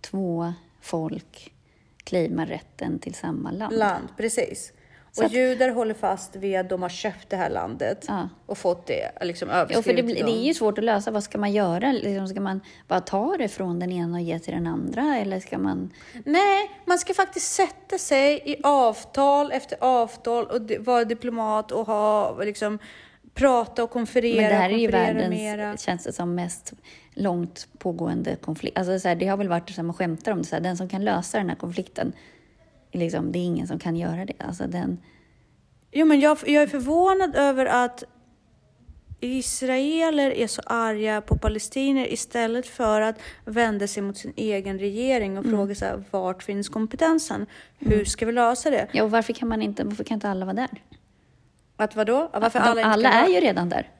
två 0.00 0.52
folk 0.80 1.54
claimar 1.96 2.46
rätten 2.46 2.98
till 2.98 3.14
samma 3.14 3.50
land. 3.50 3.76
land? 3.76 4.08
Precis. 4.16 4.72
Så 5.12 5.20
och 5.20 5.26
att- 5.26 5.32
judar 5.32 5.68
håller 5.68 5.94
fast 5.94 6.36
vid 6.36 6.56
att 6.56 6.68
de 6.68 6.82
har 6.82 6.88
köpt 6.88 7.30
det 7.30 7.36
här 7.36 7.50
landet 7.50 8.04
Ja. 8.08 8.28
och 8.46 8.58
fått 8.58 8.86
det 8.86 9.10
liksom 9.20 9.48
Ja, 9.48 9.54
för 9.54 9.60
överskrivet 9.74 10.06
det, 10.06 10.22
det 10.22 10.30
är 10.30 10.44
ju 10.46 10.54
svårt 10.54 10.78
att 10.78 10.84
lösa. 10.84 11.10
Vad 11.10 11.22
ska 11.24 11.38
man 11.38 11.52
göra? 11.52 11.92
Liksom, 11.92 12.28
ska 12.28 12.40
man 12.40 12.60
bara 12.88 13.00
ta 13.00 13.36
det 13.38 13.48
från 13.48 13.78
den 13.78 13.92
ena 13.92 14.14
och 14.16 14.22
ge 14.22 14.38
till 14.38 14.54
den 14.54 14.66
andra? 14.66 15.16
Eller 15.18 15.40
ska 15.40 15.58
man... 15.58 15.90
Nej, 16.24 16.70
man 16.84 16.98
ska 16.98 17.14
faktiskt 17.14 17.52
sätta 17.52 17.98
sig 17.98 18.42
i 18.44 18.56
avtal 18.62 19.52
efter 19.52 19.78
avtal 19.80 20.44
och 20.46 20.70
vara 20.78 21.04
diplomat 21.04 21.72
och 21.72 21.86
ha 21.86 22.38
liksom 22.42 22.78
prata 23.34 23.84
och 23.84 23.90
konferera. 23.90 24.40
Men 24.40 24.50
det 24.50 24.56
här 24.56 24.70
är 24.70 24.78
ju 24.78 24.88
världens, 24.88 25.30
mera. 25.30 25.76
känns 25.76 26.04
det 26.04 26.12
som, 26.12 26.34
mest 26.34 26.72
långt 27.14 27.68
pågående 27.78 28.36
konflikt. 28.36 28.78
Alltså, 28.78 28.98
så 28.98 29.08
här, 29.08 29.14
det 29.14 29.26
har 29.26 29.36
väl 29.36 29.48
varit 29.48 29.70
så 29.70 29.76
här, 29.76 29.82
man 29.82 29.94
skämtar 29.94 30.32
om 30.32 30.38
det, 30.38 30.44
så 30.44 30.56
här, 30.56 30.62
den 30.62 30.76
som 30.76 30.88
kan 30.88 31.04
lösa 31.04 31.38
den 31.38 31.48
här 31.48 31.56
konflikten, 31.56 32.12
liksom, 32.92 33.32
det 33.32 33.38
är 33.38 33.44
ingen 33.44 33.66
som 33.66 33.78
kan 33.78 33.96
göra 33.96 34.24
det. 34.24 34.34
Alltså, 34.38 34.66
den, 34.66 34.98
Jo, 35.92 36.06
men 36.06 36.20
jag, 36.20 36.38
jag 36.46 36.62
är 36.62 36.66
förvånad 36.66 37.36
över 37.36 37.66
att 37.66 38.04
israeler 39.20 40.30
är 40.30 40.46
så 40.46 40.62
arga 40.66 41.20
på 41.20 41.38
palestinier 41.38 42.12
istället 42.12 42.66
för 42.66 43.00
att 43.00 43.18
vända 43.44 43.86
sig 43.86 44.02
mot 44.02 44.16
sin 44.16 44.32
egen 44.36 44.78
regering 44.78 45.38
och 45.38 45.44
fråga 45.44 45.74
sig 45.74 45.92
vart 46.10 46.42
finns 46.42 46.68
kompetensen? 46.68 47.46
Hur 47.78 48.04
ska 48.04 48.26
vi 48.26 48.32
lösa 48.32 48.70
det? 48.70 48.88
Ja, 48.92 49.04
och 49.04 49.10
varför 49.10 49.32
kan 49.32 49.48
man 49.48 49.62
inte, 49.62 49.84
varför 49.84 50.04
kan 50.04 50.14
inte 50.14 50.28
alla 50.28 50.44
vara 50.44 50.54
där? 50.54 50.82
Att 51.76 51.96
vadå? 51.96 52.30
Varför 52.32 52.58
De, 52.58 52.64
alla 52.64 52.84
alla, 52.84 53.08
inte 53.08 53.18
kan 53.18 53.30
är 53.30 53.34
ju 53.34 53.40
redan 53.40 53.68
där. 53.68 53.90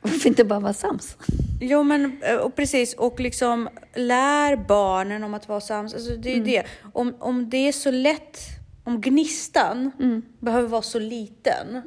Varför 0.00 0.28
inte 0.28 0.44
bara 0.44 0.60
vara 0.60 0.72
sams? 0.72 1.16
Jo, 1.60 1.82
men 1.82 2.22
eh, 2.22 2.36
och 2.36 2.54
precis. 2.56 2.94
Och 2.94 3.20
liksom 3.20 3.68
lär 3.94 4.56
barnen 4.56 5.24
om 5.24 5.34
att 5.34 5.48
vara 5.48 5.60
sams. 5.60 5.94
Alltså, 5.94 6.16
det 6.16 6.28
är 6.28 6.34
ju 6.34 6.40
Mm. 6.40 6.50
det. 6.50 6.64
Om, 6.92 7.14
om 7.18 7.50
det 7.50 7.68
är 7.68 7.72
så 7.72 7.90
lätt, 7.90 8.38
om 8.84 9.00
gnistan 9.00 9.90
Mm. 10.00 10.22
behöver 10.40 10.68
vara 10.68 10.82
så 10.82 10.98
liten 10.98 11.82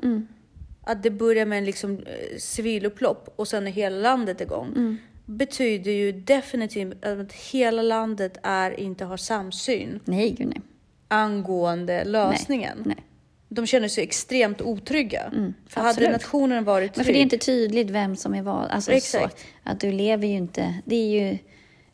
att 0.84 1.04
det 1.04 1.12
börjar 1.12 1.46
med 1.46 1.58
en 1.58 1.66
liksom, 1.66 1.92
eh, 1.98 2.38
civilupplopp 2.38 3.34
och 3.36 3.48
sen 3.48 3.68
är 3.68 3.72
hela 3.72 3.98
landet 3.98 4.42
igång. 4.42 4.68
Mm. 4.76 4.98
betyder 5.26 5.92
ju 5.92 6.12
definitivt 6.12 7.06
att 7.06 7.34
hela 7.34 7.82
landet 7.82 8.38
är, 8.44 8.80
inte 8.80 9.06
har 9.06 9.18
samsyn 9.18 10.00
Nej, 10.06 10.32
gud 10.32 10.48
nej. 10.48 10.62
angående 11.08 12.04
lösningen. 12.04 12.78
Nej, 12.86 12.96
nej. 12.98 13.06
De 13.50 13.66
känner 13.66 13.88
sig 13.88 14.04
extremt 14.04 14.62
otrygga. 14.62 15.32
för 15.68 15.82
hade 15.82 16.12
nationen 16.12 16.64
varit 16.64 16.96
Men 16.96 17.06
för 17.06 17.14
det 17.14 17.18
är 17.20 17.22
trygg- 17.22 17.34
inte 17.34 17.38
tydligt 17.46 17.90
vem 17.90 18.16
som 18.16 18.34
är 18.36 18.42
vad. 18.42 18.70
Alltså 18.70 18.92
Exakt. 18.92 19.40
Så, 19.40 19.46
att 19.64 19.80
du 19.80 19.92
lever 19.92 20.28
ju 20.28 20.34
inte... 20.36 20.74
Det 20.86 20.96
är 20.96 21.08
ju 21.32 21.38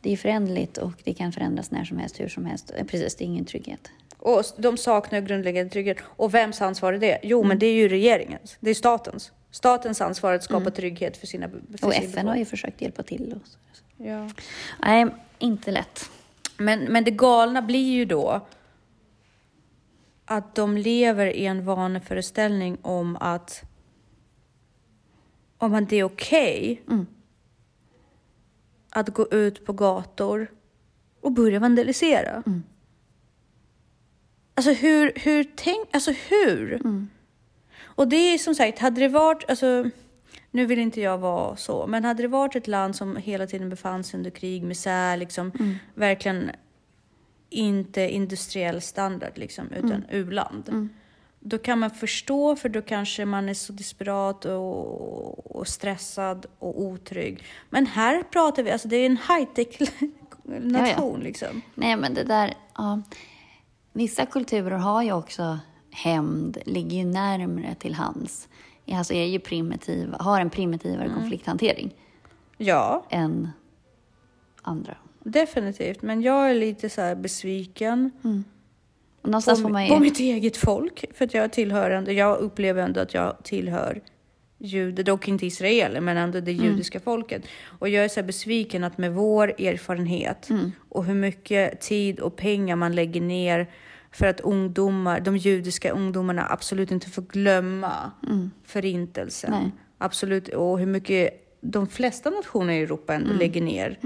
det 0.02 0.14
är 0.14 0.18
förändligt 0.18 0.78
och 0.78 0.92
det 1.04 1.14
kan 1.14 1.32
förändras 1.32 1.72
när 1.72 1.84
som 1.86 1.98
helst, 1.98 2.20
hur 2.20 2.28
som 2.30 2.46
helst. 2.46 2.72
Eh, 2.78 2.86
Precis, 2.86 3.16
det 3.16 3.24
är 3.24 3.26
ingen 3.26 3.46
trygghet. 3.46 3.92
Och 4.18 4.44
de 4.58 4.78
saknar 4.78 5.22
grundläggande 5.22 5.70
trygghet. 5.70 5.98
Och 6.04 6.34
vems 6.34 6.62
ansvar 6.62 6.94
är 6.94 6.98
det? 6.98 7.20
Jo, 7.24 7.40
Mm. 7.40 7.48
men 7.48 7.60
det 7.60 7.66
är 7.66 7.74
ju 7.74 7.88
regeringens. 7.90 8.58
Det 8.60 8.70
är 8.70 8.74
statens. 8.74 9.32
Statens 9.52 10.02
ansvar 10.02 10.34
att 10.34 10.44
skapa 10.44 10.72
trygghet 10.72 11.18
för 11.18 11.28
sina 11.28 11.50
för 11.50 11.56
Mm. 11.58 11.66
Och 11.74 11.80
sin 11.80 11.90
FN 11.92 12.04
har 12.04 12.10
befolkning. 12.12 12.40
ju 12.40 12.46
försökt 12.46 12.82
hjälpa 12.82 13.04
till. 13.04 13.34
Och 13.42 13.48
så. 13.48 13.58
Ja. 14.04 14.30
Nej, 14.84 15.06
inte 15.40 15.72
lätt. 15.72 16.10
Men, 16.58 16.80
men 16.80 17.04
det 17.04 17.12
galna 17.12 17.62
blir 17.62 17.94
ju 17.94 18.06
då 18.06 18.48
att 20.26 20.56
de 20.56 20.78
lever 20.78 21.26
i 21.28 21.46
en 21.46 21.66
vaneföreställning 21.66 22.78
om 22.82 23.18
att 23.20 23.64
om 25.58 25.74
att 25.74 25.90
det 25.90 25.96
är 25.96 26.04
okej 26.04 26.82
Mm. 26.88 27.06
att 28.90 29.10
gå 29.10 29.28
ut 29.32 29.66
på 29.66 29.74
gator 29.74 30.48
och 31.22 31.32
börja 31.32 31.60
vandalisera. 31.60 32.44
Mm. 32.46 32.64
Alltså 34.56 34.72
hur, 34.72 35.12
hur 35.16 35.44
tänk, 35.56 35.88
alltså 35.92 36.12
hur? 36.12 36.74
Mm. 36.74 37.08
Och 37.84 38.08
det 38.08 38.16
är 38.34 38.38
som 38.38 38.56
sagt, 38.56 38.80
hade 38.80 39.02
det 39.02 39.08
varit, 39.08 39.50
alltså 39.50 39.90
nu 40.52 40.66
vill 40.66 40.80
inte 40.80 41.02
jag 41.02 41.18
vara 41.18 41.56
så, 41.56 41.88
men 41.88 42.04
hade 42.04 42.22
det 42.22 42.28
varit 42.28 42.56
ett 42.56 42.68
land 42.68 42.96
som 42.96 43.16
hela 43.16 43.48
tiden 43.48 43.70
befann 43.70 44.04
sig 44.04 44.18
under 44.18 44.32
krig, 44.32 44.64
misär, 44.64 45.18
liksom 45.18 45.52
Mm. 45.60 45.76
verkligen 45.94 46.52
inte 47.50 48.02
industriell 48.02 48.82
standard 48.82 49.32
liksom, 49.38 49.72
utan 49.72 49.92
Mm. 49.92 50.06
u-land. 50.10 50.90
Då 51.40 51.58
kan 51.58 51.80
man 51.80 51.92
förstå, 51.92 52.56
för 52.56 52.70
då 52.70 52.82
kanske 52.82 53.26
man 53.26 53.50
är 53.50 53.54
så 53.54 53.74
desperat 53.74 54.46
och, 54.46 55.56
och 55.56 55.68
stressad 55.68 56.46
och 56.60 56.82
otrygg. 56.82 57.44
Men 57.70 57.86
här 57.86 58.24
pratar 58.24 58.64
vi, 58.64 58.72
alltså 58.72 58.88
det 58.88 58.96
är 58.96 59.06
en 59.06 59.18
high-tech 59.18 59.90
nation 60.62 61.20
liksom. 61.24 61.62
Nej, 61.76 61.96
men 61.96 62.14
det 62.14 62.24
där... 62.24 62.54
Ja. 62.78 63.02
Vissa 63.94 64.26
kulturer 64.26 64.78
har 64.78 65.04
ju 65.04 65.12
också 65.14 65.60
hämnd, 65.92 66.58
ligger 66.66 66.98
ju 66.98 67.06
närmre 67.06 67.76
till 67.76 67.94
hands. 67.94 68.48
Alltså 68.92 69.14
är 69.14 69.26
ju 69.26 69.40
primitiv, 69.40 70.14
har 70.20 70.42
en 70.42 70.50
primitivare 70.50 71.10
konflikthantering 71.20 71.96
Ja, 72.58 73.06
än 73.10 73.50
andra. 74.62 74.98
Definitivt. 75.30 76.02
Men 76.02 76.22
jag 76.22 76.50
är 76.50 76.54
lite 76.54 76.90
så 76.90 77.02
här 77.02 77.16
besviken. 77.16 78.12
Och 79.22 79.30
någonstans 79.30 79.64
på, 79.64 79.70
man 79.70 79.88
på 79.88 79.94
ju... 79.94 80.00
mitt 80.00 80.20
eget 80.20 80.58
folk. 80.58 81.06
För 81.14 81.26
att 81.26 81.34
jag 81.34 81.52
tillhör 81.54 81.92
ändå, 81.92 82.12
jag 82.12 82.38
upplever 82.38 82.82
ändå 82.84 83.00
att 83.00 83.14
jag 83.14 83.36
tillhör 83.44 84.02
jude, 84.58 85.04
dock 85.04 85.28
inte 85.28 85.46
israeler, 85.46 86.02
men 86.02 86.18
ändå 86.18 86.40
det 86.40 86.52
Mm. 86.52 86.66
judiska 86.66 87.00
folket. 87.00 87.44
Och 87.80 87.90
jag 87.90 88.06
är 88.06 88.10
så 88.10 88.20
här 88.20 88.28
besviken 88.28 88.84
att 88.84 88.98
med 88.98 89.14
vår 89.14 89.48
erfarenhet 89.62 90.50
Mm. 90.50 90.72
och 90.90 91.06
hur 91.06 91.14
mycket 91.16 91.82
tid 91.82 92.20
och 92.20 92.36
pengar 92.36 92.76
man 92.76 92.96
lägger 92.96 93.22
ner 93.22 93.68
för 94.12 94.26
att 94.28 94.40
ungdomar, 94.40 95.20
de 95.20 95.38
judiska 95.38 95.92
ungdomarna 95.92 96.48
absolut 96.50 96.92
inte 96.92 97.10
får 97.10 97.22
glömma 97.22 98.12
förintelsen. 98.64 99.54
Mm. 99.54 99.64
Nej. 99.64 99.72
Absolut, 99.98 100.48
och 100.48 100.80
hur 100.80 100.86
mycket 100.86 101.30
de 101.62 101.88
flesta 101.88 102.30
nationer 102.30 102.74
i 102.74 102.82
Europa 102.82 103.14
ändå 103.14 103.28
Mm. 103.28 103.40
lägger 103.40 103.62
ner. 103.62 104.00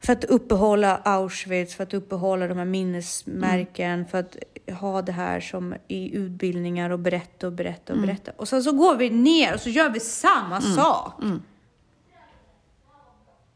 För 0.00 0.12
att 0.12 0.24
uppehålla 0.24 0.96
Auschwitz, 0.96 1.74
för 1.74 1.82
att 1.82 1.94
uppehålla 1.94 2.46
de 2.48 2.58
här 2.58 2.64
minnesmärken, 2.64 3.90
Mm. 3.92 4.06
för 4.06 4.18
att 4.18 4.36
ha 4.80 5.02
det 5.02 5.12
här 5.12 5.40
som 5.40 5.74
i 5.88 6.16
utbildningar 6.16 6.90
och 6.90 6.98
berätta 6.98 7.46
och 7.46 7.52
berätta 7.52 7.92
Mm. 7.92 8.02
och 8.02 8.06
berätta. 8.08 8.32
Och 8.36 8.48
sen 8.48 8.62
så 8.62 8.72
går 8.72 8.96
vi 8.96 9.10
ner 9.10 9.54
och 9.54 9.60
så 9.60 9.70
gör 9.70 9.90
vi 9.90 10.00
samma 10.00 10.60
sak. 10.60 11.22
Mm. 11.22 11.42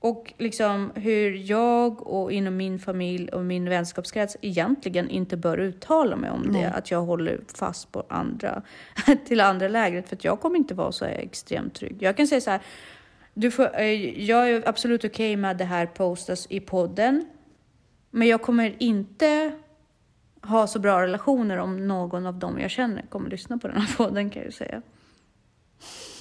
Och 0.00 0.32
liksom 0.38 0.92
hur 0.94 1.50
jag 1.50 2.06
och 2.06 2.32
inom 2.32 2.56
min 2.56 2.78
familj 2.78 3.28
och 3.28 3.44
min 3.44 3.68
vänskapskrets 3.68 4.36
egentligen 4.40 5.10
inte 5.10 5.36
bör 5.36 5.58
uttala 5.58 6.16
mig 6.16 6.30
om 6.30 6.52
det. 6.52 6.64
Att 6.70 6.90
jag 6.90 7.02
håller 7.02 7.40
fast 7.54 7.92
på 7.92 8.04
andra, 8.08 8.62
till 9.26 9.40
andra 9.40 9.68
lägret. 9.68 10.08
För 10.08 10.16
att 10.16 10.24
jag 10.24 10.40
kommer 10.40 10.56
inte 10.56 10.74
vara 10.74 10.92
så 10.92 11.04
extremt 11.04 11.74
trygg. 11.74 11.96
Jag 12.02 12.16
kan 12.16 12.26
säga 12.26 12.40
så 12.40 12.50
här. 12.50 12.60
Du 13.34 13.50
får, 13.50 13.80
eh, 13.80 14.20
jag 14.24 14.50
är 14.50 14.68
absolut 14.68 15.04
okej 15.04 15.36
med 15.36 15.50
att 15.50 15.58
det 15.58 15.64
här 15.64 15.86
postas 15.86 16.46
i 16.50 16.60
podden. 16.60 17.24
Men 18.10 18.28
jag 18.28 18.42
kommer 18.42 18.76
inte 18.78 19.52
ha 20.42 20.66
så 20.66 20.78
bra 20.78 21.02
relationer 21.02 21.56
om 21.56 21.88
någon 21.88 22.26
av 22.26 22.38
dem 22.38 22.60
jag 22.60 22.70
känner 22.70 23.02
kommer 23.02 23.30
lyssna 23.30 23.58
på 23.58 23.68
den 23.68 23.76
här 23.80 23.96
podden 23.96 24.30
kan 24.30 24.42
jag 24.42 24.46
ju 24.46 24.52
säga. 24.52 24.82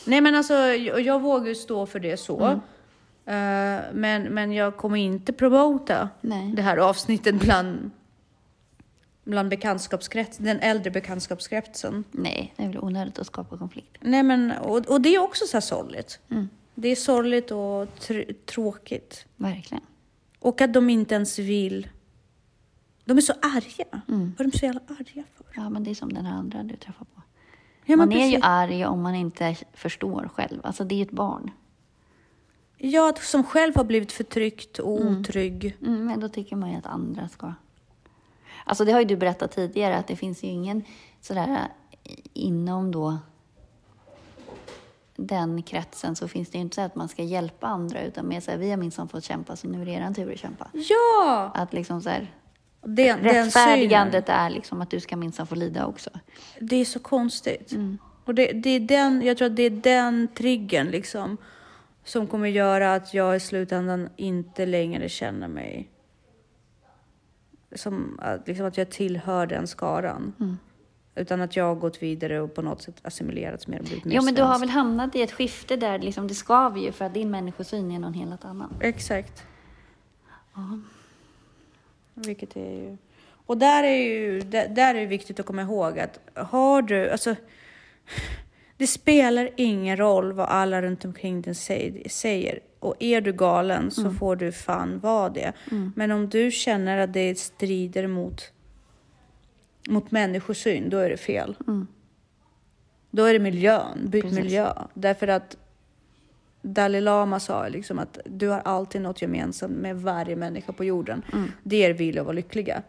Nej 0.05 0.21
men 0.21 0.35
alltså, 0.35 0.53
jag, 0.53 1.01
jag 1.01 1.21
vågar 1.21 1.47
ju 1.47 1.55
stå 1.55 1.85
för 1.85 1.99
det 1.99 2.17
så. 2.17 2.61
Eh, 3.25 3.79
men, 3.93 4.23
men 4.23 4.51
jag 4.51 4.77
kommer 4.77 4.97
inte 4.97 5.33
promota 5.33 6.09
Nej. 6.21 6.51
det 6.55 6.61
här 6.61 6.77
avsnittet 6.77 7.35
bland, 7.35 7.91
bland 9.23 9.49
bekantskapskrets, 9.49 10.37
den 10.37 10.59
äldre 10.59 10.91
bekantskapskretsen. 10.91 12.03
Nej, 12.11 12.53
det 12.57 12.63
är 12.63 12.67
väl 12.67 12.79
onödigt 12.79 13.19
att 13.19 13.27
skapa 13.27 13.57
konflikt. 13.57 13.97
Nej 13.99 14.23
men, 14.23 14.51
och, 14.51 14.77
och 14.77 15.01
det 15.01 15.15
är 15.15 15.19
också 15.19 15.45
så 15.45 15.57
här 15.57 15.61
sorgligt. 15.61 16.19
Det 16.75 16.87
är 16.87 16.95
sorgligt 16.95 17.51
och 17.51 17.85
tr- 17.85 18.33
tråkigt. 18.45 19.25
Verkligen. 19.35 19.83
Och 20.39 20.61
att 20.61 20.73
de 20.73 20.89
inte 20.89 21.15
ens 21.15 21.39
vill. 21.39 21.87
De 23.05 23.17
är 23.17 23.21
så 23.21 23.33
arga. 23.33 24.01
Vad 24.07 24.39
är 24.47 24.51
de 24.51 24.57
så 24.57 24.65
jävla 24.65 24.81
arga 24.87 25.23
för? 25.35 25.45
Ja, 25.55 25.69
men 25.69 25.83
det 25.83 25.91
är 25.91 25.95
som 25.95 26.13
den 26.13 26.25
här 26.25 26.33
andra 26.37 26.63
du 26.63 26.75
träffar 26.75 27.05
på. 27.05 27.21
Ja, 27.85 27.95
man 27.97 28.11
är 28.11 28.25
ju 28.25 28.31
precis. 28.31 28.39
arg 28.43 28.85
om 28.85 29.01
man 29.01 29.15
inte 29.15 29.55
förstår 29.73 30.29
själv. 30.33 30.59
Alltså 30.63 30.83
det 30.83 30.95
är 30.95 30.97
ju 30.97 31.03
ett 31.03 31.11
barn. 31.11 31.51
Ja, 32.77 33.13
som 33.19 33.43
själv 33.43 33.75
har 33.75 33.83
blivit 33.83 34.11
förtryckt 34.11 34.79
och 34.79 35.01
otrygg. 35.01 35.77
Mm, 35.81 36.05
men 36.05 36.19
då 36.19 36.29
tycker 36.29 36.55
man 36.55 36.71
ju 36.71 36.77
att 36.77 36.85
andra 36.85 37.27
ska... 37.27 37.53
Alltså 38.65 38.85
det 38.85 38.91
har 38.91 38.99
ju 38.99 39.05
du 39.05 39.15
berättat 39.17 39.51
tidigare 39.51 39.97
att 39.97 40.07
det 40.07 40.15
finns 40.15 40.43
ju 40.43 40.47
ingen 40.47 40.83
sådär 41.21 41.67
inom 42.33 42.91
då 42.91 43.17
den 45.27 45.63
kretsen 45.63 46.15
så 46.15 46.27
finns 46.27 46.49
det 46.49 46.57
ju 46.57 46.61
inte 46.61 46.75
så 46.75 46.81
att 46.81 46.95
man 46.95 47.09
ska 47.09 47.23
hjälpa 47.23 47.67
andra 47.67 48.01
utan 48.01 48.27
mer 48.27 48.39
såhär, 48.39 48.57
vi 48.57 48.69
har 48.69 48.77
minsann 48.77 49.07
fått 49.07 49.23
kämpa 49.23 49.55
så 49.55 49.67
nu 49.67 49.81
är 49.81 49.85
det 49.85 49.91
eran 49.91 50.13
tur 50.13 50.31
att 50.33 50.39
kämpa. 50.39 50.67
Ja! 50.73 51.51
Att 51.55 51.73
liksom 51.73 52.01
den 52.01 52.27
synen. 53.17 53.33
rättfärdigandet 53.33 54.29
är 54.29 54.49
liksom 54.49 54.81
att 54.81 54.89
du 54.89 54.99
ska 54.99 55.17
minsann 55.17 55.47
få 55.47 55.55
lida 55.55 55.85
också. 55.85 56.09
Det 56.59 56.75
är 56.75 56.85
så 56.85 56.99
konstigt. 56.99 57.73
Och 58.25 58.35
det, 58.35 58.51
det 58.51 58.69
är 58.69 58.79
den, 58.79 59.21
jag 59.21 59.37
tror 59.37 59.45
att 59.45 59.55
det 59.55 59.63
är 59.63 59.69
den 59.69 60.27
triggern 60.35 60.87
liksom 60.87 61.37
som 62.03 62.27
kommer 62.27 62.47
göra 62.47 62.93
att 62.93 63.13
jag 63.13 63.35
i 63.35 63.39
slutändan 63.39 64.09
inte 64.15 64.65
längre 64.65 65.09
känner 65.09 65.47
mig 65.47 65.89
som 67.75 68.19
liksom 68.45 68.65
att 68.65 68.77
jag 68.77 68.89
tillhör 68.89 69.47
den 69.47 69.67
skaran. 69.67 70.33
Utan 71.15 71.41
att 71.41 71.55
jag 71.55 71.63
har 71.63 71.75
gått 71.75 72.03
vidare 72.03 72.41
och 72.41 72.53
på 72.53 72.61
något 72.61 72.81
sätt 72.81 72.95
assimilerats 73.01 73.67
mer 73.67 73.79
och 73.79 73.85
blivit 73.85 74.05
mer 74.05 74.15
Jo 74.15 74.21
men 74.23 74.33
du 74.33 74.41
har 74.41 74.59
väl 74.59 74.69
hamnat 74.69 75.15
i 75.15 75.21
ett 75.21 75.31
skifte 75.31 75.75
där 75.75 75.99
liksom, 75.99 76.27
det 76.27 76.35
skaver 76.35 76.81
ju 76.81 76.91
för 76.91 77.05
att 77.05 77.13
din 77.13 77.31
människosyn 77.31 77.91
är 77.91 77.99
någon 77.99 78.13
helt 78.13 78.45
annan. 78.45 78.73
Exakt. 78.81 79.43
Vilket 82.13 82.55
är 82.55 82.71
ju... 82.71 82.97
Och 83.45 83.57
där 83.57 83.83
är 83.83 83.97
ju 83.97 84.39
där, 84.39 84.67
där 84.67 84.95
är 84.95 84.99
det 84.99 85.05
viktigt 85.05 85.39
att 85.39 85.45
komma 85.45 85.61
ihåg 85.61 85.99
att 85.99 86.19
har 86.33 86.81
du, 86.81 87.09
alltså 87.09 87.35
det 88.77 88.87
spelar 88.87 89.49
ingen 89.57 89.97
roll 89.97 90.33
vad 90.33 90.47
alla 90.47 90.81
runt 90.81 91.05
omkring 91.05 91.41
dig 91.41 91.55
säger. 92.09 92.59
Och 92.79 92.95
är 92.99 93.21
du 93.21 93.33
galen 93.33 93.91
så 93.91 94.11
får 94.11 94.35
du 94.35 94.51
fan 94.51 94.99
vara 94.99 95.29
det. 95.29 95.53
Men 95.95 96.11
om 96.11 96.29
du 96.29 96.51
känner 96.51 96.97
att 96.97 97.13
det 97.13 97.39
strider 97.39 98.07
mot, 98.07 98.51
mot 99.87 100.11
människosyn, 100.11 100.89
då 100.89 100.97
är 100.97 101.09
det 101.09 101.17
fel. 101.17 101.55
Då 103.11 103.25
är 103.25 103.33
det 103.33 103.39
miljön, 103.39 104.09
byt 104.09 104.21
Precis. 104.23 104.39
miljö. 104.39 104.73
Därför 104.93 105.27
att 105.27 105.57
Dalai 106.61 107.01
Lama 107.01 107.39
sa 107.39 107.67
liksom 107.67 107.99
att 107.99 108.19
du 108.25 108.47
har 108.47 108.59
alltid 108.59 109.01
något 109.01 109.21
gemensamt 109.21 109.77
med 109.77 110.01
varje 110.01 110.35
människa 110.35 110.73
på 110.73 110.83
jorden. 110.83 111.21
Det 111.63 111.85
är 111.85 111.93
vilja 111.93 112.21
att 112.21 112.25
vara 112.25 112.35
lyckliga. 112.35 112.83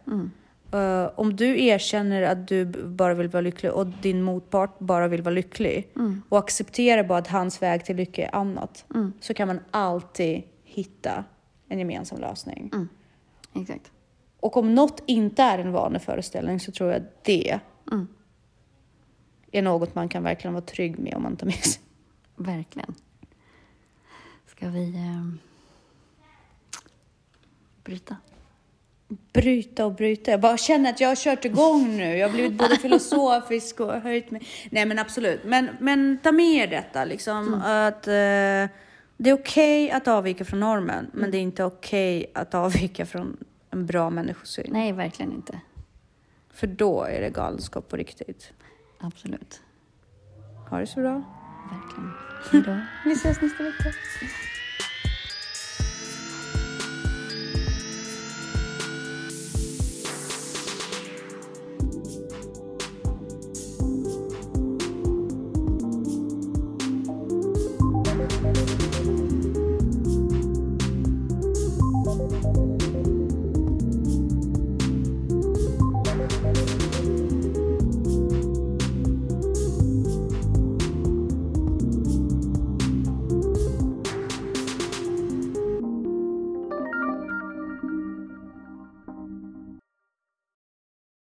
Eh, 0.73 1.11
om 1.15 1.37
du 1.37 1.65
erkänner 1.65 2.23
att 2.23 2.49
du 2.49 2.65
bara 2.85 3.15
vill 3.15 3.29
vara 3.29 3.41
lycklig 3.41 3.73
och 3.73 3.87
din 3.87 4.23
motpart 4.23 4.79
bara 4.79 5.09
vill 5.09 5.23
vara 5.23 5.35
lycklig 5.35 5.89
och 6.29 6.39
accepterar 6.39 7.05
bara 7.05 7.19
att 7.19 7.29
hans 7.29 7.63
väg 7.63 7.85
till 7.85 7.97
lycka 7.97 8.27
är 8.27 8.35
annat 8.35 8.85
så 9.21 9.35
kan 9.35 9.49
man 9.49 9.61
alltid 9.71 10.43
hitta 10.65 11.25
en 11.69 11.79
gemensam 11.79 12.21
lösning. 12.21 12.71
Exakt. 13.55 13.91
Och 14.43 14.57
om 14.57 14.75
något 14.75 15.03
inte 15.07 15.43
är 15.43 15.59
en 15.59 15.73
vaneföreställning 15.73 16.61
så 16.61 16.73
tror 16.73 16.91
jag 16.91 17.03
att 17.03 17.25
det 17.25 17.61
är 19.53 19.63
något 19.63 19.95
man 19.95 20.09
kan 20.09 20.23
verkligen 20.23 20.55
vara 20.55 20.65
trygg 20.65 20.99
med 20.99 21.15
om 21.15 21.23
man 21.23 21.37
tar 21.37 21.47
med 21.47 21.65
sig. 21.65 21.83
Verkligen. 22.37 22.95
Ska 24.47 24.69
vi 24.69 24.95
eh, 24.95 25.29
bryta? 27.85 28.17
Bryta 29.33 29.87
och 29.87 29.95
bryta. 29.95 30.31
Jag 30.31 30.41
bara 30.41 30.57
känner 30.57 30.91
att 30.91 31.01
jag 31.01 31.09
har 31.09 31.17
kört 31.17 31.45
igång 31.45 31.97
nu. 31.97 32.17
Jag 32.17 32.29
har 32.29 32.35
blivit 32.35 32.59
både 32.59 32.77
filosofisk 32.83 33.81
och 33.81 33.93
höjt 33.93 34.31
mig. 34.31 34.43
Nej 34.71 34.87
men 34.87 34.99
absolut. 34.99 35.41
Men, 35.45 35.69
men 35.81 36.19
ta 36.23 36.33
med 36.33 36.57
er 36.57 36.67
detta 36.67 37.05
liksom. 37.05 37.55
Att 37.55 38.07
eh, 38.07 38.77
det 39.17 39.31
är 39.31 39.33
okej 39.33 39.91
att 39.91 40.09
avvika 40.09 40.45
från 40.45 40.61
normen. 40.61 41.11
Men 41.13 41.31
det 41.31 41.39
är 41.39 41.43
inte 41.43 41.65
okej 41.65 42.31
att 42.35 42.55
avvika 42.55 43.07
från 43.07 43.37
en 43.73 43.87
bra 43.87 44.11
människosyn. 44.11 44.67
Nej, 44.73 44.93
verkligen 44.93 45.33
inte. 45.33 45.61
För 46.51 46.67
då 46.67 47.05
är 47.05 47.21
det 47.21 47.31
galenskap 47.31 47.89
på 47.89 47.97
riktigt. 47.97 48.53
Absolut. 48.99 49.61
Ha 50.71 50.79
det 50.79 50.87
så 50.87 51.01
bra. 51.01 51.23
Verkligen. 51.71 52.13
Hej 52.51 52.63
då. 52.63 52.81
Vi 53.11 53.13
ses 53.13 53.41
nästa 53.43 53.63
vecka. 53.63 53.93